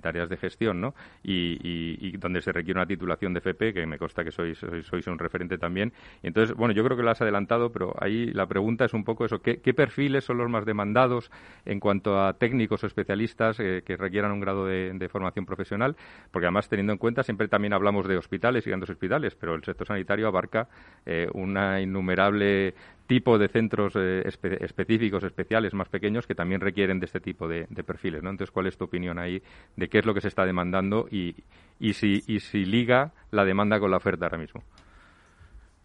tareas 0.00 0.28
de 0.28 0.36
gestión, 0.36 0.80
¿no? 0.80 0.94
Y, 1.22 2.16
donde 2.18 2.40
se 2.40 2.52
requiere 2.52 2.78
una 2.78 2.86
titulación 2.86 3.34
de 3.34 3.38
FP, 3.38 3.72
que 3.72 3.86
me 3.86 3.98
consta 3.98 4.24
que 4.24 4.30
sois, 4.30 4.58
sois, 4.58 5.06
un 5.06 5.18
referente 5.18 5.58
también. 5.58 5.92
Entonces, 6.22 6.54
bueno, 6.56 6.74
yo 6.74 6.84
creo 6.84 6.96
que 6.96 7.02
lo 7.02 7.10
has 7.10 7.20
adelantado, 7.20 7.72
pero 7.72 7.94
ahí 7.98 8.26
la 8.32 8.46
pregunta 8.46 8.84
es 8.84 8.94
un 8.94 9.04
poco 9.04 9.24
eso, 9.24 9.40
¿qué, 9.40 9.56
perfiles 9.74 10.24
son 10.24 10.38
los 10.38 10.50
más 10.50 10.64
demandados 10.64 11.30
en 11.64 11.80
cuanto 11.80 12.20
a 12.20 12.34
técnicos 12.34 12.84
o 12.84 12.86
especialistas 12.86 13.58
eh, 13.60 13.82
que 13.84 13.96
requieran 13.96 14.32
un 14.32 14.40
grado 14.40 14.66
de, 14.66 15.08
formación 15.10 15.46
profesional? 15.46 15.96
Porque 16.30 16.46
además, 16.46 16.68
teniendo 16.68 16.92
en 16.92 16.98
cuenta, 16.98 17.22
siempre 17.22 17.48
también 17.48 17.72
hablamos 17.72 18.06
de 18.06 18.16
hospitales 18.16 18.66
y 18.66 18.70
grandes 18.70 18.90
hospitales, 18.90 19.34
pero 19.34 19.54
el 19.54 19.64
sector 19.64 19.86
sanitario 19.86 20.28
abarca 20.28 20.68
eh, 21.06 21.28
una 21.32 21.80
innumerable 21.80 22.74
tipo 23.06 23.38
de 23.38 23.48
centros 23.48 23.92
eh, 23.96 24.22
específicos, 24.60 25.24
especiales, 25.24 25.74
más 25.74 25.88
pequeños, 25.88 26.26
que 26.26 26.34
también 26.34 26.60
requieren 26.60 27.00
de 27.00 27.06
este 27.06 27.20
tipo 27.20 27.48
de, 27.48 27.66
perfiles. 27.86 28.22
¿no? 28.22 28.30
Entonces, 28.30 28.52
¿cuál 28.52 28.66
es 28.66 28.76
tu 28.76 28.84
opinión 28.84 29.18
ahí 29.18 29.42
de 29.76 29.88
qué 29.88 29.98
es 29.98 30.06
lo 30.06 30.14
que 30.14 30.20
se 30.20 30.28
está 30.28 30.44
demandando 30.44 31.08
y, 31.10 31.34
y, 31.78 31.94
si, 31.94 32.22
y 32.26 32.40
si 32.40 32.64
liga 32.64 33.12
la 33.30 33.44
demanda 33.44 33.80
con 33.80 33.90
la 33.90 33.96
oferta 33.98 34.26
ahora 34.26 34.38
mismo? 34.38 34.62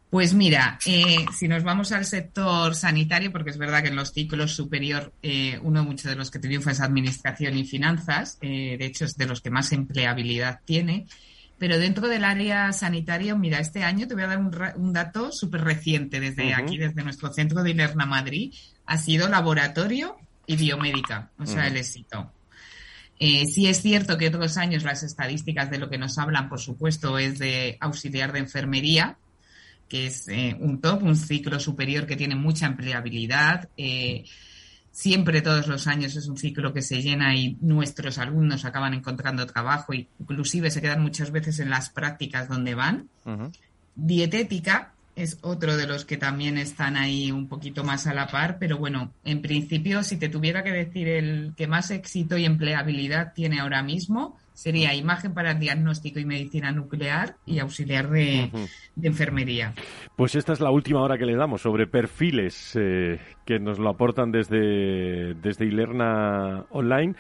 Pues 0.09 0.33
mira, 0.33 0.79
eh, 0.85 1.25
si 1.33 1.49
nos 1.49 1.63
vamos 1.63 1.91
al 1.91 2.05
sector 2.05 2.75
sanitario, 2.75 3.31
porque 3.31 3.49
es 3.49 3.57
verdad 3.57 3.81
que 3.81 3.89
en 3.89 3.97
los 3.97 4.13
ciclos 4.13 4.55
superior 4.55 5.11
eh, 5.21 5.59
uno 5.63 5.83
mucho 5.83 6.07
de 6.07 6.15
los 6.15 6.31
que 6.31 6.39
triunfa 6.39 6.71
es 6.71 6.79
administración 6.79 7.57
y 7.57 7.65
finanzas, 7.65 8.39
de 8.39 8.77
hecho 8.79 9.03
es 9.03 9.17
de 9.17 9.25
los 9.25 9.41
que 9.41 9.49
más 9.49 9.73
empleabilidad 9.73 10.61
tiene, 10.63 11.07
pero 11.57 11.79
dentro 11.79 12.07
del 12.07 12.23
área 12.23 12.71
sanitaria, 12.71 13.35
mira, 13.35 13.59
este 13.59 13.83
año 13.83 14.07
te 14.07 14.13
voy 14.13 14.23
a 14.23 14.27
dar 14.27 14.39
un, 14.75 14.93
dato 14.93 15.31
súper 15.31 15.61
reciente 15.61 16.19
desde 16.19 16.53
aquí, 16.53 16.77
desde 16.77 17.03
nuestro 17.03 17.33
centro 17.33 17.63
de 17.63 17.71
Ilerna 17.71 18.05
Madrid, 18.05 18.53
ha 18.85 18.97
sido 18.97 19.27
laboratorio 19.27 20.17
y 20.45 20.55
biomédica, 20.55 21.31
o 21.39 21.45
sea, 21.45 21.67
el 21.67 21.77
éxito. 21.77 22.31
Eh, 23.19 23.45
sí 23.47 23.67
es 23.67 23.81
cierto 23.81 24.17
que 24.17 24.27
otros 24.27 24.57
años 24.57 24.83
las 24.83 25.01
estadísticas 25.01 25.71
de 25.71 25.79
lo 25.79 25.89
que 25.89 25.97
nos 25.97 26.17
hablan, 26.19 26.49
por 26.49 26.59
supuesto, 26.59 27.17
es 27.17 27.39
de 27.39 27.77
auxiliar 27.79 28.31
de 28.31 28.39
enfermería, 28.39 29.17
que 29.89 30.07
es 30.07 30.27
eh, 30.27 30.55
un 30.59 30.79
top, 30.79 31.01
un 31.01 31.15
ciclo 31.15 31.59
superior 31.59 32.05
que 32.05 32.15
tiene 32.15 32.35
mucha 32.35 32.67
empleabilidad. 32.67 33.69
Eh, 33.77 34.25
siempre 34.97 35.43
todos 35.43 35.67
los 35.67 35.85
años 35.85 36.15
es 36.15 36.27
un 36.27 36.37
ciclo 36.37 36.73
que 36.73 36.81
se 36.81 37.03
llena 37.03 37.35
y 37.35 37.55
nuestros 37.61 38.17
alumnos 38.17 38.65
acaban 38.65 38.95
encontrando 38.95 39.45
trabajo 39.45 39.93
e 39.93 40.07
inclusive 40.19 40.71
se 40.71 40.81
quedan 40.81 41.03
muchas 41.03 41.29
veces 41.29 41.59
en 41.59 41.69
las 41.69 41.91
prácticas 41.91 42.49
donde 42.49 42.73
van. 42.73 43.07
Dietética 43.95 44.93
es 45.15 45.37
otro 45.41 45.77
de 45.77 45.85
los 45.85 46.03
que 46.03 46.17
también 46.17 46.57
están 46.57 46.97
ahí 46.97 47.31
un 47.31 47.47
poquito 47.47 47.83
más 47.83 48.07
a 48.07 48.15
la 48.15 48.25
par, 48.25 48.57
pero 48.57 48.79
bueno, 48.79 49.11
en 49.23 49.43
principio 49.43 50.01
si 50.01 50.17
te 50.17 50.29
tuviera 50.29 50.63
que 50.63 50.71
decir 50.71 51.07
el 51.07 51.53
que 51.55 51.67
más 51.67 51.91
éxito 51.91 52.35
y 52.35 52.45
empleabilidad 52.45 53.33
tiene 53.35 53.59
ahora 53.59 53.83
mismo, 53.83 54.35
sería 54.57 54.95
imagen 54.95 55.35
para 55.35 55.53
diagnóstico 55.53 56.19
y 56.19 56.25
medicina 56.25 56.71
nuclear 56.71 57.35
y 57.45 57.59
auxiliar 57.59 58.09
de, 58.09 58.49
enfermería. 58.99 59.75
Pues 60.15 60.33
esta 60.33 60.51
es 60.51 60.59
la 60.59 60.71
última 60.71 61.03
hora 61.03 61.19
que 61.19 61.27
le 61.27 61.35
damos 61.35 61.61
sobre 61.61 61.85
perfiles 61.85 62.75
eh, 62.75 63.19
que 63.45 63.59
nos 63.59 63.77
lo 63.77 63.87
aportan 63.87 64.31
desde, 64.31 65.35
desde 65.35 65.65
Ilerna 65.65 66.65
Online. 66.71 67.13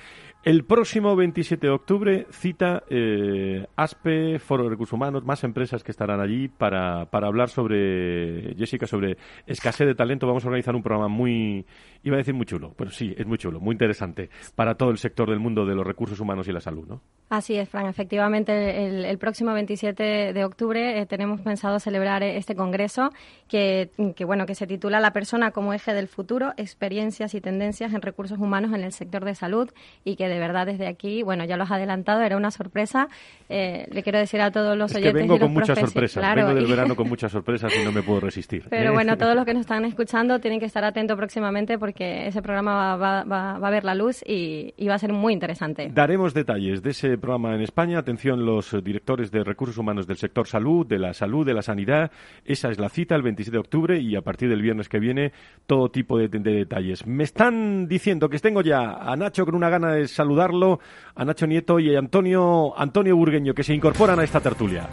El 0.47 0.63
próximo 0.63 1.15
27 1.15 1.67
de 1.67 1.73
octubre 1.73 2.27
cita 2.31 2.81
eh, 2.89 3.67
ASPE, 3.75 4.39
Foro 4.39 4.63
de 4.63 4.69
Recursos 4.69 4.93
Humanos, 4.93 5.25
más 5.25 5.43
empresas 5.43 5.83
que 5.83 5.91
estarán 5.91 6.21
allí 6.21 6.47
para, 6.47 7.05
para 7.07 7.27
hablar 7.27 7.49
sobre, 7.49 8.55
Jessica, 8.55 8.87
sobre 8.87 9.17
escasez 9.45 9.85
de 9.85 9.93
talento. 9.93 10.25
Vamos 10.25 10.45
a 10.45 10.47
organizar 10.47 10.73
un 10.73 10.83
programa 10.83 11.09
muy, 11.09 11.65
iba 12.03 12.15
a 12.15 12.19
decir 12.19 12.33
muy 12.33 12.45
chulo, 12.45 12.73
pero 12.77 12.91
sí, 12.91 13.13
es 13.17 13.25
muy 13.27 13.37
chulo, 13.37 13.59
muy 13.59 13.73
interesante 13.73 14.29
para 14.55 14.75
todo 14.75 14.89
el 14.89 14.97
sector 14.97 15.29
del 15.29 15.39
mundo 15.39 15.65
de 15.65 15.75
los 15.75 15.85
recursos 15.85 16.19
humanos 16.19 16.47
y 16.47 16.53
la 16.53 16.61
salud, 16.61 16.87
¿no? 16.87 17.01
Así 17.29 17.57
es, 17.57 17.67
Fran. 17.67 17.87
Efectivamente, 17.87 19.09
el, 19.09 19.17
próximo 19.17 19.51
27 19.53 20.31
de 20.31 20.45
octubre 20.45 21.01
eh, 21.01 21.05
tenemos 21.05 21.41
pensado 21.41 21.77
celebrar 21.79 22.23
este 22.23 22.55
congreso 22.55 23.09
que, 23.49 23.89
que, 24.15 24.23
bueno, 24.23 24.45
que 24.45 24.55
se 24.55 24.65
titula 24.65 25.01
La 25.01 25.11
persona 25.11 25.51
como 25.51 25.73
eje 25.73 25.93
del 25.93 26.07
futuro, 26.07 26.53
experiencias 26.55 27.33
y 27.33 27.41
tendencias 27.41 27.93
en 27.93 28.01
recursos 28.01 28.39
humanos 28.39 28.71
en 28.73 28.81
el 28.81 28.93
sector 28.93 29.25
de 29.25 29.35
salud 29.35 29.69
y 30.05 30.15
que 30.15 30.29
de 30.29 30.39
verdad 30.39 30.67
desde 30.67 30.87
aquí, 30.87 31.21
bueno, 31.21 31.43
ya 31.43 31.57
lo 31.57 31.63
has 31.63 31.71
adelantado, 31.71 32.21
era 32.21 32.37
una 32.37 32.49
sorpresa. 32.49 33.09
Eh, 33.49 33.87
le 33.91 34.03
quiero 34.03 34.19
decir 34.19 34.39
a 34.39 34.49
todos 34.49 34.77
los 34.77 34.95
oyentes. 34.95 35.13
Que 35.13 35.19
vengo 35.19 35.37
con 35.37 35.51
muchas 35.51 35.79
sorpresas, 35.79 36.33
vengo 36.33 36.53
del 36.53 36.65
verano 36.69 36.95
con 36.95 37.09
muchas 37.09 37.31
sorpresas 37.33 37.73
y 37.75 37.83
no 37.83 37.91
me 37.91 38.03
puedo 38.03 38.21
resistir. 38.21 38.67
Pero 38.69 38.93
bueno, 38.93 39.17
todos 39.17 39.35
los 39.35 39.43
que 39.43 39.53
nos 39.53 39.61
están 39.61 39.83
escuchando 39.83 40.39
tienen 40.39 40.61
que 40.61 40.65
estar 40.65 40.85
atentos 40.85 41.17
próximamente 41.17 41.77
porque 41.77 42.27
ese 42.27 42.41
programa 42.41 42.95
va, 42.95 43.23
va, 43.25 43.55
a 43.55 43.69
ver 43.69 43.83
la 43.83 43.95
luz 43.95 44.23
y, 44.25 44.73
y 44.77 44.87
va 44.87 44.95
a 44.95 44.99
ser 44.99 45.11
muy 45.11 45.33
interesante. 45.33 45.89
Daremos 45.93 46.33
detalles 46.33 46.81
de 46.81 46.91
ese 46.91 47.16
programa 47.19 47.55
en 47.55 47.61
España. 47.61 47.99
Atención 47.99 48.45
los 48.45 48.71
directores 48.83 49.31
de 49.31 49.43
recursos 49.43 49.77
humanos 49.77 50.07
del 50.07 50.17
sector 50.17 50.47
salud, 50.47 50.85
de 50.85 50.99
la 50.99 51.13
salud, 51.13 51.45
de 51.45 51.53
la 51.53 51.61
sanidad. 51.61 52.11
Esa 52.45 52.69
es 52.69 52.79
la 52.79 52.89
cita 52.89 53.15
el 53.15 53.23
27 53.23 53.51
de 53.51 53.59
octubre 53.59 53.99
y 53.99 54.15
a 54.15 54.21
partir 54.21 54.49
del 54.49 54.61
viernes 54.61 54.89
que 54.89 54.99
viene 54.99 55.31
todo 55.65 55.89
tipo 55.89 56.17
de, 56.17 56.27
de 56.27 56.51
detalles. 56.51 57.05
Me 57.05 57.23
están 57.23 57.87
diciendo 57.87 58.29
que 58.29 58.39
tengo 58.39 58.61
ya 58.61 58.93
a 58.93 59.15
Nacho 59.15 59.45
con 59.45 59.55
una 59.55 59.69
gana 59.69 59.93
de 59.93 60.07
saludarlo, 60.07 60.79
a 61.15 61.25
Nacho 61.25 61.47
Nieto 61.47 61.79
y 61.79 61.95
a 61.95 61.99
Antonio, 61.99 62.77
Antonio 62.77 63.15
Burgueño 63.15 63.53
que 63.53 63.63
se 63.63 63.73
incorporan 63.73 64.19
a 64.19 64.23
esta 64.23 64.39
tertulia. 64.39 64.89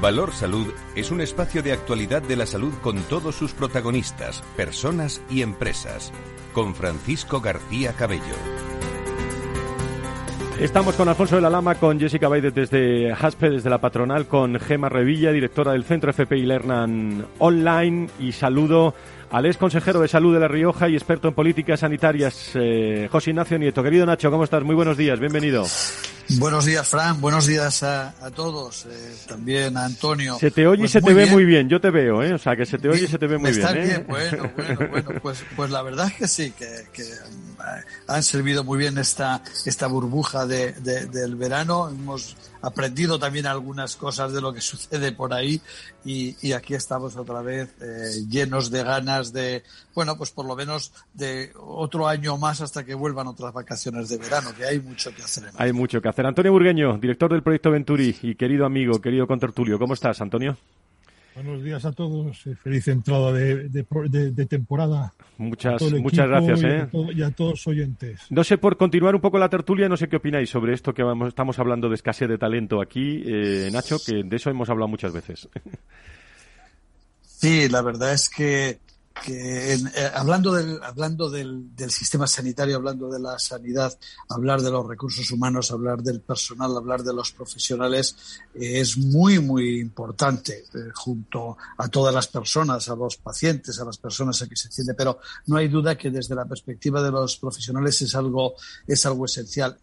Valor 0.00 0.32
Salud 0.32 0.68
es 0.94 1.10
un 1.10 1.20
espacio 1.20 1.60
de 1.62 1.72
actualidad 1.72 2.22
de 2.22 2.36
la 2.36 2.46
salud 2.46 2.72
con 2.82 3.02
todos 3.02 3.34
sus 3.34 3.52
protagonistas, 3.52 4.42
personas 4.56 5.20
y 5.28 5.42
empresas. 5.42 6.12
Con 6.52 6.74
Francisco 6.74 7.40
García 7.40 7.92
Cabello. 7.92 8.22
Estamos 10.60 10.96
con 10.96 11.08
Alfonso 11.08 11.36
de 11.36 11.42
la 11.42 11.50
Lama, 11.50 11.76
con 11.76 12.00
Jessica 12.00 12.26
Baide 12.26 12.50
desde 12.50 13.12
Haspe, 13.12 13.48
desde 13.48 13.70
la 13.70 13.80
patronal, 13.80 14.26
con 14.26 14.58
Gema 14.58 14.88
Revilla, 14.88 15.30
directora 15.30 15.70
del 15.70 15.84
Centro 15.84 16.12
FPI 16.12 16.42
Lernan 16.42 17.26
Online, 17.38 18.08
y 18.18 18.32
saludo 18.32 18.92
al 19.30 19.46
ex 19.46 19.56
consejero 19.56 20.00
de 20.00 20.08
salud 20.08 20.34
de 20.34 20.40
La 20.40 20.48
Rioja 20.48 20.88
y 20.88 20.94
experto 20.94 21.28
en 21.28 21.34
políticas 21.34 21.80
sanitarias, 21.80 22.52
eh, 22.54 23.08
José 23.08 23.30
Ignacio 23.30 23.56
Nieto. 23.56 23.84
Querido 23.84 24.04
Nacho, 24.04 24.32
¿cómo 24.32 24.42
estás? 24.42 24.64
Muy 24.64 24.74
buenos 24.74 24.96
días, 24.96 25.20
bienvenido. 25.20 25.64
Buenos 26.36 26.66
días, 26.66 26.86
Fran. 26.86 27.20
Buenos 27.22 27.46
días 27.46 27.82
a, 27.82 28.12
todos. 28.34 28.84
Eh, 28.84 29.16
también 29.26 29.76
a 29.78 29.86
Antonio. 29.86 30.36
Se 30.38 30.50
te 30.50 30.66
oye 30.66 30.80
y 30.80 30.82
pues 30.82 30.92
se 30.92 31.00
te 31.00 31.14
ve 31.14 31.26
muy 31.26 31.46
bien. 31.46 31.68
Yo 31.70 31.80
te 31.80 31.90
veo, 31.90 32.22
¿eh? 32.22 32.34
O 32.34 32.38
sea, 32.38 32.54
que 32.54 32.66
se 32.66 32.78
te 32.78 32.88
oye 32.88 33.04
y 33.04 33.06
se 33.06 33.18
te 33.18 33.26
ve 33.26 33.38
muy 33.38 33.50
bien. 33.50 33.62
Está 33.62 33.72
bien, 33.72 33.90
¿eh? 33.90 34.04
bueno, 34.06 34.50
bueno, 34.54 34.88
bueno. 34.90 35.10
Pues, 35.22 35.42
pues 35.56 35.70
la 35.70 35.82
verdad 35.82 36.06
es 36.08 36.14
que 36.14 36.28
sí, 36.28 36.50
que, 36.50 36.84
que 36.92 37.04
han 38.06 38.22
servido 38.22 38.62
muy 38.62 38.78
bien 38.78 38.98
esta, 38.98 39.42
esta 39.64 39.86
burbuja 39.86 40.46
de, 40.46 40.72
del 40.72 41.34
verano. 41.36 41.88
Hemos 41.88 42.36
aprendido 42.60 43.18
también 43.18 43.46
algunas 43.46 43.96
cosas 43.96 44.32
de 44.32 44.40
lo 44.40 44.52
que 44.52 44.60
sucede 44.60 45.12
por 45.12 45.32
ahí 45.32 45.62
y, 46.04 46.36
y 46.46 46.52
aquí 46.52 46.74
estamos 46.74 47.16
otra 47.16 47.40
vez 47.40 47.68
eh, 47.80 48.24
llenos 48.28 48.70
de 48.70 48.82
ganas 48.82 49.32
de, 49.32 49.62
bueno, 49.94 50.16
pues 50.18 50.30
por 50.30 50.44
lo 50.44 50.56
menos 50.56 50.92
de 51.14 51.52
otro 51.56 52.08
año 52.08 52.36
más 52.36 52.60
hasta 52.60 52.84
que 52.84 52.94
vuelvan 52.94 53.28
otras 53.28 53.52
vacaciones 53.52 54.08
de 54.08 54.18
verano, 54.18 54.52
que 54.56 54.64
hay 54.64 54.80
mucho 54.80 55.14
que 55.14 55.22
hacer. 55.22 55.50
Hay 55.56 55.72
mucho 55.72 56.02
que 56.02 56.08
hacer. 56.08 56.17
Antonio 56.26 56.52
Burgueño, 56.52 56.98
director 56.98 57.30
del 57.30 57.42
proyecto 57.42 57.70
Venturi 57.70 58.16
y 58.22 58.34
querido 58.34 58.66
amigo, 58.66 59.00
querido 59.00 59.26
contertulio, 59.26 59.78
¿cómo 59.78 59.94
estás, 59.94 60.20
Antonio? 60.20 60.56
Buenos 61.34 61.62
días 61.62 61.84
a 61.84 61.92
todos. 61.92 62.44
Eh, 62.48 62.56
feliz 62.56 62.88
entrada 62.88 63.32
de, 63.32 63.68
de, 63.68 64.46
temporada. 64.46 65.12
Muchas, 65.36 65.80
muchas 65.92 66.26
gracias. 66.26 66.64
¿eh? 66.64 66.88
Y, 67.14 67.22
a 67.22 67.30
todos 67.30 67.64
oyentes. 67.68 68.22
No 68.30 68.42
sé, 68.42 68.58
por 68.58 68.76
continuar 68.76 69.14
un 69.14 69.20
poco 69.20 69.38
la 69.38 69.48
tertulia, 69.48 69.88
no 69.88 69.96
sé 69.96 70.08
qué 70.08 70.16
opináis 70.16 70.50
sobre 70.50 70.74
esto 70.74 70.92
que 70.92 71.04
vamos, 71.04 71.28
estamos 71.28 71.56
hablando 71.60 71.88
de 71.88 71.94
escasez 71.94 72.28
de 72.28 72.38
talento 72.38 72.80
aquí, 72.80 73.22
eh, 73.24 73.68
Nacho, 73.72 73.98
que 74.04 74.24
de 74.24 74.36
eso 74.36 74.50
hemos 74.50 74.68
hablado 74.68 74.88
muchas 74.88 75.12
veces. 75.12 75.48
Sí, 77.40 77.68
la 77.68 77.82
verdad 77.82 78.14
es 78.14 78.28
que 78.28 78.80
que 79.24 79.74
eh, 79.74 79.78
hablando, 80.14 80.52
del, 80.52 80.80
hablando 80.82 81.30
del, 81.30 81.68
sistema 81.90 82.26
sanitario, 82.26 82.76
hablando 82.76 83.10
de 83.10 83.18
la 83.18 83.38
sanidad, 83.38 83.96
hablar 84.28 84.62
de 84.62 84.70
los 84.70 84.86
recursos 84.86 85.30
humanos, 85.30 85.70
hablar 85.70 86.02
del 86.02 86.20
personal, 86.20 86.76
hablar 86.76 87.02
de 87.02 87.12
los 87.12 87.32
profesionales, 87.32 88.16
eh, 88.54 88.80
es 88.80 88.96
muy, 88.96 89.38
muy 89.38 89.80
importante 89.80 90.64
eh, 90.74 90.90
junto 90.94 91.56
a 91.76 91.88
todas 91.88 92.14
las 92.14 92.28
personas, 92.28 92.88
a 92.88 92.96
los 92.96 93.16
pacientes, 93.16 93.78
a 93.80 93.84
las 93.84 93.98
personas 93.98 94.40
a 94.42 94.48
que 94.48 94.56
se 94.56 94.68
entiende. 94.68 94.94
Pero 94.94 95.18
no 95.46 95.56
hay 95.56 95.68
duda 95.68 95.96
que 95.96 96.10
desde 96.10 96.34
la 96.34 96.44
perspectiva 96.44 97.02
de 97.02 97.10
los 97.10 97.36
profesionales 97.36 98.00
es 98.02 98.14
algo, 98.14 98.54
es 98.86 99.04
algo 99.06 99.24
esencial. 99.24 99.78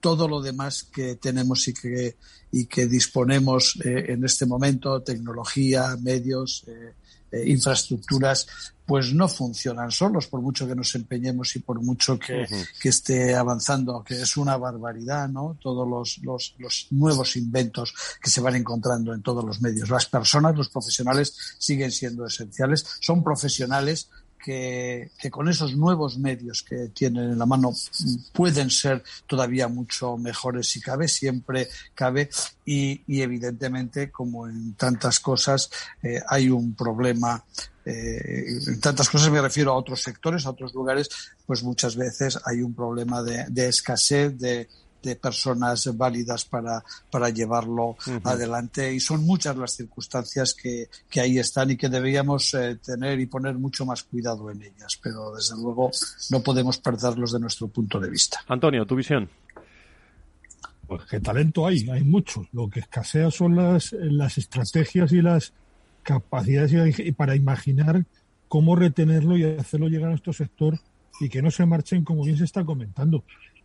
todo 0.00 0.28
lo 0.28 0.40
demás 0.40 0.84
que 0.84 1.16
tenemos 1.16 1.66
y 1.68 1.74
que, 1.74 2.16
y 2.52 2.66
que 2.66 2.86
disponemos 2.86 3.78
en 3.84 4.24
este 4.24 4.46
momento, 4.46 5.02
tecnología, 5.02 5.96
medios, 6.00 6.64
eh, 6.66 6.94
infraestructuras 7.32 8.46
pues 8.90 9.14
no 9.14 9.28
funcionan 9.28 9.92
solos, 9.92 10.26
por 10.26 10.40
mucho 10.40 10.66
que 10.66 10.74
nos 10.74 10.92
empeñemos 10.96 11.54
y 11.54 11.60
por 11.60 11.80
mucho 11.80 12.18
que, 12.18 12.44
esté 12.82 13.36
avanzando, 13.36 14.02
que 14.02 14.20
es 14.20 14.36
una 14.36 14.56
barbaridad, 14.56 15.28
¿no? 15.28 15.56
Todos 15.62 15.88
los, 15.88 16.18
los, 16.24 16.56
los, 16.58 16.88
nuevos 16.90 17.36
inventos 17.36 17.94
que 18.20 18.30
se 18.30 18.40
van 18.40 18.56
encontrando 18.56 19.14
en 19.14 19.22
todos 19.22 19.44
los 19.44 19.60
medios. 19.60 19.90
Las 19.90 20.06
personas, 20.06 20.56
los 20.56 20.70
profesionales, 20.70 21.54
siguen 21.56 21.92
siendo 21.92 22.26
esenciales. 22.26 22.84
Son 23.00 23.22
profesionales 23.22 24.10
que, 24.42 25.10
con 25.30 25.48
esos 25.48 25.76
nuevos 25.76 26.18
medios 26.18 26.62
que 26.62 26.88
tienen 26.88 27.32
en 27.32 27.38
la 27.38 27.46
mano 27.46 27.72
pueden 28.32 28.70
ser 28.70 29.02
todavía 29.26 29.68
mucho 29.68 30.16
mejores 30.16 30.68
si 30.68 30.80
cabe, 30.80 31.08
siempre 31.08 31.68
cabe. 31.94 32.30
Y, 32.64 33.02
evidentemente 33.20 34.10
como 34.10 34.48
en 34.48 34.74
tantas 34.74 35.20
cosas 35.20 35.70
eh, 36.02 36.20
hay 36.28 36.48
un 36.48 36.74
problema 36.74 37.44
eh, 37.84 38.58
en 38.66 38.80
tantas 38.80 39.08
cosas 39.08 39.30
me 39.30 39.40
refiero 39.40 39.72
a 39.72 39.76
otros 39.76 40.02
sectores, 40.02 40.46
a 40.46 40.50
otros 40.50 40.74
lugares, 40.74 41.08
pues 41.46 41.62
muchas 41.62 41.96
veces 41.96 42.38
hay 42.44 42.62
un 42.62 42.74
problema 42.74 43.22
de 43.22 43.68
escasez, 43.68 44.38
de, 44.38 44.68
de 45.02 45.16
personas 45.16 45.96
válidas 45.96 46.44
para, 46.44 46.82
para 47.10 47.30
llevarlo 47.30 47.96
adelante 48.24 48.92
y 48.92 49.00
son 49.00 49.24
muchas 49.24 49.56
las 49.56 49.74
circunstancias 49.76 50.54
que, 50.54 50.88
que 51.08 51.20
ahí 51.20 51.38
están 51.38 51.70
y 51.70 51.76
que 51.76 51.88
deberíamos 51.88 52.54
eh, 52.54 52.76
tener 52.76 53.18
y 53.20 53.26
poner 53.26 53.54
mucho 53.56 53.84
más 53.86 54.02
cuidado 54.04 54.50
en 54.50 54.62
ellas, 54.62 54.98
pero 55.02 55.34
desde 55.34 55.56
luego 55.56 55.90
no 56.30 56.42
podemos 56.42 56.78
perderlos 56.78 57.32
de 57.32 57.40
nuestro 57.40 57.68
punto 57.68 57.98
de 57.98 58.10
vista. 58.10 58.40
Antonio, 58.48 58.86
tu 58.86 58.96
visión. 58.96 59.28
Pues 60.86 61.04
qué 61.04 61.20
talento 61.20 61.66
hay, 61.66 61.88
hay 61.88 62.02
mucho. 62.02 62.46
Lo 62.52 62.68
que 62.68 62.80
escasea 62.80 63.30
son 63.30 63.54
las, 63.54 63.92
las 63.92 64.38
estrategias 64.38 65.12
y 65.12 65.22
las 65.22 65.52
capacidades 66.02 67.14
para 67.16 67.36
imaginar 67.36 68.04
cómo 68.48 68.74
retenerlo 68.74 69.36
y 69.36 69.44
hacerlo 69.44 69.88
llegar 69.88 70.08
a 70.08 70.10
nuestro 70.10 70.32
sector 70.32 70.80
y 71.20 71.28
que 71.28 71.42
no 71.42 71.50
se 71.50 71.66
marchen 71.66 72.02
como 72.02 72.24
bien 72.24 72.36
se 72.36 72.44
está 72.44 72.64
comentando. 72.64 73.22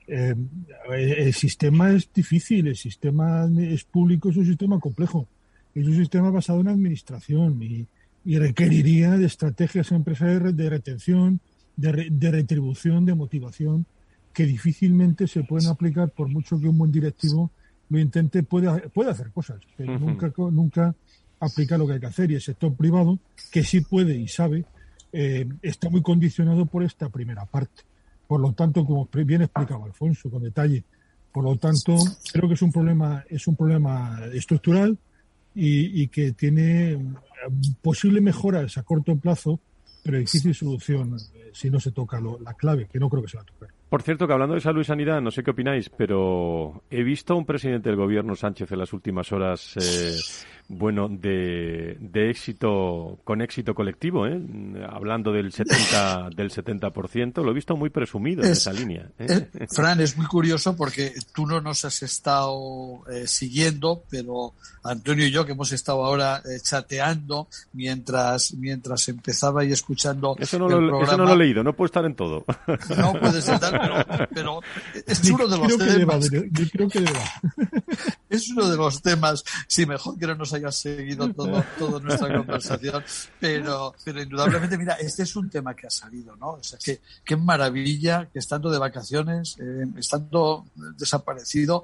Eh, 0.08 0.36
el 0.92 1.34
sistema 1.34 1.92
es 1.92 2.12
difícil, 2.14 2.68
el 2.68 2.76
sistema 2.76 3.50
es 3.58 3.84
público, 3.84 4.30
es 4.30 4.38
un 4.38 4.46
sistema 4.46 4.80
complejo, 4.80 5.28
es 5.74 5.86
un 5.88 5.96
sistema 5.96 6.30
basado 6.30 6.62
en 6.62 6.68
administración 6.68 7.62
y, 7.62 7.88
requeriría 8.26 9.12
de 9.12 9.26
estrategias 9.28 9.92
empresariales 9.92 10.58
de 10.58 10.68
retención, 10.68 11.40
de, 11.76 12.32
retribución, 12.32 13.06
de 13.06 13.14
motivación, 13.14 13.86
que 14.34 14.48
difícilmente 14.48 15.28
se 15.28 15.44
pueden 15.44 15.70
aplicar 15.70 16.10
por 16.10 16.28
mucho 16.28 16.60
que 16.60 16.68
un 16.68 16.78
buen 16.78 16.92
directivo 16.92 17.52
lo 17.90 18.00
intente, 18.00 18.42
puede, 18.42 18.90
puede 18.90 19.12
hacer 19.12 19.30
cosas, 19.30 19.62
pero 19.78 20.00
nunca, 20.00 20.34
nunca 20.38 20.96
aplica 21.40 21.78
lo 21.78 21.86
que 21.86 21.94
hay 21.94 22.00
que 22.00 22.08
hacer. 22.08 22.32
Y 22.32 22.36
el 22.36 22.42
sector 22.42 22.74
privado, 22.74 23.20
que 23.52 23.64
sí 23.64 23.82
puede 23.82 24.16
y 24.16 24.28
sabe, 24.28 24.66
eh, 25.14 25.48
está 25.62 25.90
muy 25.90 26.02
condicionado 26.02 26.66
por 26.66 26.84
esta 26.84 27.10
primera 27.10 27.46
parte. 27.46 27.84
Por 28.28 28.40
lo 28.40 28.54
tanto, 28.54 28.86
como 28.86 29.08
bien 29.12 29.44
explicaba 29.44 29.86
Alfonso 29.86 30.30
con 30.30 30.44
detalle, 30.44 30.84
por 31.32 31.44
lo 31.44 31.58
tanto, 31.58 31.96
creo 32.32 32.48
que 32.48 32.54
es 32.54 32.62
un 32.62 32.72
problema, 32.72 33.24
es 33.30 33.46
un 33.48 33.56
problema 33.56 34.22
estructural 34.34 34.98
y, 35.54 36.08
que 36.08 36.32
tiene 36.32 36.98
posible 37.82 38.22
mejoras 38.22 38.78
a 38.78 38.84
corto 38.84 39.16
plazo, 39.18 39.60
pero 40.04 40.18
difícil 40.18 40.54
solución 40.54 41.18
eh, 41.36 41.50
si 41.54 41.70
no 41.70 41.80
se 41.80 41.92
toca 41.92 42.22
la 42.22 42.54
clave, 42.54 42.88
que 42.92 43.00
no 43.00 43.10
creo 43.10 43.24
que 43.24 43.30
se 43.30 43.38
va 43.38 43.44
a 43.44 43.46
tocar. 43.46 43.70
Por 43.90 44.02
cierto, 44.02 44.28
que 44.28 44.34
hablando 44.34 44.56
de 44.56 44.62
salud 44.62 44.82
y 44.82 44.86
sanidad, 44.86 45.22
no 45.22 45.32
sé 45.32 45.44
qué 45.44 45.52
opináis, 45.52 45.90
pero 45.90 46.84
he 46.90 47.04
visto 47.04 47.34
a 47.34 47.38
un 47.38 47.46
presidente 47.46 47.90
del 47.90 47.98
gobierno, 47.98 48.36
Sánchez, 48.36 48.72
en 48.72 48.80
las 48.80 48.94
últimas 48.94 49.32
horas 49.32 49.76
eh, 49.78 50.18
bueno, 50.68 51.08
de, 51.10 51.98
de 52.00 52.30
éxito, 52.32 53.20
con 53.24 53.42
éxito 53.42 53.76
colectivo, 53.76 54.26
¿eh? 54.26 54.40
hablando 54.90 55.32
del 55.32 55.52
70%, 55.52 56.34
del 56.36 56.52
70%, 56.52 57.44
lo 57.44 57.52
he 57.52 57.54
visto 57.54 57.76
muy 57.78 57.90
presumido 57.90 58.44
en 58.44 58.52
esa 58.52 58.74
línea. 58.74 59.10
¿eh? 59.20 59.48
Fran, 59.70 60.02
es 60.02 60.18
muy 60.18 60.26
curioso 60.26 60.76
porque 60.76 61.14
tú 61.34 61.46
no 61.46 61.62
nos 61.62 61.86
has 61.86 62.02
estado 62.02 63.02
eh, 63.12 63.28
siguiendo, 63.28 64.04
pero 64.10 64.54
Antonio 64.84 65.28
y 65.28 65.32
yo 65.32 65.46
que 65.46 65.52
hemos 65.52 65.72
estado 65.72 66.04
ahora 66.04 66.42
eh, 66.46 66.60
chateando 66.62 67.48
mientras, 67.74 68.54
mientras 68.54 69.08
empezaba 69.10 69.64
y 69.64 69.72
escuchando 69.72 70.36
eso 70.40 70.60
no, 70.60 70.68
lo, 70.68 71.04
eso 71.04 71.18
no 71.18 71.26
lo 71.26 71.34
he 71.34 71.38
leído, 71.38 71.64
no 71.64 71.74
puedo 71.74 71.86
estar 71.88 72.06
en 72.06 72.16
todo. 72.16 72.46
No 72.96 73.14
puedes 73.20 73.48
estar, 73.48 73.72
pero, 73.72 74.30
pero 74.34 74.60
es 75.06 75.30
uno 75.30 75.48
de 75.48 75.58
los 75.58 75.78
temas. 75.78 76.30
yo 76.32 76.70
creo 76.72 76.90
que 76.90 77.06
es 78.30 78.50
uno 78.50 78.70
de 78.70 78.78
los 78.78 79.02
temas, 79.02 79.44
sí, 79.68 79.86
mejor 79.86 80.18
que 80.18 80.28
no 80.28 80.36
nos 80.36 80.54
hayas 80.56 80.78
seguido 80.78 81.32
todo, 81.34 81.64
toda 81.78 82.00
nuestra 82.00 82.36
conversación, 82.36 83.04
pero, 83.40 83.94
pero 84.04 84.22
indudablemente, 84.22 84.78
mira, 84.78 84.94
este 84.96 85.24
es 85.24 85.36
un 85.36 85.50
tema 85.50 85.76
que 85.76 85.88
ha 85.88 85.90
salido, 85.90 86.36
¿no? 86.36 86.52
O 86.54 86.64
sea, 86.64 86.80
que, 86.84 87.02
qué 87.24 87.36
maravilla 87.36 88.30
que 88.32 88.40
estando 88.40 88.70
de 88.70 88.80
vacaciones, 88.80 89.58
eh, 89.60 89.86
estando 89.98 90.66
desaparecido, 90.98 91.84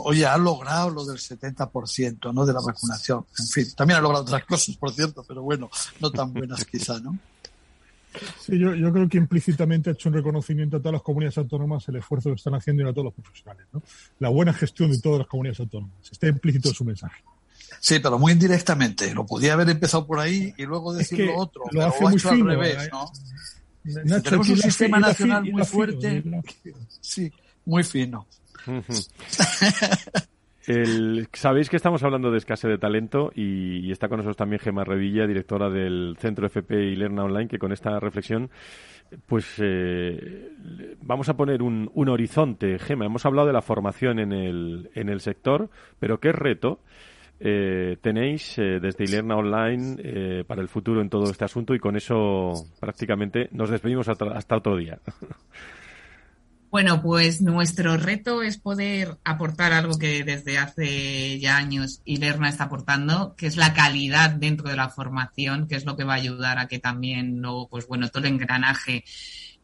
oye, 0.00 0.26
ha 0.26 0.36
logrado 0.36 0.90
lo 0.90 1.04
del 1.04 1.18
70%, 1.18 2.32
¿no? 2.32 2.44
De 2.44 2.52
la 2.52 2.60
vacunación. 2.60 3.24
En 3.38 3.46
fin, 3.46 3.66
también 3.74 3.98
ha 3.98 4.02
logrado 4.02 4.24
otras 4.24 4.44
cosas, 4.44 4.76
por 4.76 4.92
cierto, 4.92 5.24
pero 5.26 5.42
bueno, 5.42 5.70
no 6.00 6.10
tan 6.10 6.32
buenas 6.32 6.64
quizá, 6.64 7.00
¿no? 7.00 7.18
Sí, 8.40 8.58
yo, 8.58 8.74
yo, 8.74 8.92
creo 8.92 9.08
que 9.08 9.18
implícitamente 9.18 9.90
ha 9.90 9.92
hecho 9.92 10.08
un 10.08 10.14
reconocimiento 10.14 10.76
a 10.76 10.80
todas 10.80 10.94
las 10.94 11.02
comunidades 11.02 11.38
autónomas 11.38 11.88
el 11.88 11.96
esfuerzo 11.96 12.30
que 12.30 12.36
están 12.36 12.54
haciendo 12.54 12.82
y 12.82 12.88
a 12.88 12.92
todos 12.92 13.06
los 13.06 13.14
profesionales. 13.14 13.66
¿no? 13.72 13.82
La 14.18 14.28
buena 14.28 14.52
gestión 14.52 14.90
de 14.90 14.98
todas 14.98 15.18
las 15.18 15.28
comunidades 15.28 15.60
autónomas. 15.60 16.10
Está 16.10 16.26
implícito 16.26 16.68
en 16.68 16.74
su 16.74 16.84
mensaje. 16.84 17.22
Sí, 17.80 17.98
pero 18.00 18.18
muy 18.18 18.32
indirectamente. 18.32 19.14
Lo 19.14 19.24
podía 19.26 19.54
haber 19.54 19.68
empezado 19.68 20.06
por 20.06 20.20
ahí 20.20 20.52
y 20.56 20.64
luego 20.64 20.92
decir 20.92 21.20
lo 21.20 21.36
otro. 21.36 21.64
Lo 21.70 21.86
hace 21.86 22.18
fino, 22.18 22.30
al 22.30 22.46
revés, 22.46 22.84
¿eh? 22.84 22.90
¿no? 22.92 23.10
tenemos 24.22 24.48
un 24.48 24.58
sistema 24.58 24.98
nacional 24.98 25.44
muy 25.50 25.64
fuerte. 25.64 26.22
sí, 27.00 27.32
muy 27.64 27.84
fino. 27.84 28.26
Sabéis 31.32 31.70
que 31.70 31.76
estamos 31.76 32.02
hablando 32.02 32.30
de 32.30 32.36
escasez 32.38 32.70
de 32.70 32.76
talento 32.76 33.32
y, 33.34 33.90
está 33.90 34.08
con 34.08 34.18
nosotros 34.18 34.36
también 34.36 34.60
Gemma 34.60 34.84
Revilla, 34.84 35.26
directora 35.26 35.70
del 35.70 36.16
Centro 36.20 36.46
FP 36.46 36.74
y 36.74 36.96
Lerna 36.96 37.24
Online, 37.24 37.48
que 37.48 37.58
con 37.58 37.72
esta 37.72 37.98
reflexión 37.98 38.50
pues 39.26 39.46
eh, 39.56 40.50
vamos 41.00 41.30
a 41.30 41.36
poner 41.36 41.62
un, 41.62 41.90
un, 41.94 42.08
horizonte. 42.10 42.78
Gema, 42.78 43.06
hemos 43.06 43.24
hablado 43.24 43.46
de 43.46 43.54
la 43.54 43.62
formación 43.62 44.18
en 44.18 44.32
el, 44.32 44.90
en 44.94 45.08
el 45.08 45.22
sector, 45.22 45.70
pero 45.98 46.20
¿qué 46.20 46.32
reto 46.32 46.80
eh, 47.40 47.96
tenéis 48.00 48.58
eh, 48.58 48.80
desde 48.80 49.04
Ilerna 49.04 49.36
Online 49.36 49.96
eh, 49.98 50.44
para 50.46 50.60
el 50.60 50.68
futuro 50.68 51.00
en 51.00 51.08
todo 51.08 51.30
este 51.30 51.44
asunto? 51.44 51.74
Y 51.74 51.78
con 51.78 51.96
eso 51.96 52.52
prácticamente 52.80 53.48
nos 53.52 53.70
despedimos 53.70 54.08
hasta, 54.08 54.56
otro 54.56 54.76
día. 54.76 54.98
Bueno, 56.70 57.00
pues 57.00 57.40
nuestro 57.40 57.96
reto 57.96 58.42
es 58.42 58.58
poder 58.58 59.16
aportar 59.24 59.72
algo 59.72 59.98
que 59.98 60.22
desde 60.22 60.58
hace 60.58 61.40
ya 61.40 61.56
años 61.56 62.02
Ilerna 62.04 62.50
está 62.50 62.64
aportando, 62.64 63.34
que 63.36 63.46
es 63.46 63.56
la 63.56 63.72
calidad 63.72 64.32
dentro 64.32 64.68
de 64.68 64.76
la 64.76 64.90
formación, 64.90 65.66
que 65.66 65.76
es 65.76 65.86
lo 65.86 65.96
que 65.96 66.04
va 66.04 66.12
a 66.12 66.16
ayudar 66.16 66.58
a 66.58 66.68
que 66.68 66.78
también 66.78 67.40
no, 67.40 67.68
pues 67.70 67.86
bueno, 67.86 68.10
todo 68.10 68.24
el 68.24 68.34
engranaje 68.34 69.04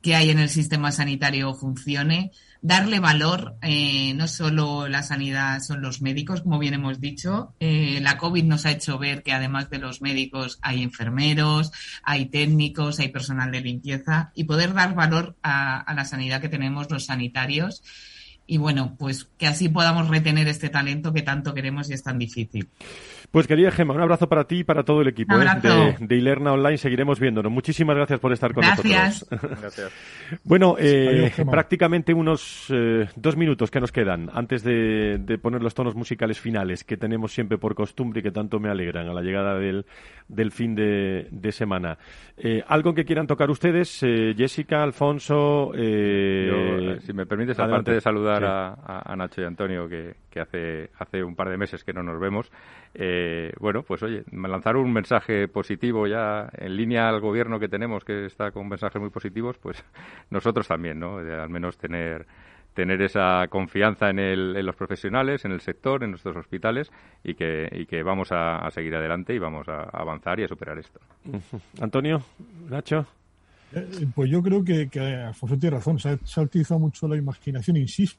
que 0.00 0.14
hay 0.14 0.30
en 0.30 0.38
el 0.38 0.48
sistema 0.48 0.92
sanitario 0.92 1.52
funcione 1.52 2.30
darle 2.64 2.98
valor, 2.98 3.58
eh, 3.60 4.14
no 4.14 4.26
solo 4.26 4.88
la 4.88 5.02
sanidad 5.02 5.60
son 5.60 5.82
los 5.82 6.00
médicos, 6.00 6.40
como 6.40 6.58
bien 6.58 6.72
hemos 6.72 6.98
dicho, 6.98 7.54
eh, 7.60 7.98
la 8.00 8.16
COVID 8.16 8.42
nos 8.42 8.64
ha 8.64 8.70
hecho 8.70 8.98
ver 8.98 9.22
que 9.22 9.34
además 9.34 9.68
de 9.68 9.78
los 9.78 10.00
médicos 10.00 10.58
hay 10.62 10.82
enfermeros, 10.82 11.72
hay 12.02 12.24
técnicos, 12.24 13.00
hay 13.00 13.08
personal 13.08 13.52
de 13.52 13.60
limpieza 13.60 14.32
y 14.34 14.44
poder 14.44 14.72
dar 14.72 14.94
valor 14.94 15.36
a, 15.42 15.78
a 15.78 15.92
la 15.92 16.06
sanidad 16.06 16.40
que 16.40 16.48
tenemos 16.48 16.90
los 16.90 17.04
sanitarios 17.04 17.82
y 18.46 18.58
bueno, 18.58 18.94
pues 18.98 19.24
que 19.38 19.46
así 19.46 19.68
podamos 19.68 20.08
retener 20.08 20.48
este 20.48 20.68
talento 20.68 21.12
que 21.12 21.22
tanto 21.22 21.54
queremos 21.54 21.90
y 21.90 21.94
es 21.94 22.02
tan 22.02 22.18
difícil. 22.18 22.68
Pues 23.30 23.48
querida 23.48 23.72
Gemma, 23.72 23.94
un 23.94 24.00
abrazo 24.00 24.28
para 24.28 24.44
ti 24.44 24.58
y 24.58 24.64
para 24.64 24.84
todo 24.84 25.00
el 25.00 25.08
equipo 25.08 25.34
¿eh? 25.34 25.46
de, 25.60 25.96
de, 25.98 26.16
Ilerna 26.16 26.52
Online. 26.52 26.78
Seguiremos 26.78 27.18
viéndonos. 27.18 27.50
Muchísimas 27.50 27.96
gracias 27.96 28.20
por 28.20 28.32
estar 28.32 28.54
con 28.54 28.62
gracias. 28.62 29.26
nosotros. 29.28 29.60
Gracias. 29.60 29.92
bueno, 30.44 30.76
eh, 30.78 31.32
prácticamente 31.50 32.14
unos 32.14 32.66
eh, 32.68 33.08
dos 33.16 33.36
minutos 33.36 33.70
que 33.72 33.80
nos 33.80 33.90
quedan 33.90 34.30
antes 34.32 34.62
de, 34.62 35.18
de, 35.18 35.38
poner 35.38 35.62
los 35.62 35.74
tonos 35.74 35.96
musicales 35.96 36.38
finales 36.38 36.84
que 36.84 36.96
tenemos 36.96 37.32
siempre 37.32 37.58
por 37.58 37.74
costumbre 37.74 38.20
y 38.20 38.22
que 38.22 38.30
tanto 38.30 38.60
me 38.60 38.68
alegran 38.68 39.08
a 39.08 39.12
la 39.12 39.22
llegada 39.22 39.58
del, 39.58 39.84
del 40.28 40.52
fin 40.52 40.76
de, 40.76 41.26
de 41.30 41.50
semana. 41.50 41.98
Eh, 42.36 42.62
¿Algo 42.68 42.94
que 42.94 43.04
quieran 43.04 43.26
tocar 43.26 43.50
ustedes? 43.50 44.02
Eh, 44.02 44.34
Jessica, 44.36 44.82
Alfonso. 44.82 45.72
Yo, 45.74 47.00
si 47.00 47.12
me 47.12 47.26
permites, 47.26 47.58
aparte 47.58 47.92
de 47.92 48.00
saludar 48.00 48.33
sí. 48.38 48.44
a, 48.46 49.12
a, 49.12 49.16
Nacho 49.16 49.40
y 49.40 49.44
Antonio, 49.44 49.88
que, 49.88 50.14
que 50.30 50.40
hace, 50.40 50.90
hace 50.98 51.22
un 51.22 51.34
par 51.34 51.48
de 51.48 51.56
meses 51.56 51.84
que 51.84 51.92
no 51.92 52.02
nos 52.02 52.20
vemos. 52.20 52.50
Eh, 52.94 53.52
bueno, 53.58 53.82
pues 53.82 54.02
oye, 54.02 54.24
lanzar 54.32 54.76
un 54.76 54.92
mensaje 54.92 55.48
positivo 55.48 56.06
ya 56.06 56.48
en 56.56 56.76
línea 56.76 57.08
al 57.08 57.20
gobierno 57.20 57.58
que 57.58 57.68
tenemos, 57.68 58.04
que 58.04 58.26
está 58.26 58.50
con 58.50 58.68
mensajes 58.68 59.00
muy 59.00 59.10
positivos, 59.10 59.58
pues 59.58 59.84
nosotros 60.30 60.68
también, 60.68 60.98
¿no? 60.98 61.22
De 61.22 61.34
al 61.34 61.50
menos 61.50 61.76
tener 61.78 62.26
tener 62.74 63.00
esa 63.02 63.46
confianza 63.48 64.10
en, 64.10 64.18
el, 64.18 64.56
en, 64.56 64.66
los 64.66 64.74
profesionales, 64.74 65.44
en 65.44 65.52
el 65.52 65.60
sector, 65.60 66.02
en 66.02 66.10
nuestros 66.10 66.36
hospitales 66.36 66.90
y 67.22 67.34
que, 67.34 67.68
y 67.70 67.86
que 67.86 68.02
vamos 68.02 68.32
a, 68.32 68.58
a, 68.58 68.70
seguir 68.72 68.96
adelante 68.96 69.32
y 69.32 69.38
vamos 69.38 69.68
a 69.68 69.84
avanzar 69.92 70.40
y 70.40 70.42
a 70.42 70.48
superar 70.48 70.78
esto. 70.78 70.98
Antonio, 71.80 72.20
Nacho. 72.68 73.06
Eh, 73.74 74.06
pues 74.14 74.30
yo 74.30 74.42
creo 74.42 74.62
que, 74.64 74.88
que, 74.88 75.00
Alfonso 75.00 75.58
tiene 75.58 75.76
razón, 75.76 75.98
se 75.98 76.08
ha, 76.08 76.42
utilizado 76.42 76.78
mucho 76.78 77.08
la 77.08 77.16
imaginación, 77.16 77.76
insisto, 77.76 78.18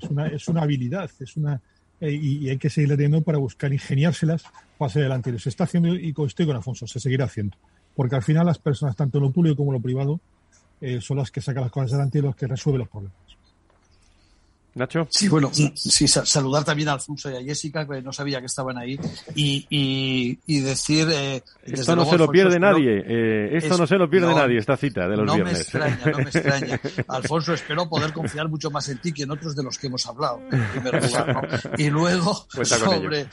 es 0.00 0.10
una, 0.10 0.26
es 0.26 0.48
una 0.48 0.62
habilidad, 0.62 1.10
es 1.20 1.36
una, 1.36 1.60
eh, 2.00 2.12
y, 2.12 2.48
hay 2.48 2.58
que 2.58 2.68
seguir 2.68 2.90
teniendo 2.90 3.22
para 3.22 3.38
buscar 3.38 3.72
ingeniárselas 3.72 4.44
para 4.76 4.88
hacer 4.88 5.02
adelante. 5.02 5.38
Se 5.38 5.48
está 5.48 5.64
haciendo, 5.64 5.94
y 5.94 6.14
estoy 6.26 6.46
con 6.46 6.56
Alfonso, 6.56 6.86
se 6.86 7.00
seguirá 7.00 7.24
haciendo. 7.24 7.56
Porque 7.94 8.16
al 8.16 8.22
final 8.22 8.46
las 8.46 8.58
personas, 8.58 8.94
tanto 8.94 9.18
en 9.18 9.24
lo 9.24 9.30
público 9.30 9.56
como 9.56 9.70
en 9.70 9.74
lo 9.74 9.80
privado, 9.80 10.20
eh, 10.80 11.00
son 11.00 11.16
las 11.16 11.30
que 11.30 11.40
sacan 11.40 11.62
las 11.62 11.72
cosas 11.72 11.92
adelante 11.92 12.18
y 12.18 12.22
los 12.22 12.36
que 12.36 12.46
resuelven 12.46 12.80
los 12.80 12.88
problemas. 12.88 13.16
Nacho. 14.76 15.08
Sí, 15.10 15.28
bueno, 15.28 15.50
sí, 15.52 16.06
saludar 16.06 16.62
también 16.62 16.90
a 16.90 16.92
Alfonso 16.92 17.30
y 17.30 17.36
a 17.36 17.42
Jessica, 17.42 17.86
que 17.86 18.02
no 18.02 18.12
sabía 18.12 18.40
que 18.40 18.46
estaban 18.46 18.76
ahí, 18.76 19.00
y, 19.34 19.66
y, 19.70 20.38
y 20.46 20.60
decir... 20.60 21.08
Eh, 21.10 21.42
esto 21.64 21.96
no 21.96 22.02
luego, 22.02 22.10
se 22.10 22.18
lo 22.18 22.28
pierde 22.28 22.60
nadie, 22.60 23.02
eh, 23.06 23.56
esto 23.56 23.74
es, 23.74 23.80
no 23.80 23.86
se 23.86 23.96
lo 23.96 24.10
pierde 24.10 24.28
no, 24.28 24.36
nadie, 24.36 24.58
esta 24.58 24.76
cita 24.76 25.08
de 25.08 25.16
los 25.16 25.26
no 25.26 25.34
viernes. 25.34 25.54
Me 25.54 25.60
extraña, 25.60 26.00
no 26.04 26.18
me 26.18 26.24
extraña. 26.24 26.80
Alfonso, 27.08 27.54
espero 27.54 27.88
poder 27.88 28.12
confiar 28.12 28.48
mucho 28.50 28.70
más 28.70 28.86
en 28.90 28.98
ti 28.98 29.12
que 29.12 29.22
en 29.22 29.30
otros 29.30 29.56
de 29.56 29.62
los 29.62 29.78
que 29.78 29.86
hemos 29.86 30.06
hablado, 30.06 30.42
en 30.52 30.68
primer 30.68 31.02
lugar. 31.02 31.34
¿no? 31.34 31.70
Y 31.78 31.88
luego, 31.88 32.46
sobre, 32.62 33.28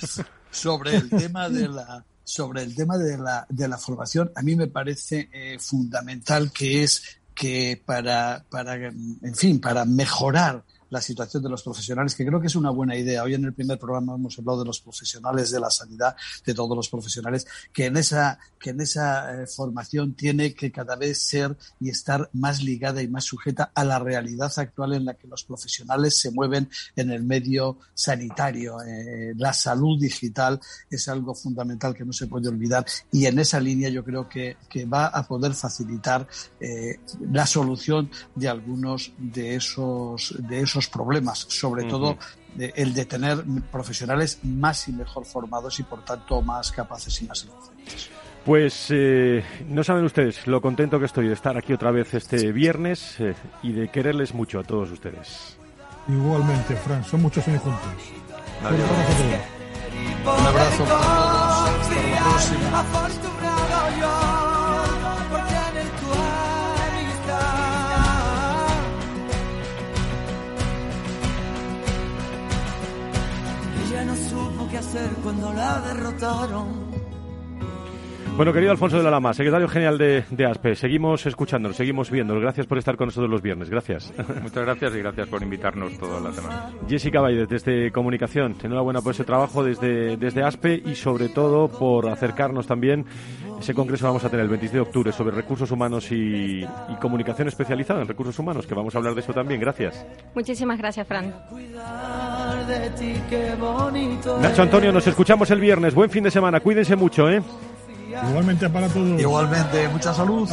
sobre 0.50 0.96
el 0.96 1.10
tema 1.10 1.50
de 1.50 1.68
la 1.68 2.06
sobre 2.24 2.64
el 2.64 2.74
tema 2.74 2.98
de 2.98 3.18
la, 3.18 3.46
de 3.50 3.68
la 3.68 3.78
formación, 3.78 4.32
a 4.34 4.42
mí 4.42 4.56
me 4.56 4.68
parece 4.68 5.30
eh, 5.34 5.58
fundamental 5.60 6.54
que 6.54 6.84
es 6.84 7.20
que 7.34 7.82
para, 7.84 8.46
para, 8.50 8.76
en 8.76 9.36
fin, 9.36 9.60
para 9.60 9.86
mejorar 9.86 10.64
la 10.94 11.02
situación 11.02 11.42
de 11.42 11.50
los 11.50 11.64
profesionales, 11.64 12.14
que 12.14 12.24
creo 12.24 12.40
que 12.40 12.48
es 12.48 12.56
una 12.56 12.70
buena 12.70 12.96
idea. 12.96 13.24
Hoy 13.24 13.34
en 13.34 13.46
el 13.46 13.54
primer 13.54 13.80
programa 13.80 14.14
hemos 14.14 14.38
hablado 14.38 14.60
de 14.60 14.66
los 14.66 14.80
profesionales 14.80 15.50
de 15.50 15.60
la 15.60 15.72
sanidad, 15.72 16.16
de 16.46 16.54
todos 16.54 16.78
los 16.78 16.88
profesionales, 16.88 17.48
que 17.74 17.88
en 17.88 17.98
esa, 17.98 18.38
que 18.60 18.70
en 18.70 18.80
esa 18.80 19.08
eh, 19.34 19.48
formación 19.48 20.14
tiene 20.14 20.54
que 20.54 20.72
cada 20.72 20.96
vez 20.96 21.20
ser 21.20 21.58
y 21.80 21.90
estar 21.90 22.30
más 22.34 22.62
ligada 22.62 23.02
y 23.02 23.08
más 23.08 23.24
sujeta 23.24 23.72
a 23.74 23.84
la 23.84 23.98
realidad 23.98 24.54
actual 24.56 24.94
en 24.94 25.06
la 25.06 25.16
que 25.16 25.28
los 25.28 25.44
profesionales 25.44 26.20
se 26.20 26.30
mueven 26.30 26.70
en 26.96 27.10
el 27.10 27.24
medio 27.24 27.80
sanitario. 27.96 28.80
Eh, 28.84 29.34
la 29.36 29.52
salud 29.52 30.00
digital 30.00 30.60
es 30.92 31.08
algo 31.08 31.34
fundamental 31.34 31.96
que 31.96 32.06
no 32.06 32.14
se 32.14 32.28
puede 32.28 32.50
olvidar 32.50 32.86
y 33.12 33.26
en 33.26 33.40
esa 33.40 33.60
línea 33.60 33.90
yo 33.90 34.04
creo 34.04 34.30
que, 34.30 34.58
que 34.70 34.86
va 34.86 35.08
a 35.08 35.28
poder 35.28 35.56
facilitar 35.56 36.28
eh, 36.60 37.00
la 37.32 37.48
solución 37.48 38.12
de 38.36 38.48
algunos 38.48 39.12
de 39.18 39.56
esos, 39.56 40.36
de 40.38 40.62
esos 40.62 40.83
problemas, 40.88 41.40
sobre 41.40 41.84
uh 41.84 41.86
-huh. 41.86 41.90
todo 41.90 42.18
de, 42.56 42.74
el 42.76 42.94
de 42.94 43.06
tener 43.06 43.44
profesionales 43.72 44.40
más 44.44 44.88
y 44.88 44.94
mejor 44.94 45.26
formados 45.26 45.80
y 45.80 45.84
por 45.84 46.04
tanto 46.04 46.42
más 46.42 46.72
capaces 46.72 47.22
y 47.22 47.26
más 47.26 47.44
eficientes. 47.44 48.10
Pues 48.46 48.88
eh, 48.90 49.44
no 49.70 49.84
saben 49.84 50.04
ustedes 50.04 50.46
lo 50.48 50.62
contento 50.62 51.00
que 51.00 51.06
estoy 51.06 51.28
de 51.28 51.34
estar 51.34 51.58
aquí 51.58 51.72
otra 51.72 51.92
vez 51.92 52.14
este 52.14 52.52
viernes 52.52 53.16
eh, 53.20 53.36
y 53.62 53.72
de 53.72 53.88
quererles 53.88 54.34
mucho 54.34 54.60
a 54.60 54.64
todos 54.64 54.92
ustedes. 54.92 55.58
Igualmente, 56.10 56.76
Fran, 56.76 57.06
son 57.06 57.22
muchos 57.22 57.48
años 57.48 57.62
juntos. 57.62 57.82
Adiós. 58.64 58.90
Un 60.26 60.46
abrazo 60.46 60.84
para 60.84 61.00
todos. 61.00 61.64
Hasta 62.74 63.02
la 63.02 63.02
próxima. 63.02 64.23
Qué 74.74 74.80
hacer 74.80 75.12
cuando 75.22 75.54
la 75.54 75.80
derrotaron. 75.82 76.92
Bueno, 78.36 78.52
querido 78.52 78.72
Alfonso 78.72 78.98
de 78.98 79.04
la 79.04 79.12
Lama, 79.12 79.32
secretario 79.32 79.68
general 79.68 80.00
de, 80.00 80.24
de 80.32 80.46
ASPE, 80.48 80.74
seguimos 80.74 81.24
escuchándonos, 81.28 81.78
seguimos 81.78 82.10
viéndonos. 82.10 82.42
Gracias 82.42 82.66
por 82.66 82.80
estar 82.80 82.98
con 82.98 83.10
nosotros 83.10 83.30
los 83.30 83.44
viernes. 83.44 83.70
Gracias. 83.70 84.12
Muchas 84.42 84.66
gracias 84.66 84.96
y 84.96 84.98
gracias 84.98 85.28
por 85.28 85.44
invitarnos 85.44 85.96
todas 86.00 86.24
las 86.24 86.36
semanas. 86.36 86.74
Jessica 86.90 87.22
Baide, 87.22 87.46
desde 87.46 87.92
Comunicación, 87.92 88.56
enhorabuena 88.64 89.02
por 89.02 89.14
ese 89.14 89.24
trabajo 89.24 89.64
desde, 89.64 90.18
desde 90.18 90.42
ASPE 90.42 90.82
y 90.84 90.96
sobre 90.96 91.30
todo 91.30 91.68
por 91.68 92.10
acercarnos 92.10 92.66
también 92.66 93.06
ese 93.64 93.74
congreso 93.74 94.06
vamos 94.06 94.24
a 94.26 94.30
tener 94.30 94.44
el 94.44 94.50
26 94.50 94.74
de 94.74 94.80
octubre 94.82 95.12
sobre 95.12 95.36
recursos 95.36 95.72
humanos 95.72 96.12
y, 96.12 96.64
y, 96.64 96.96
comunicación 97.02 97.48
especializada 97.48 98.02
en 98.02 98.08
recursos 98.08 98.38
humanos, 98.38 98.68
que 98.68 98.76
vamos 98.76 98.94
a 98.94 98.98
hablar 98.98 99.16
de 99.16 99.22
eso 99.22 99.34
también. 99.34 99.60
Gracias. 99.60 100.06
Muchísimas 100.36 100.78
gracias, 100.78 101.08
Fran. 101.08 101.34
Nacho 104.42 104.62
Antonio, 104.62 104.92
nos 104.92 105.08
escuchamos 105.08 105.50
el 105.52 105.60
viernes. 105.60 105.96
Buen 105.96 106.10
fin 106.10 106.24
de 106.24 106.32
semana. 106.32 106.60
Cuídense 106.60 106.96
mucho, 106.96 107.30
¿eh? 107.30 107.42
Igualmente 108.30 108.70
para 108.70 108.88
todos. 108.88 109.20
Igualmente, 109.20 109.88
mucha 109.90 110.14
salud. 110.14 110.50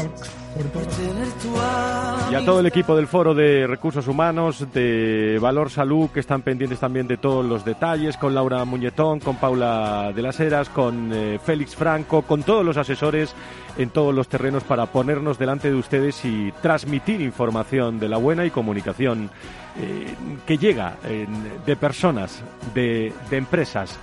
Y 2.31 2.35
a 2.35 2.45
todo 2.45 2.61
el 2.61 2.67
equipo 2.67 2.97
del 2.97 3.07
Foro 3.07 3.35
de 3.35 3.67
Recursos 3.67 4.09
Humanos, 4.09 4.67
de 4.73 5.39
Valor 5.41 5.71
Salud, 5.71 6.11
que 6.11 6.21
están 6.21 6.43
pendientes 6.43 6.81
también 6.81 7.07
de 7.07 7.17
todos 7.17 7.45
los 7.45 7.65
detalles, 7.65 8.17
con 8.17 8.35
Laura 8.35 8.65
Muñetón, 8.65 9.21
con 9.21 9.37
Paula 9.37 10.13
de 10.15 10.23
las 10.23 10.41
Heras, 10.41 10.69
con 10.69 11.13
eh, 11.13 11.39
Félix 11.45 11.77
Franco, 11.77 12.23
con 12.23 12.43
todos 12.43 12.65
los 12.65 12.77
asesores 12.77 13.35
en 13.79 13.91
todos 13.91 14.15
los 14.15 14.29
terrenos 14.29 14.65
para 14.65 14.87
ponernos 14.87 15.39
delante 15.39 15.71
de 15.71 15.77
ustedes 15.77 16.25
y 16.25 16.53
transmitir 16.61 17.21
información 17.21 18.01
de 18.01 18.09
la 18.09 18.17
buena 18.17 18.45
y 18.45 18.51
comunicación 18.51 19.31
eh, 19.79 20.15
que 20.47 20.59
llega 20.59 20.97
eh, 21.05 21.27
de 21.65 21.77
personas, 21.77 22.43
de, 22.75 23.13
de 23.31 23.37
empresas. 23.37 23.99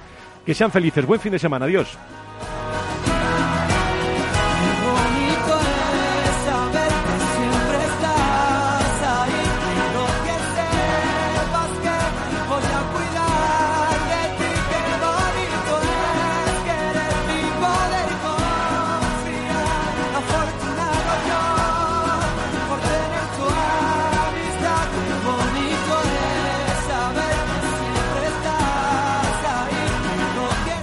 Que 0.45 0.53
sean 0.53 0.71
felices. 0.71 1.05
Buen 1.05 1.19
fin 1.19 1.33
de 1.33 1.39
semana. 1.39 1.65
Adiós. 1.65 1.97